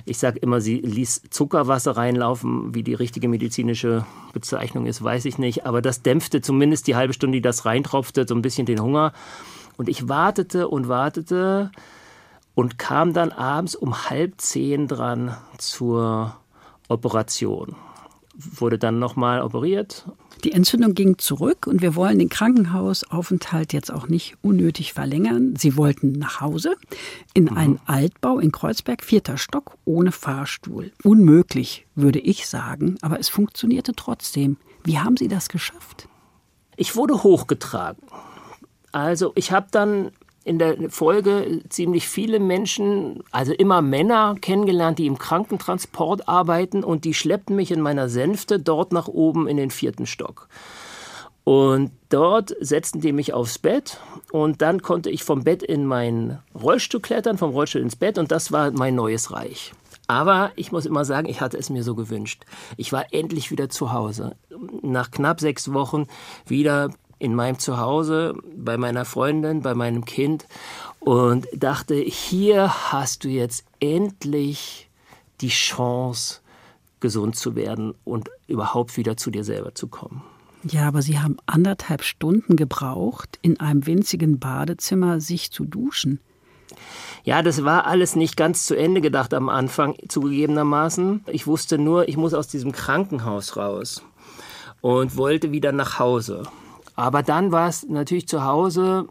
ich 0.05 0.19
sage 0.19 0.39
immer, 0.39 0.61
sie 0.61 0.77
ließ 0.77 1.23
Zuckerwasser 1.31 1.97
reinlaufen. 1.97 2.75
Wie 2.75 2.83
die 2.83 2.93
richtige 2.93 3.27
medizinische 3.27 4.05
Bezeichnung 4.33 4.85
ist, 4.85 5.03
weiß 5.03 5.25
ich 5.25 5.39
nicht. 5.39 5.65
Aber 5.65 5.81
das 5.81 6.03
dämpfte 6.03 6.41
zumindest 6.41 6.85
die 6.87 6.95
halbe 6.95 7.13
Stunde, 7.13 7.37
die 7.37 7.41
das 7.41 7.65
reintropfte, 7.65 8.25
so 8.27 8.35
ein 8.35 8.43
bisschen 8.43 8.67
den 8.67 8.81
Hunger. 8.81 9.13
Und 9.77 9.89
ich 9.89 10.07
wartete 10.07 10.67
und 10.67 10.87
wartete 10.87 11.71
und 12.53 12.77
kam 12.77 13.13
dann 13.13 13.31
abends 13.31 13.75
um 13.75 14.09
halb 14.09 14.39
zehn 14.39 14.87
dran 14.87 15.35
zur 15.57 16.37
Operation. 16.87 17.75
Wurde 18.35 18.77
dann 18.77 18.99
nochmal 18.99 19.41
operiert 19.41 20.05
die 20.45 20.51
Entzündung 20.51 20.93
ging 20.93 21.17
zurück 21.17 21.65
und 21.65 21.81
wir 21.81 21.95
wollen 21.95 22.19
den 22.19 22.29
Krankenhausaufenthalt 22.29 23.73
jetzt 23.73 23.91
auch 23.91 24.07
nicht 24.07 24.37
unnötig 24.43 24.93
verlängern. 24.93 25.55
Sie 25.57 25.75
wollten 25.75 26.11
nach 26.11 26.39
Hause 26.39 26.75
in 27.33 27.45
mhm. 27.45 27.57
einen 27.57 27.79
Altbau 27.87 28.37
in 28.37 28.51
Kreuzberg, 28.51 29.03
vierter 29.03 29.39
Stock, 29.39 29.77
ohne 29.85 30.11
Fahrstuhl. 30.11 30.91
Unmöglich, 31.03 31.87
würde 31.95 32.19
ich 32.19 32.45
sagen, 32.47 32.97
aber 33.01 33.19
es 33.19 33.27
funktionierte 33.27 33.93
trotzdem. 33.95 34.57
Wie 34.83 34.99
haben 34.99 35.17
Sie 35.17 35.27
das 35.27 35.49
geschafft? 35.49 36.07
Ich 36.77 36.95
wurde 36.95 37.23
hochgetragen. 37.23 38.03
Also 38.91 39.31
ich 39.35 39.51
habe 39.51 39.67
dann 39.71 40.11
in 40.45 40.59
der 40.59 40.91
Folge 40.91 41.63
ziemlich 41.69 42.07
viele 42.07 42.39
Menschen, 42.39 43.23
also 43.31 43.51
immer 43.51 43.81
Männer 43.81 44.35
kennengelernt, 44.39 44.99
die 44.99 45.07
im 45.07 45.17
Krankentransport 45.17 46.29
arbeiten 46.29 46.83
und 46.83 47.03
die 47.03 47.15
schleppten 47.15 47.55
mich 47.55 47.71
in 47.71 47.81
meiner 47.81 48.09
Sänfte 48.09 48.59
dort 48.59 48.93
nach 48.93 49.07
oben 49.07 49.47
in 49.47 49.57
den 49.57 49.71
vierten 49.71 50.05
Stock. 50.05 50.47
Und 51.43 51.91
dort 52.09 52.55
setzten 52.59 53.01
die 53.01 53.11
mich 53.11 53.33
aufs 53.33 53.57
Bett 53.57 53.99
und 54.31 54.61
dann 54.61 54.83
konnte 54.83 55.09
ich 55.09 55.23
vom 55.23 55.43
Bett 55.43 55.63
in 55.63 55.85
meinen 55.85 56.39
Rollstuhl 56.53 57.01
klettern, 57.01 57.39
vom 57.39 57.51
Rollstuhl 57.51 57.81
ins 57.81 57.95
Bett 57.95 58.19
und 58.19 58.31
das 58.31 58.51
war 58.51 58.71
mein 58.71 58.93
neues 58.93 59.31
Reich. 59.31 59.73
Aber 60.07 60.51
ich 60.55 60.71
muss 60.71 60.85
immer 60.85 61.05
sagen, 61.05 61.27
ich 61.27 61.41
hatte 61.41 61.57
es 61.57 61.71
mir 61.71 61.83
so 61.83 61.95
gewünscht. 61.95 62.45
Ich 62.77 62.93
war 62.93 63.05
endlich 63.11 63.49
wieder 63.49 63.69
zu 63.69 63.91
Hause. 63.91 64.35
Nach 64.83 65.09
knapp 65.09 65.39
sechs 65.39 65.73
Wochen 65.73 66.05
wieder 66.45 66.91
in 67.19 67.35
meinem 67.35 67.59
Zuhause, 67.59 68.35
bei 68.55 68.77
meiner 68.77 69.05
Freundin, 69.05 69.61
bei 69.61 69.73
meinem 69.73 70.05
Kind 70.05 70.45
und 70.99 71.47
dachte, 71.55 71.95
hier 71.95 72.91
hast 72.91 73.23
du 73.23 73.29
jetzt 73.29 73.63
endlich 73.79 74.89
die 75.41 75.49
Chance, 75.49 76.39
gesund 76.99 77.35
zu 77.35 77.55
werden 77.55 77.93
und 78.03 78.29
überhaupt 78.47 78.97
wieder 78.97 79.15
zu 79.17 79.29
dir 79.29 79.43
selber 79.43 79.75
zu 79.75 79.87
kommen. 79.87 80.23
Ja, 80.63 80.87
aber 80.87 81.03
Sie 81.03 81.19
haben 81.19 81.37
anderthalb 81.45 82.03
Stunden 82.03 82.55
gebraucht, 82.55 83.37
in 83.43 83.59
einem 83.59 83.85
winzigen 83.85 84.39
Badezimmer 84.39 85.21
sich 85.21 85.51
zu 85.51 85.65
duschen. 85.65 86.19
Ja, 87.23 87.43
das 87.43 87.63
war 87.63 87.85
alles 87.85 88.15
nicht 88.15 88.35
ganz 88.35 88.65
zu 88.65 88.75
Ende 88.75 89.01
gedacht 89.01 89.35
am 89.35 89.49
Anfang, 89.49 89.95
zugegebenermaßen. 90.07 91.23
Ich 91.27 91.45
wusste 91.45 91.77
nur, 91.77 92.09
ich 92.09 92.17
muss 92.17 92.33
aus 92.33 92.47
diesem 92.47 92.71
Krankenhaus 92.71 93.57
raus 93.57 94.03
und 94.81 95.17
wollte 95.17 95.51
wieder 95.51 95.71
nach 95.71 95.99
Hause. 95.99 96.43
Aber 96.95 97.23
dann 97.23 97.51
war 97.51 97.67
es 97.67 97.85
natürlich 97.87 98.27
zu 98.27 98.43
Hause 98.43 99.07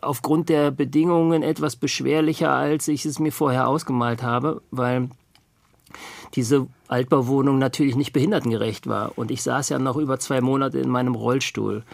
aufgrund 0.00 0.48
der 0.48 0.70
Bedingungen 0.70 1.42
etwas 1.42 1.76
beschwerlicher, 1.76 2.50
als 2.52 2.86
ich 2.88 3.04
es 3.04 3.18
mir 3.18 3.32
vorher 3.32 3.66
ausgemalt 3.66 4.22
habe, 4.22 4.62
weil 4.70 5.08
diese 6.34 6.66
Altbauwohnung 6.88 7.58
natürlich 7.58 7.96
nicht 7.96 8.12
behindertengerecht 8.12 8.86
war. 8.86 9.16
Und 9.16 9.30
ich 9.30 9.42
saß 9.42 9.68
ja 9.68 9.78
noch 9.78 9.96
über 9.96 10.18
zwei 10.18 10.40
Monate 10.40 10.78
in 10.78 10.88
meinem 10.88 11.14
Rollstuhl. 11.14 11.84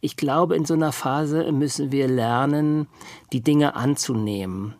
Ich 0.00 0.16
glaube, 0.16 0.56
in 0.56 0.64
so 0.64 0.74
einer 0.74 0.92
Phase 0.92 1.50
müssen 1.52 1.90
wir 1.90 2.06
lernen, 2.06 2.86
die 3.32 3.40
Dinge 3.40 3.76
anzunehmen. 3.76 4.74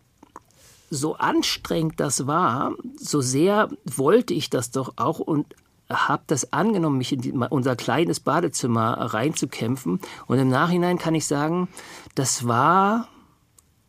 So 0.90 1.16
anstrengend 1.16 2.00
das 2.00 2.26
war, 2.26 2.72
so 2.96 3.20
sehr 3.20 3.68
wollte 3.84 4.32
ich 4.32 4.48
das 4.48 4.70
doch 4.70 4.94
auch 4.96 5.18
und 5.18 5.54
habe 5.90 6.22
das 6.26 6.52
angenommen, 6.52 6.98
mich 6.98 7.12
in 7.12 7.20
die, 7.20 7.32
unser 7.32 7.76
kleines 7.76 8.20
Badezimmer 8.20 8.92
reinzukämpfen. 9.14 10.00
Und 10.26 10.38
im 10.38 10.48
Nachhinein 10.48 10.98
kann 10.98 11.14
ich 11.14 11.26
sagen, 11.26 11.68
das 12.14 12.46
war 12.46 13.08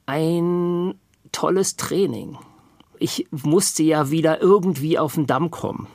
ein 0.06 0.96
tolles 1.32 1.76
Training. 1.76 2.38
Ich 2.98 3.28
musste 3.32 3.84
ja 3.84 4.12
wieder 4.12 4.42
irgendwie 4.42 4.98
auf 4.98 5.16
den 5.16 5.28
Damm 5.28 5.52
kommen 5.52 5.88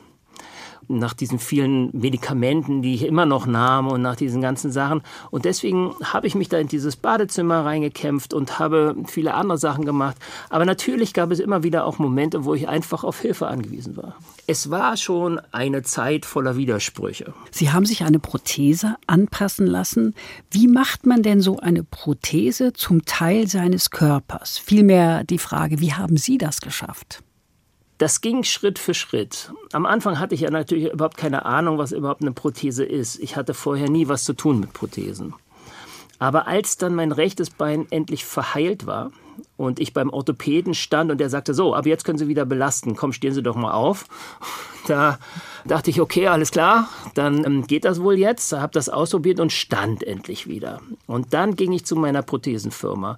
nach 0.87 1.13
diesen 1.13 1.39
vielen 1.39 1.89
Medikamenten, 1.93 2.81
die 2.81 2.93
ich 2.93 3.03
immer 3.05 3.25
noch 3.25 3.45
nahm 3.45 3.87
und 3.87 4.01
nach 4.01 4.15
diesen 4.15 4.41
ganzen 4.41 4.71
Sachen. 4.71 5.01
Und 5.31 5.45
deswegen 5.45 5.93
habe 6.03 6.27
ich 6.27 6.35
mich 6.35 6.49
da 6.49 6.57
in 6.57 6.67
dieses 6.67 6.95
Badezimmer 6.95 7.65
reingekämpft 7.65 8.33
und 8.33 8.59
habe 8.59 8.95
viele 9.05 9.33
andere 9.33 9.57
Sachen 9.57 9.85
gemacht. 9.85 10.17
Aber 10.49 10.65
natürlich 10.65 11.13
gab 11.13 11.31
es 11.31 11.39
immer 11.39 11.63
wieder 11.63 11.85
auch 11.85 11.99
Momente, 11.99 12.45
wo 12.45 12.53
ich 12.53 12.67
einfach 12.67 13.03
auf 13.03 13.19
Hilfe 13.19 13.47
angewiesen 13.47 13.97
war. 13.97 14.15
Es 14.47 14.69
war 14.69 14.95
schon 14.95 15.41
eine 15.51 15.81
Zeit 15.81 16.25
voller 16.25 16.55
Widersprüche. 16.55 17.33
Sie 17.51 17.71
haben 17.71 17.85
sich 17.85 18.03
eine 18.03 18.19
Prothese 18.19 18.95
anpassen 19.07 19.65
lassen. 19.65 20.13
Wie 20.51 20.67
macht 20.67 21.05
man 21.05 21.23
denn 21.23 21.41
so 21.41 21.57
eine 21.57 21.83
Prothese 21.83 22.73
zum 22.73 23.05
Teil 23.05 23.47
seines 23.47 23.89
Körpers? 23.89 24.59
Vielmehr 24.59 25.23
die 25.23 25.39
Frage, 25.39 25.79
wie 25.79 25.93
haben 25.93 26.17
Sie 26.17 26.37
das 26.37 26.61
geschafft? 26.61 27.24
Das 27.97 28.19
ging 28.19 28.43
Schritt 28.43 28.77
für 28.77 28.93
Schritt. 28.93 29.53
Am 29.71 29.85
Anfang 29.85 30.19
hatte 30.19 30.35
ich 30.35 30.41
ja 30.41 30.51
natürlich 30.51 30.91
überhaupt 30.91 31.15
keine 31.15 31.45
Ahnung, 31.45 31.77
was 31.77 31.93
überhaupt 31.93 32.21
eine 32.21 32.33
Prothese 32.33 32.83
ist. 32.83 33.19
Ich 33.19 33.37
hatte 33.37 33.53
vorher 33.53 33.89
nie 33.89 34.09
was 34.09 34.25
zu 34.25 34.33
tun 34.33 34.59
mit 34.59 34.73
Prothesen. 34.73 35.33
Aber 36.19 36.47
als 36.47 36.77
dann 36.77 36.95
mein 36.95 37.11
rechtes 37.11 37.49
Bein 37.49 37.87
endlich 37.89 38.25
verheilt 38.25 38.85
war 38.85 39.11
und 39.57 39.79
ich 39.79 39.93
beim 39.93 40.09
Orthopäden 40.09 40.73
stand 40.73 41.11
und 41.11 41.19
der 41.19 41.29
sagte, 41.29 41.53
so, 41.53 41.75
aber 41.75 41.87
jetzt 41.87 42.05
können 42.05 42.17
Sie 42.17 42.27
wieder 42.27 42.45
belasten, 42.45 42.95
komm, 42.95 43.13
stehen 43.13 43.33
Sie 43.33 43.43
doch 43.43 43.55
mal 43.55 43.71
auf. 43.71 44.05
Da 44.87 45.17
dachte 45.65 45.89
ich, 45.89 45.99
okay, 45.99 46.27
alles 46.27 46.51
klar, 46.51 46.87
dann 47.15 47.43
ähm, 47.43 47.65
geht 47.65 47.85
das 47.85 48.03
wohl 48.03 48.19
jetzt. 48.19 48.53
Habe 48.53 48.71
das 48.71 48.87
ausprobiert 48.87 49.39
und 49.39 49.51
stand 49.51 50.03
endlich 50.03 50.45
wieder. 50.45 50.79
Und 51.07 51.33
dann 51.33 51.55
ging 51.55 51.71
ich 51.71 51.87
zu 51.87 51.95
meiner 51.95 52.21
Prothesenfirma 52.21 53.17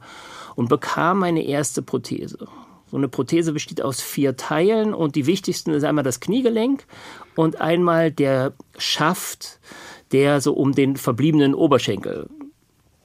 und 0.56 0.70
bekam 0.70 1.20
meine 1.20 1.44
erste 1.44 1.82
Prothese. 1.82 2.48
So 2.90 2.98
eine 2.98 3.10
Prothese 3.10 3.52
besteht 3.52 3.82
aus 3.82 4.02
vier 4.02 4.38
Teilen 4.38 4.94
und 4.94 5.16
die 5.16 5.26
wichtigsten 5.26 5.72
ist 5.72 5.84
einmal 5.84 6.04
das 6.04 6.20
Kniegelenk 6.20 6.86
und 7.36 7.60
einmal 7.60 8.12
der 8.12 8.54
Schaft, 8.78 9.60
der 10.12 10.40
so 10.40 10.54
um 10.54 10.74
den 10.74 10.96
verbliebenen 10.96 11.54
Oberschenkel 11.54 12.30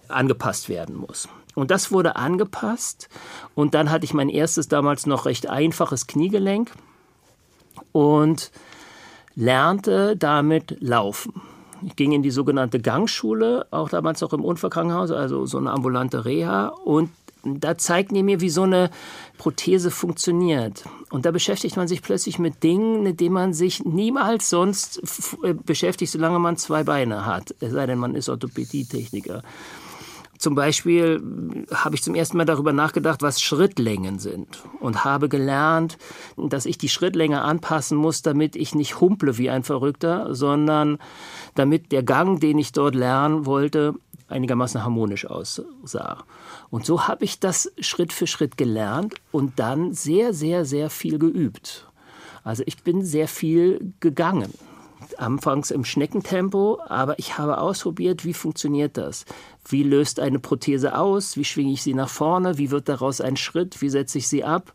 angepasst 0.09 0.69
werden 0.69 0.97
muss. 0.97 1.29
Und 1.55 1.71
das 1.71 1.91
wurde 1.91 2.17
angepasst 2.17 3.09
und 3.55 3.75
dann 3.75 3.91
hatte 3.91 4.05
ich 4.05 4.15
mein 4.15 4.29
erstes 4.29 4.69
damals 4.69 5.07
noch 5.07 5.27
recht 5.27 5.51
einfaches 5.51 6.07
Kniegelenk 6.07 6.71
und 7.91 8.53
lernte 9.35 10.17
damit 10.17 10.77
laufen. 10.81 11.43
Ich 11.85 11.97
ging 11.97 12.13
in 12.13 12.23
die 12.23 12.31
sogenannte 12.31 12.81
Gangschule, 12.81 13.67
auch 13.71 13.89
damals 13.89 14.21
noch 14.21 14.33
im 14.33 14.45
Unfallkrankenhaus, 14.45 15.11
also 15.11 15.47
so 15.47 15.59
eine 15.59 15.71
ambulante 15.73 16.25
Reha. 16.25 16.69
Und 16.69 17.11
da 17.45 17.77
zeigt 17.77 18.13
ihr 18.13 18.23
mir, 18.23 18.41
wie 18.41 18.51
so 18.51 18.63
eine 18.63 18.91
Prothese 19.39 19.91
funktioniert. 19.91 20.85
Und 21.11 21.27
da 21.27 21.31
beschäftigt 21.31 21.77
man 21.77 21.89
sich 21.89 22.03
plötzlich 22.03 22.39
mit 22.39 22.63
Dingen, 22.63 23.03
mit 23.03 23.21
denen 23.21 23.35
man 23.35 23.53
sich 23.53 23.85
niemals 23.85 24.49
sonst 24.49 25.03
äh, 25.43 25.55
beschäftigt, 25.55 26.13
solange 26.13 26.39
man 26.39 26.57
zwei 26.57 26.85
Beine 26.85 27.27
hat. 27.27 27.55
Es 27.61 27.73
sei 27.73 27.87
denn, 27.87 27.99
man 27.99 28.15
ist 28.15 28.29
Orthopädietechniker. 28.29 29.43
Zum 30.43 30.57
Beispiel 30.57 31.23
habe 31.73 31.95
ich 31.95 32.03
zum 32.03 32.17
ersten 32.17 32.37
Mal 32.37 32.45
darüber 32.45 32.73
nachgedacht, 32.73 33.23
was 33.23 33.41
Schrittlängen 33.41 34.19
sind 34.19 34.65
und 34.81 35.05
habe 35.05 35.29
gelernt, 35.29 35.99
dass 36.37 36.67
ich 36.67 36.79
die 36.79 36.89
Schrittlänge 36.89 37.43
anpassen 37.43 37.97
muss, 37.97 38.23
damit 38.23 38.57
ich 38.57 38.75
nicht 38.75 39.01
humple 39.01 39.39
wie 39.39 39.51
ein 39.51 39.63
Verrückter, 39.63 40.35
sondern 40.35 40.99
damit 41.55 41.93
der 41.93 42.03
Gang, 42.03 42.41
den 42.41 42.59
ich 42.59 42.73
dort 42.73 42.97
lernen 42.97 43.47
wollte, 43.47 43.95
einigermaßen 44.33 44.83
harmonisch 44.83 45.27
aussah. 45.27 46.25
Und 46.71 46.85
so 46.85 47.07
habe 47.07 47.25
ich 47.25 47.41
das 47.41 47.73
Schritt 47.79 48.13
für 48.13 48.27
Schritt 48.27 48.57
gelernt 48.57 49.15
und 49.31 49.59
dann 49.59 49.93
sehr, 49.93 50.35
sehr, 50.35 50.65
sehr 50.65 50.91
viel 50.91 51.19
geübt. 51.19 51.87
Also 52.45 52.63
ich 52.67 52.83
bin 52.83 53.05
sehr 53.05 53.29
viel 53.29 53.93
gegangen. 54.01 54.53
Anfangs 55.19 55.71
im 55.71 55.85
Schneckentempo, 55.85 56.81
aber 56.87 57.19
ich 57.19 57.37
habe 57.37 57.59
ausprobiert, 57.59 58.25
wie 58.25 58.33
funktioniert 58.33 58.97
das? 58.97 59.27
Wie 59.69 59.83
löst 59.83 60.19
eine 60.19 60.39
Prothese 60.39 60.97
aus? 60.97 61.37
Wie 61.37 61.45
schwinge 61.45 61.73
ich 61.73 61.83
sie 61.83 61.93
nach 61.93 62.09
vorne? 62.09 62.57
Wie 62.57 62.71
wird 62.71 62.89
daraus 62.89 63.21
ein 63.21 63.37
Schritt? 63.37 63.83
Wie 63.83 63.91
setze 63.91 64.19
ich 64.19 64.29
sie 64.29 64.43
ab? 64.43 64.73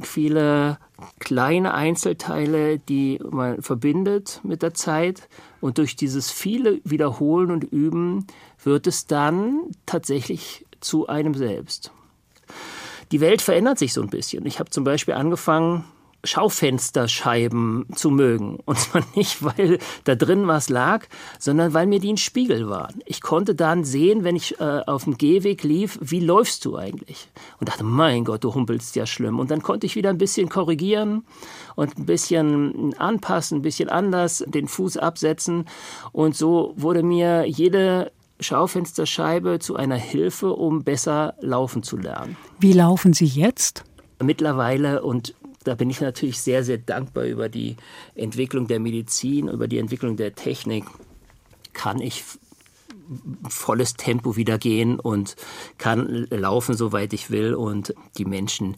Viele 0.00 0.78
kleine 1.18 1.74
Einzelteile, 1.74 2.78
die 2.78 3.18
man 3.28 3.60
verbindet 3.60 4.40
mit 4.44 4.62
der 4.62 4.74
Zeit. 4.74 5.28
Und 5.60 5.78
durch 5.78 5.96
dieses 5.96 6.30
viele 6.30 6.80
Wiederholen 6.84 7.50
und 7.50 7.64
Üben 7.64 8.26
wird 8.64 8.86
es 8.86 9.06
dann 9.06 9.60
tatsächlich 9.86 10.66
zu 10.80 11.06
einem 11.06 11.34
selbst. 11.34 11.90
Die 13.12 13.20
Welt 13.20 13.42
verändert 13.42 13.78
sich 13.78 13.92
so 13.92 14.02
ein 14.02 14.10
bisschen. 14.10 14.46
Ich 14.46 14.58
habe 14.58 14.70
zum 14.70 14.84
Beispiel 14.84 15.14
angefangen, 15.14 15.84
Schaufensterscheiben 16.24 17.86
zu 17.94 18.10
mögen. 18.10 18.58
Und 18.64 18.78
zwar 18.78 19.02
nicht, 19.14 19.42
weil 19.42 19.78
da 20.04 20.14
drin 20.14 20.46
was 20.46 20.68
lag, 20.68 21.06
sondern 21.38 21.74
weil 21.74 21.86
mir 21.86 21.98
die 21.98 22.12
ein 22.12 22.16
Spiegel 22.16 22.68
waren. 22.68 23.02
Ich 23.06 23.20
konnte 23.20 23.54
dann 23.54 23.84
sehen, 23.84 24.24
wenn 24.24 24.36
ich 24.36 24.60
äh, 24.60 24.82
auf 24.86 25.04
dem 25.04 25.18
Gehweg 25.18 25.62
lief, 25.62 25.98
wie 26.00 26.20
läufst 26.20 26.64
du 26.64 26.76
eigentlich? 26.76 27.28
Und 27.58 27.68
dachte, 27.68 27.84
mein 27.84 28.24
Gott, 28.24 28.44
du 28.44 28.54
humpelst 28.54 28.94
ja 28.94 29.06
schlimm. 29.06 29.38
Und 29.38 29.50
dann 29.50 29.62
konnte 29.62 29.86
ich 29.86 29.96
wieder 29.96 30.10
ein 30.10 30.18
bisschen 30.18 30.48
korrigieren 30.48 31.24
und 31.74 31.98
ein 31.98 32.06
bisschen 32.06 32.94
anpassen, 32.98 33.58
ein 33.58 33.62
bisschen 33.62 33.88
anders, 33.88 34.44
den 34.46 34.68
Fuß 34.68 34.98
absetzen. 34.98 35.66
Und 36.12 36.36
so 36.36 36.72
wurde 36.76 37.02
mir 37.02 37.46
jede 37.46 38.12
Schaufensterscheibe 38.42 39.58
zu 39.58 39.76
einer 39.76 39.96
Hilfe, 39.96 40.52
um 40.52 40.84
besser 40.84 41.34
laufen 41.40 41.82
zu 41.82 41.96
lernen. 41.96 42.36
Wie 42.60 42.72
laufen 42.72 43.12
Sie 43.12 43.26
jetzt? 43.26 43.84
Mittlerweile 44.22 45.02
und 45.02 45.34
da 45.64 45.74
bin 45.74 45.90
ich 45.90 46.00
natürlich 46.00 46.40
sehr, 46.40 46.64
sehr 46.64 46.78
dankbar 46.78 47.24
über 47.24 47.48
die 47.48 47.76
Entwicklung 48.14 48.66
der 48.66 48.80
Medizin, 48.80 49.48
über 49.48 49.68
die 49.68 49.78
Entwicklung 49.78 50.16
der 50.16 50.34
Technik, 50.34 50.84
kann 51.72 52.00
ich 52.00 52.24
volles 53.48 53.94
Tempo 53.94 54.36
wieder 54.36 54.58
gehen 54.58 54.98
und 54.98 55.36
kann 55.78 56.26
laufen, 56.30 56.74
soweit 56.74 57.12
ich 57.12 57.30
will. 57.30 57.54
Und 57.54 57.94
die 58.18 58.24
Menschen, 58.24 58.76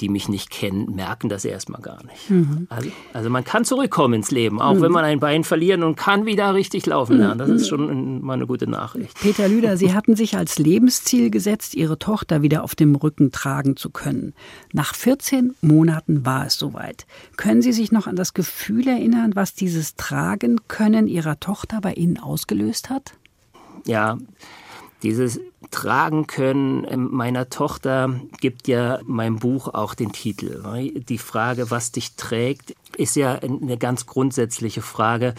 die 0.00 0.08
mich 0.08 0.28
nicht 0.28 0.50
kennen, 0.50 0.94
merken 0.94 1.28
das 1.28 1.44
erstmal 1.44 1.80
gar 1.80 2.04
nicht. 2.04 2.30
Mhm. 2.30 2.66
Also, 2.70 2.90
also, 3.12 3.30
man 3.30 3.44
kann 3.44 3.64
zurückkommen 3.64 4.14
ins 4.14 4.30
Leben, 4.30 4.60
auch 4.60 4.74
mhm. 4.74 4.82
wenn 4.82 4.92
man 4.92 5.04
ein 5.04 5.20
Bein 5.20 5.44
verliert 5.44 5.82
und 5.82 5.96
kann 5.96 6.26
wieder 6.26 6.54
richtig 6.54 6.86
laufen 6.86 7.18
lernen. 7.18 7.38
Das 7.38 7.48
ist 7.48 7.68
schon 7.68 8.22
mal 8.22 8.34
eine 8.34 8.46
gute 8.46 8.68
Nachricht. 8.68 9.18
Peter 9.20 9.48
Lüder, 9.48 9.76
Sie 9.76 9.92
hatten 9.92 10.16
sich 10.16 10.36
als 10.36 10.58
Lebensziel 10.58 11.30
gesetzt, 11.30 11.74
Ihre 11.74 11.98
Tochter 11.98 12.42
wieder 12.42 12.64
auf 12.64 12.74
dem 12.74 12.94
Rücken 12.94 13.32
tragen 13.32 13.76
zu 13.76 13.90
können. 13.90 14.34
Nach 14.72 14.94
14 14.94 15.54
Monaten 15.60 16.24
war 16.24 16.46
es 16.46 16.56
soweit. 16.56 17.06
Können 17.36 17.62
Sie 17.62 17.72
sich 17.72 17.92
noch 17.92 18.06
an 18.06 18.16
das 18.16 18.34
Gefühl 18.34 18.88
erinnern, 18.88 19.32
was 19.34 19.54
dieses 19.54 19.96
Tragen 19.96 20.60
können 20.68 21.06
Ihrer 21.06 21.40
Tochter 21.40 21.80
bei 21.80 21.94
Ihnen 21.94 22.18
ausgelöst 22.18 22.90
hat? 22.90 23.14
Ja, 23.86 24.18
Dieses 25.02 25.40
Tragen 25.70 26.26
können 26.26 27.10
meiner 27.10 27.50
Tochter 27.50 28.20
gibt 28.40 28.66
ja 28.66 29.00
mein 29.04 29.36
Buch 29.36 29.68
auch 29.68 29.94
den 29.94 30.12
Titel. 30.12 30.62
Die 31.08 31.18
Frage, 31.18 31.70
was 31.70 31.92
dich 31.92 32.16
trägt, 32.16 32.74
ist 32.96 33.14
ja 33.14 33.34
eine 33.34 33.76
ganz 33.76 34.06
grundsätzliche 34.06 34.80
Frage. 34.80 35.34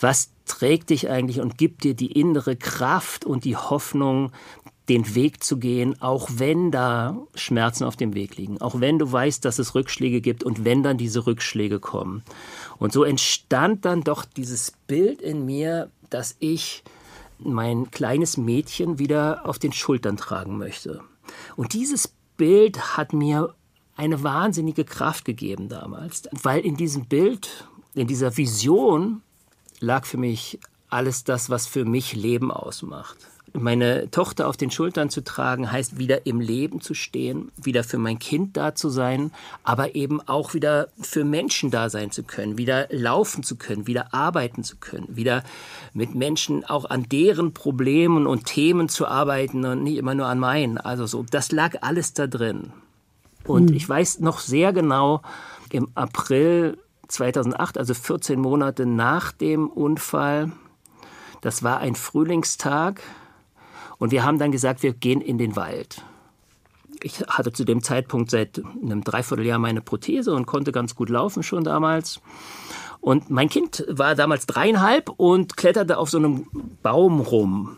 Was 0.00 0.30
trägt 0.44 0.90
dich 0.90 1.08
eigentlich 1.08 1.40
und 1.40 1.56
gibt 1.56 1.84
dir 1.84 1.94
die 1.94 2.12
innere 2.12 2.56
Kraft 2.56 3.24
und 3.24 3.44
die 3.44 3.56
Hoffnung, 3.56 4.32
den 4.88 5.14
Weg 5.14 5.42
zu 5.42 5.56
gehen, 5.58 6.00
auch 6.00 6.28
wenn 6.36 6.70
da 6.70 7.16
Schmerzen 7.34 7.84
auf 7.84 7.96
dem 7.96 8.14
Weg 8.14 8.36
liegen, 8.36 8.60
auch 8.60 8.80
wenn 8.80 8.98
du 8.98 9.10
weißt, 9.10 9.44
dass 9.44 9.58
es 9.58 9.74
Rückschläge 9.74 10.20
gibt 10.20 10.44
und 10.44 10.64
wenn 10.64 10.84
dann 10.84 10.96
diese 10.96 11.26
Rückschläge 11.26 11.80
kommen. 11.80 12.22
Und 12.78 12.92
so 12.92 13.02
entstand 13.02 13.84
dann 13.84 14.02
doch 14.02 14.24
dieses 14.24 14.74
Bild 14.86 15.22
in 15.22 15.44
mir, 15.44 15.90
dass 16.10 16.36
ich 16.38 16.84
mein 17.38 17.90
kleines 17.90 18.36
Mädchen 18.36 18.98
wieder 18.98 19.46
auf 19.46 19.58
den 19.58 19.72
Schultern 19.72 20.16
tragen 20.16 20.58
möchte. 20.58 21.02
Und 21.56 21.72
dieses 21.72 22.12
Bild 22.36 22.96
hat 22.96 23.12
mir 23.12 23.54
eine 23.96 24.22
wahnsinnige 24.22 24.84
Kraft 24.84 25.24
gegeben 25.24 25.68
damals, 25.68 26.28
weil 26.30 26.60
in 26.60 26.76
diesem 26.76 27.06
Bild, 27.06 27.66
in 27.94 28.06
dieser 28.06 28.36
Vision 28.36 29.22
lag 29.80 30.04
für 30.04 30.18
mich 30.18 30.60
alles 30.88 31.24
das, 31.24 31.50
was 31.50 31.66
für 31.66 31.84
mich 31.84 32.14
Leben 32.14 32.50
ausmacht 32.50 33.18
meine 33.58 34.10
Tochter 34.10 34.48
auf 34.48 34.56
den 34.56 34.70
Schultern 34.70 35.10
zu 35.10 35.22
tragen, 35.22 35.70
heißt 35.70 35.98
wieder 35.98 36.26
im 36.26 36.40
Leben 36.40 36.80
zu 36.80 36.94
stehen, 36.94 37.50
wieder 37.56 37.84
für 37.84 37.98
mein 37.98 38.18
Kind 38.18 38.56
da 38.56 38.74
zu 38.74 38.88
sein, 38.88 39.32
aber 39.64 39.94
eben 39.94 40.20
auch 40.20 40.54
wieder 40.54 40.88
für 41.00 41.24
Menschen 41.24 41.70
da 41.70 41.90
sein 41.90 42.10
zu 42.10 42.22
können, 42.22 42.58
wieder 42.58 42.86
laufen 42.90 43.42
zu 43.42 43.56
können, 43.56 43.86
wieder 43.86 44.14
arbeiten 44.14 44.64
zu 44.64 44.76
können, 44.76 45.16
wieder 45.16 45.42
mit 45.92 46.14
Menschen 46.14 46.64
auch 46.64 46.84
an 46.88 47.04
deren 47.08 47.52
Problemen 47.52 48.26
und 48.26 48.46
Themen 48.46 48.88
zu 48.88 49.06
arbeiten 49.06 49.64
und 49.64 49.82
nicht 49.82 49.96
immer 49.96 50.14
nur 50.14 50.26
an 50.26 50.38
meinen. 50.38 50.78
Also 50.78 51.06
so, 51.06 51.24
das 51.30 51.52
lag 51.52 51.82
alles 51.82 52.12
da 52.12 52.26
drin. 52.26 52.72
Und 53.44 53.70
mhm. 53.70 53.76
ich 53.76 53.88
weiß 53.88 54.20
noch 54.20 54.40
sehr 54.40 54.72
genau, 54.72 55.22
im 55.70 55.88
April 55.94 56.78
2008, 57.08 57.78
also 57.78 57.94
14 57.94 58.40
Monate 58.40 58.86
nach 58.86 59.32
dem 59.32 59.68
Unfall, 59.68 60.52
das 61.40 61.62
war 61.62 61.78
ein 61.78 61.94
Frühlingstag, 61.94 63.02
und 63.98 64.10
wir 64.10 64.24
haben 64.24 64.38
dann 64.38 64.52
gesagt, 64.52 64.82
wir 64.82 64.92
gehen 64.92 65.20
in 65.20 65.38
den 65.38 65.56
Wald. 65.56 66.02
Ich 67.02 67.20
hatte 67.28 67.52
zu 67.52 67.64
dem 67.64 67.82
Zeitpunkt 67.82 68.30
seit 68.30 68.60
einem 68.82 69.04
Dreivierteljahr 69.04 69.58
meine 69.58 69.80
Prothese 69.80 70.34
und 70.34 70.46
konnte 70.46 70.72
ganz 70.72 70.94
gut 70.94 71.10
laufen 71.10 71.42
schon 71.42 71.64
damals. 71.64 72.20
Und 73.00 73.30
mein 73.30 73.48
Kind 73.48 73.84
war 73.88 74.14
damals 74.14 74.46
dreieinhalb 74.46 75.10
und 75.10 75.56
kletterte 75.56 75.98
auf 75.98 76.10
so 76.10 76.18
einem 76.18 76.46
Baum 76.82 77.20
rum. 77.20 77.76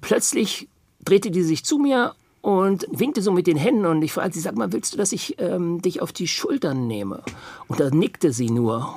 Plötzlich 0.00 0.68
drehte 1.04 1.30
die 1.30 1.42
sich 1.42 1.64
zu 1.64 1.78
mir 1.78 2.14
und 2.40 2.86
winkte 2.90 3.22
so 3.22 3.32
mit 3.32 3.46
den 3.46 3.56
Händen 3.56 3.84
und 3.86 4.02
ich 4.02 4.12
fragte 4.12 4.34
sie, 4.34 4.40
sag 4.40 4.56
mal, 4.56 4.72
willst 4.72 4.94
du, 4.94 4.98
dass 4.98 5.12
ich 5.12 5.36
ähm, 5.38 5.82
dich 5.82 6.00
auf 6.00 6.12
die 6.12 6.26
Schultern 6.26 6.86
nehme? 6.86 7.22
Und 7.68 7.80
da 7.80 7.90
nickte 7.90 8.32
sie 8.32 8.50
nur. 8.50 8.94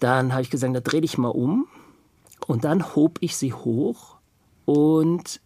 Dann 0.00 0.32
habe 0.32 0.42
ich 0.42 0.50
gesagt, 0.50 0.74
da 0.76 0.80
dreh 0.80 1.00
dich 1.00 1.16
mal 1.18 1.28
um. 1.28 1.66
Und 2.46 2.64
dann 2.64 2.94
hob 2.94 3.18
ich 3.20 3.36
sie 3.36 3.54
hoch 3.54 4.16
und 4.66 5.40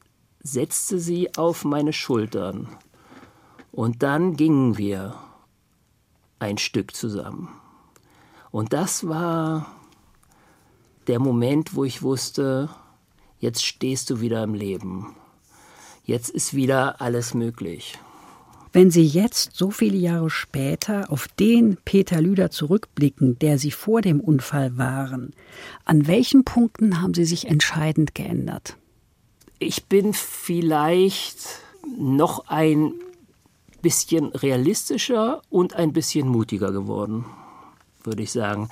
setzte 0.53 0.99
sie 0.99 1.35
auf 1.37 1.65
meine 1.65 1.93
Schultern. 1.93 2.69
Und 3.71 4.03
dann 4.03 4.37
gingen 4.37 4.79
wir 4.79 5.15
ein 6.39 6.59
Stück 6.59 6.95
zusammen. 6.95 7.49
Und 8.51 8.73
das 8.73 9.07
war 9.07 9.67
der 11.07 11.19
Moment, 11.19 11.75
wo 11.75 11.85
ich 11.85 12.03
wusste, 12.03 12.71
jetzt 13.39 13.65
stehst 13.65 14.11
du 14.11 14.21
wieder 14.21 14.43
im 14.43 14.55
Leben. 14.55 15.15
Jetzt 16.05 16.31
ist 16.31 16.55
wieder 16.55 17.01
alles 17.03 17.35
möglich. 17.35 17.99
Wenn 18.73 18.91
Sie 18.91 19.05
jetzt, 19.05 19.55
so 19.55 19.71
viele 19.71 19.99
Jahre 19.99 20.31
später, 20.31 21.11
auf 21.13 21.29
den 21.29 21.77
Peter 21.85 22.23
Lüder 22.23 22.51
zurückblicken, 22.51 23.39
der 23.39 23.59
Sie 23.59 23.71
vor 23.71 24.01
dem 24.01 24.21
Unfall 24.21 24.79
waren, 24.79 25.35
an 25.85 26.07
welchen 26.07 26.45
Punkten 26.45 27.03
haben 27.03 27.13
Sie 27.13 27.27
sich 27.27 27.47
entscheidend 27.47 28.15
geändert? 28.15 28.78
Ich 29.59 29.87
bin 29.87 30.13
vielleicht 30.15 31.63
noch 31.97 32.47
ein 32.47 32.95
bisschen 33.83 34.27
realistischer 34.27 35.43
und 35.51 35.75
ein 35.75 35.93
bisschen 35.93 36.29
mutiger 36.29 36.71
geworden, 36.71 37.25
würde 38.05 38.23
ich 38.23 38.31
sagen. 38.31 38.69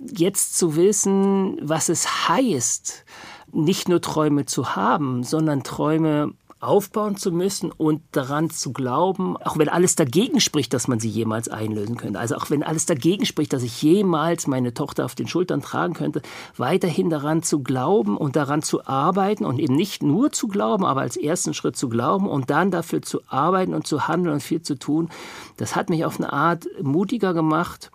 Jetzt 0.00 0.58
zu 0.58 0.76
wissen, 0.76 1.58
was 1.62 1.88
es 1.88 2.28
heißt, 2.28 3.04
nicht 3.52 3.88
nur 3.88 4.00
Träume 4.00 4.46
zu 4.46 4.74
haben, 4.76 5.22
sondern 5.22 5.62
Träume 5.62 6.32
aufbauen 6.58 7.16
zu 7.16 7.32
müssen 7.32 7.70
und 7.70 8.00
daran 8.12 8.48
zu 8.48 8.72
glauben, 8.72 9.36
auch 9.36 9.58
wenn 9.58 9.68
alles 9.68 9.94
dagegen 9.94 10.40
spricht, 10.40 10.72
dass 10.72 10.88
man 10.88 10.98
sie 10.98 11.10
jemals 11.10 11.48
einlösen 11.48 11.96
könnte. 11.96 12.18
Also 12.18 12.36
auch 12.36 12.48
wenn 12.48 12.62
alles 12.62 12.86
dagegen 12.86 13.26
spricht, 13.26 13.52
dass 13.52 13.62
ich 13.62 13.82
jemals 13.82 14.46
meine 14.46 14.72
Tochter 14.72 15.04
auf 15.04 15.14
den 15.14 15.28
Schultern 15.28 15.60
tragen 15.60 15.92
könnte, 15.92 16.22
weiterhin 16.56 17.10
daran 17.10 17.42
zu 17.42 17.62
glauben 17.62 18.16
und 18.16 18.36
daran 18.36 18.62
zu 18.62 18.86
arbeiten 18.86 19.44
und 19.44 19.58
eben 19.58 19.76
nicht 19.76 20.02
nur 20.02 20.32
zu 20.32 20.48
glauben, 20.48 20.86
aber 20.86 21.02
als 21.02 21.18
ersten 21.18 21.52
Schritt 21.52 21.76
zu 21.76 21.90
glauben 21.90 22.26
und 22.26 22.48
dann 22.48 22.70
dafür 22.70 23.02
zu 23.02 23.20
arbeiten 23.28 23.74
und 23.74 23.86
zu 23.86 24.08
handeln 24.08 24.34
und 24.34 24.42
viel 24.42 24.62
zu 24.62 24.78
tun, 24.78 25.10
das 25.58 25.76
hat 25.76 25.90
mich 25.90 26.06
auf 26.06 26.18
eine 26.18 26.32
Art 26.32 26.66
mutiger 26.80 27.34
gemacht 27.34 27.90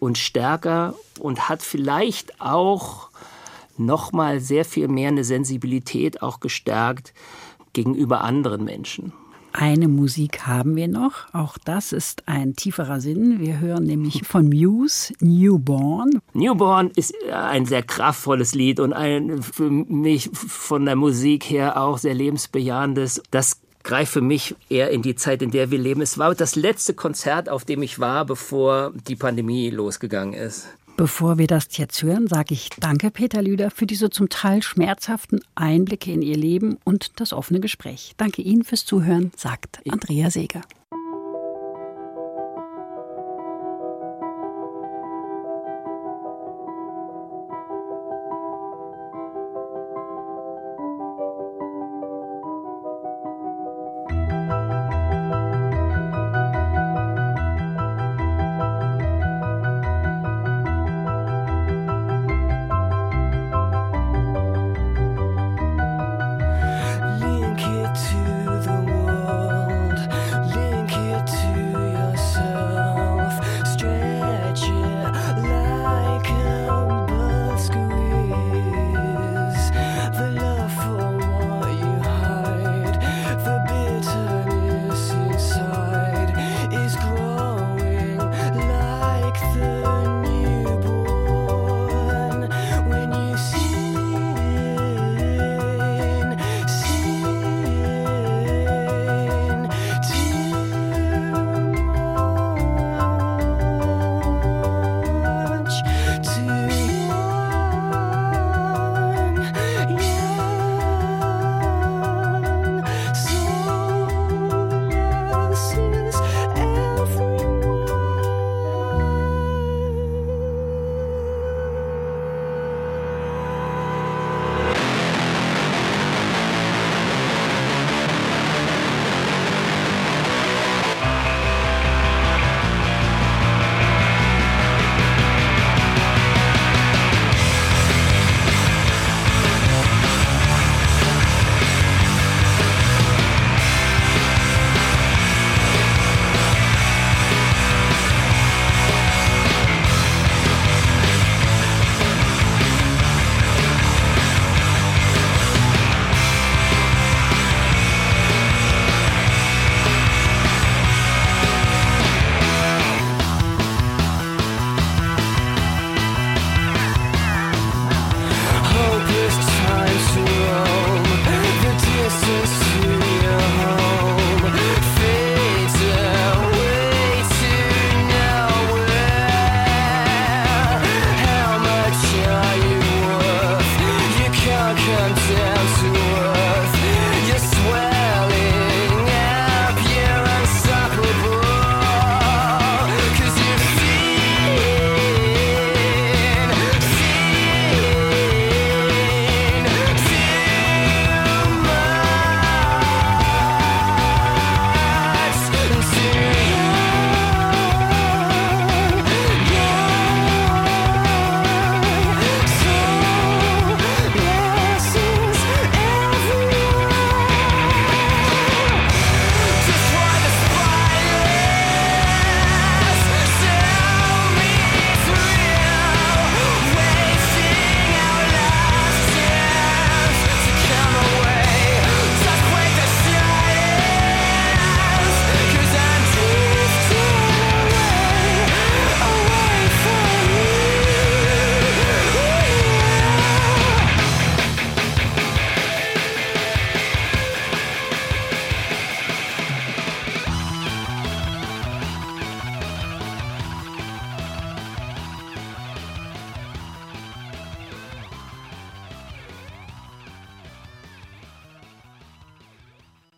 und 0.00 0.18
stärker 0.18 0.94
und 1.20 1.48
hat 1.48 1.62
vielleicht 1.62 2.40
auch 2.40 3.08
noch 3.76 4.12
mal 4.12 4.40
sehr 4.40 4.64
viel 4.64 4.88
mehr 4.88 5.08
eine 5.08 5.24
Sensibilität 5.24 6.22
auch 6.22 6.40
gestärkt 6.40 7.12
gegenüber 7.74 8.22
anderen 8.22 8.64
Menschen. 8.64 9.12
Eine 9.56 9.86
Musik 9.86 10.48
haben 10.48 10.74
wir 10.74 10.88
noch. 10.88 11.32
Auch 11.32 11.58
das 11.64 11.92
ist 11.92 12.24
ein 12.26 12.56
tieferer 12.56 13.00
Sinn. 13.00 13.38
Wir 13.38 13.60
hören 13.60 13.84
nämlich 13.84 14.22
von 14.26 14.48
Muse 14.48 15.14
Newborn. 15.20 16.20
Newborn 16.32 16.90
ist 16.96 17.14
ein 17.32 17.64
sehr 17.64 17.84
kraftvolles 17.84 18.56
Lied 18.56 18.80
und 18.80 18.92
ein 18.92 19.42
für 19.42 19.70
mich 19.70 20.28
von 20.32 20.84
der 20.84 20.96
Musik 20.96 21.44
her 21.44 21.80
auch 21.80 21.98
sehr 21.98 22.14
lebensbejahendes. 22.14 23.22
Das 23.30 23.60
greift 23.84 24.12
für 24.12 24.22
mich 24.22 24.56
eher 24.68 24.90
in 24.90 25.02
die 25.02 25.14
Zeit, 25.14 25.40
in 25.40 25.52
der 25.52 25.70
wir 25.70 25.78
leben. 25.78 26.00
Es 26.00 26.18
war 26.18 26.34
das 26.34 26.56
letzte 26.56 26.94
Konzert, 26.94 27.48
auf 27.48 27.64
dem 27.64 27.82
ich 27.82 28.00
war, 28.00 28.24
bevor 28.24 28.92
die 29.06 29.14
Pandemie 29.14 29.70
losgegangen 29.70 30.34
ist. 30.34 30.66
Bevor 30.96 31.38
wir 31.38 31.48
das 31.48 31.76
jetzt 31.76 32.02
hören, 32.04 32.28
sage 32.28 32.54
ich 32.54 32.68
danke 32.78 33.10
Peter 33.10 33.42
Lüder 33.42 33.72
für 33.72 33.84
diese 33.84 34.10
zum 34.10 34.28
Teil 34.28 34.62
schmerzhaften 34.62 35.40
Einblicke 35.56 36.12
in 36.12 36.22
Ihr 36.22 36.36
Leben 36.36 36.78
und 36.84 37.18
das 37.18 37.32
offene 37.32 37.58
Gespräch. 37.58 38.14
Danke 38.16 38.42
Ihnen 38.42 38.62
fürs 38.62 38.84
Zuhören, 38.84 39.32
sagt 39.36 39.80
Andrea 39.90 40.30
Seeger. 40.30 40.60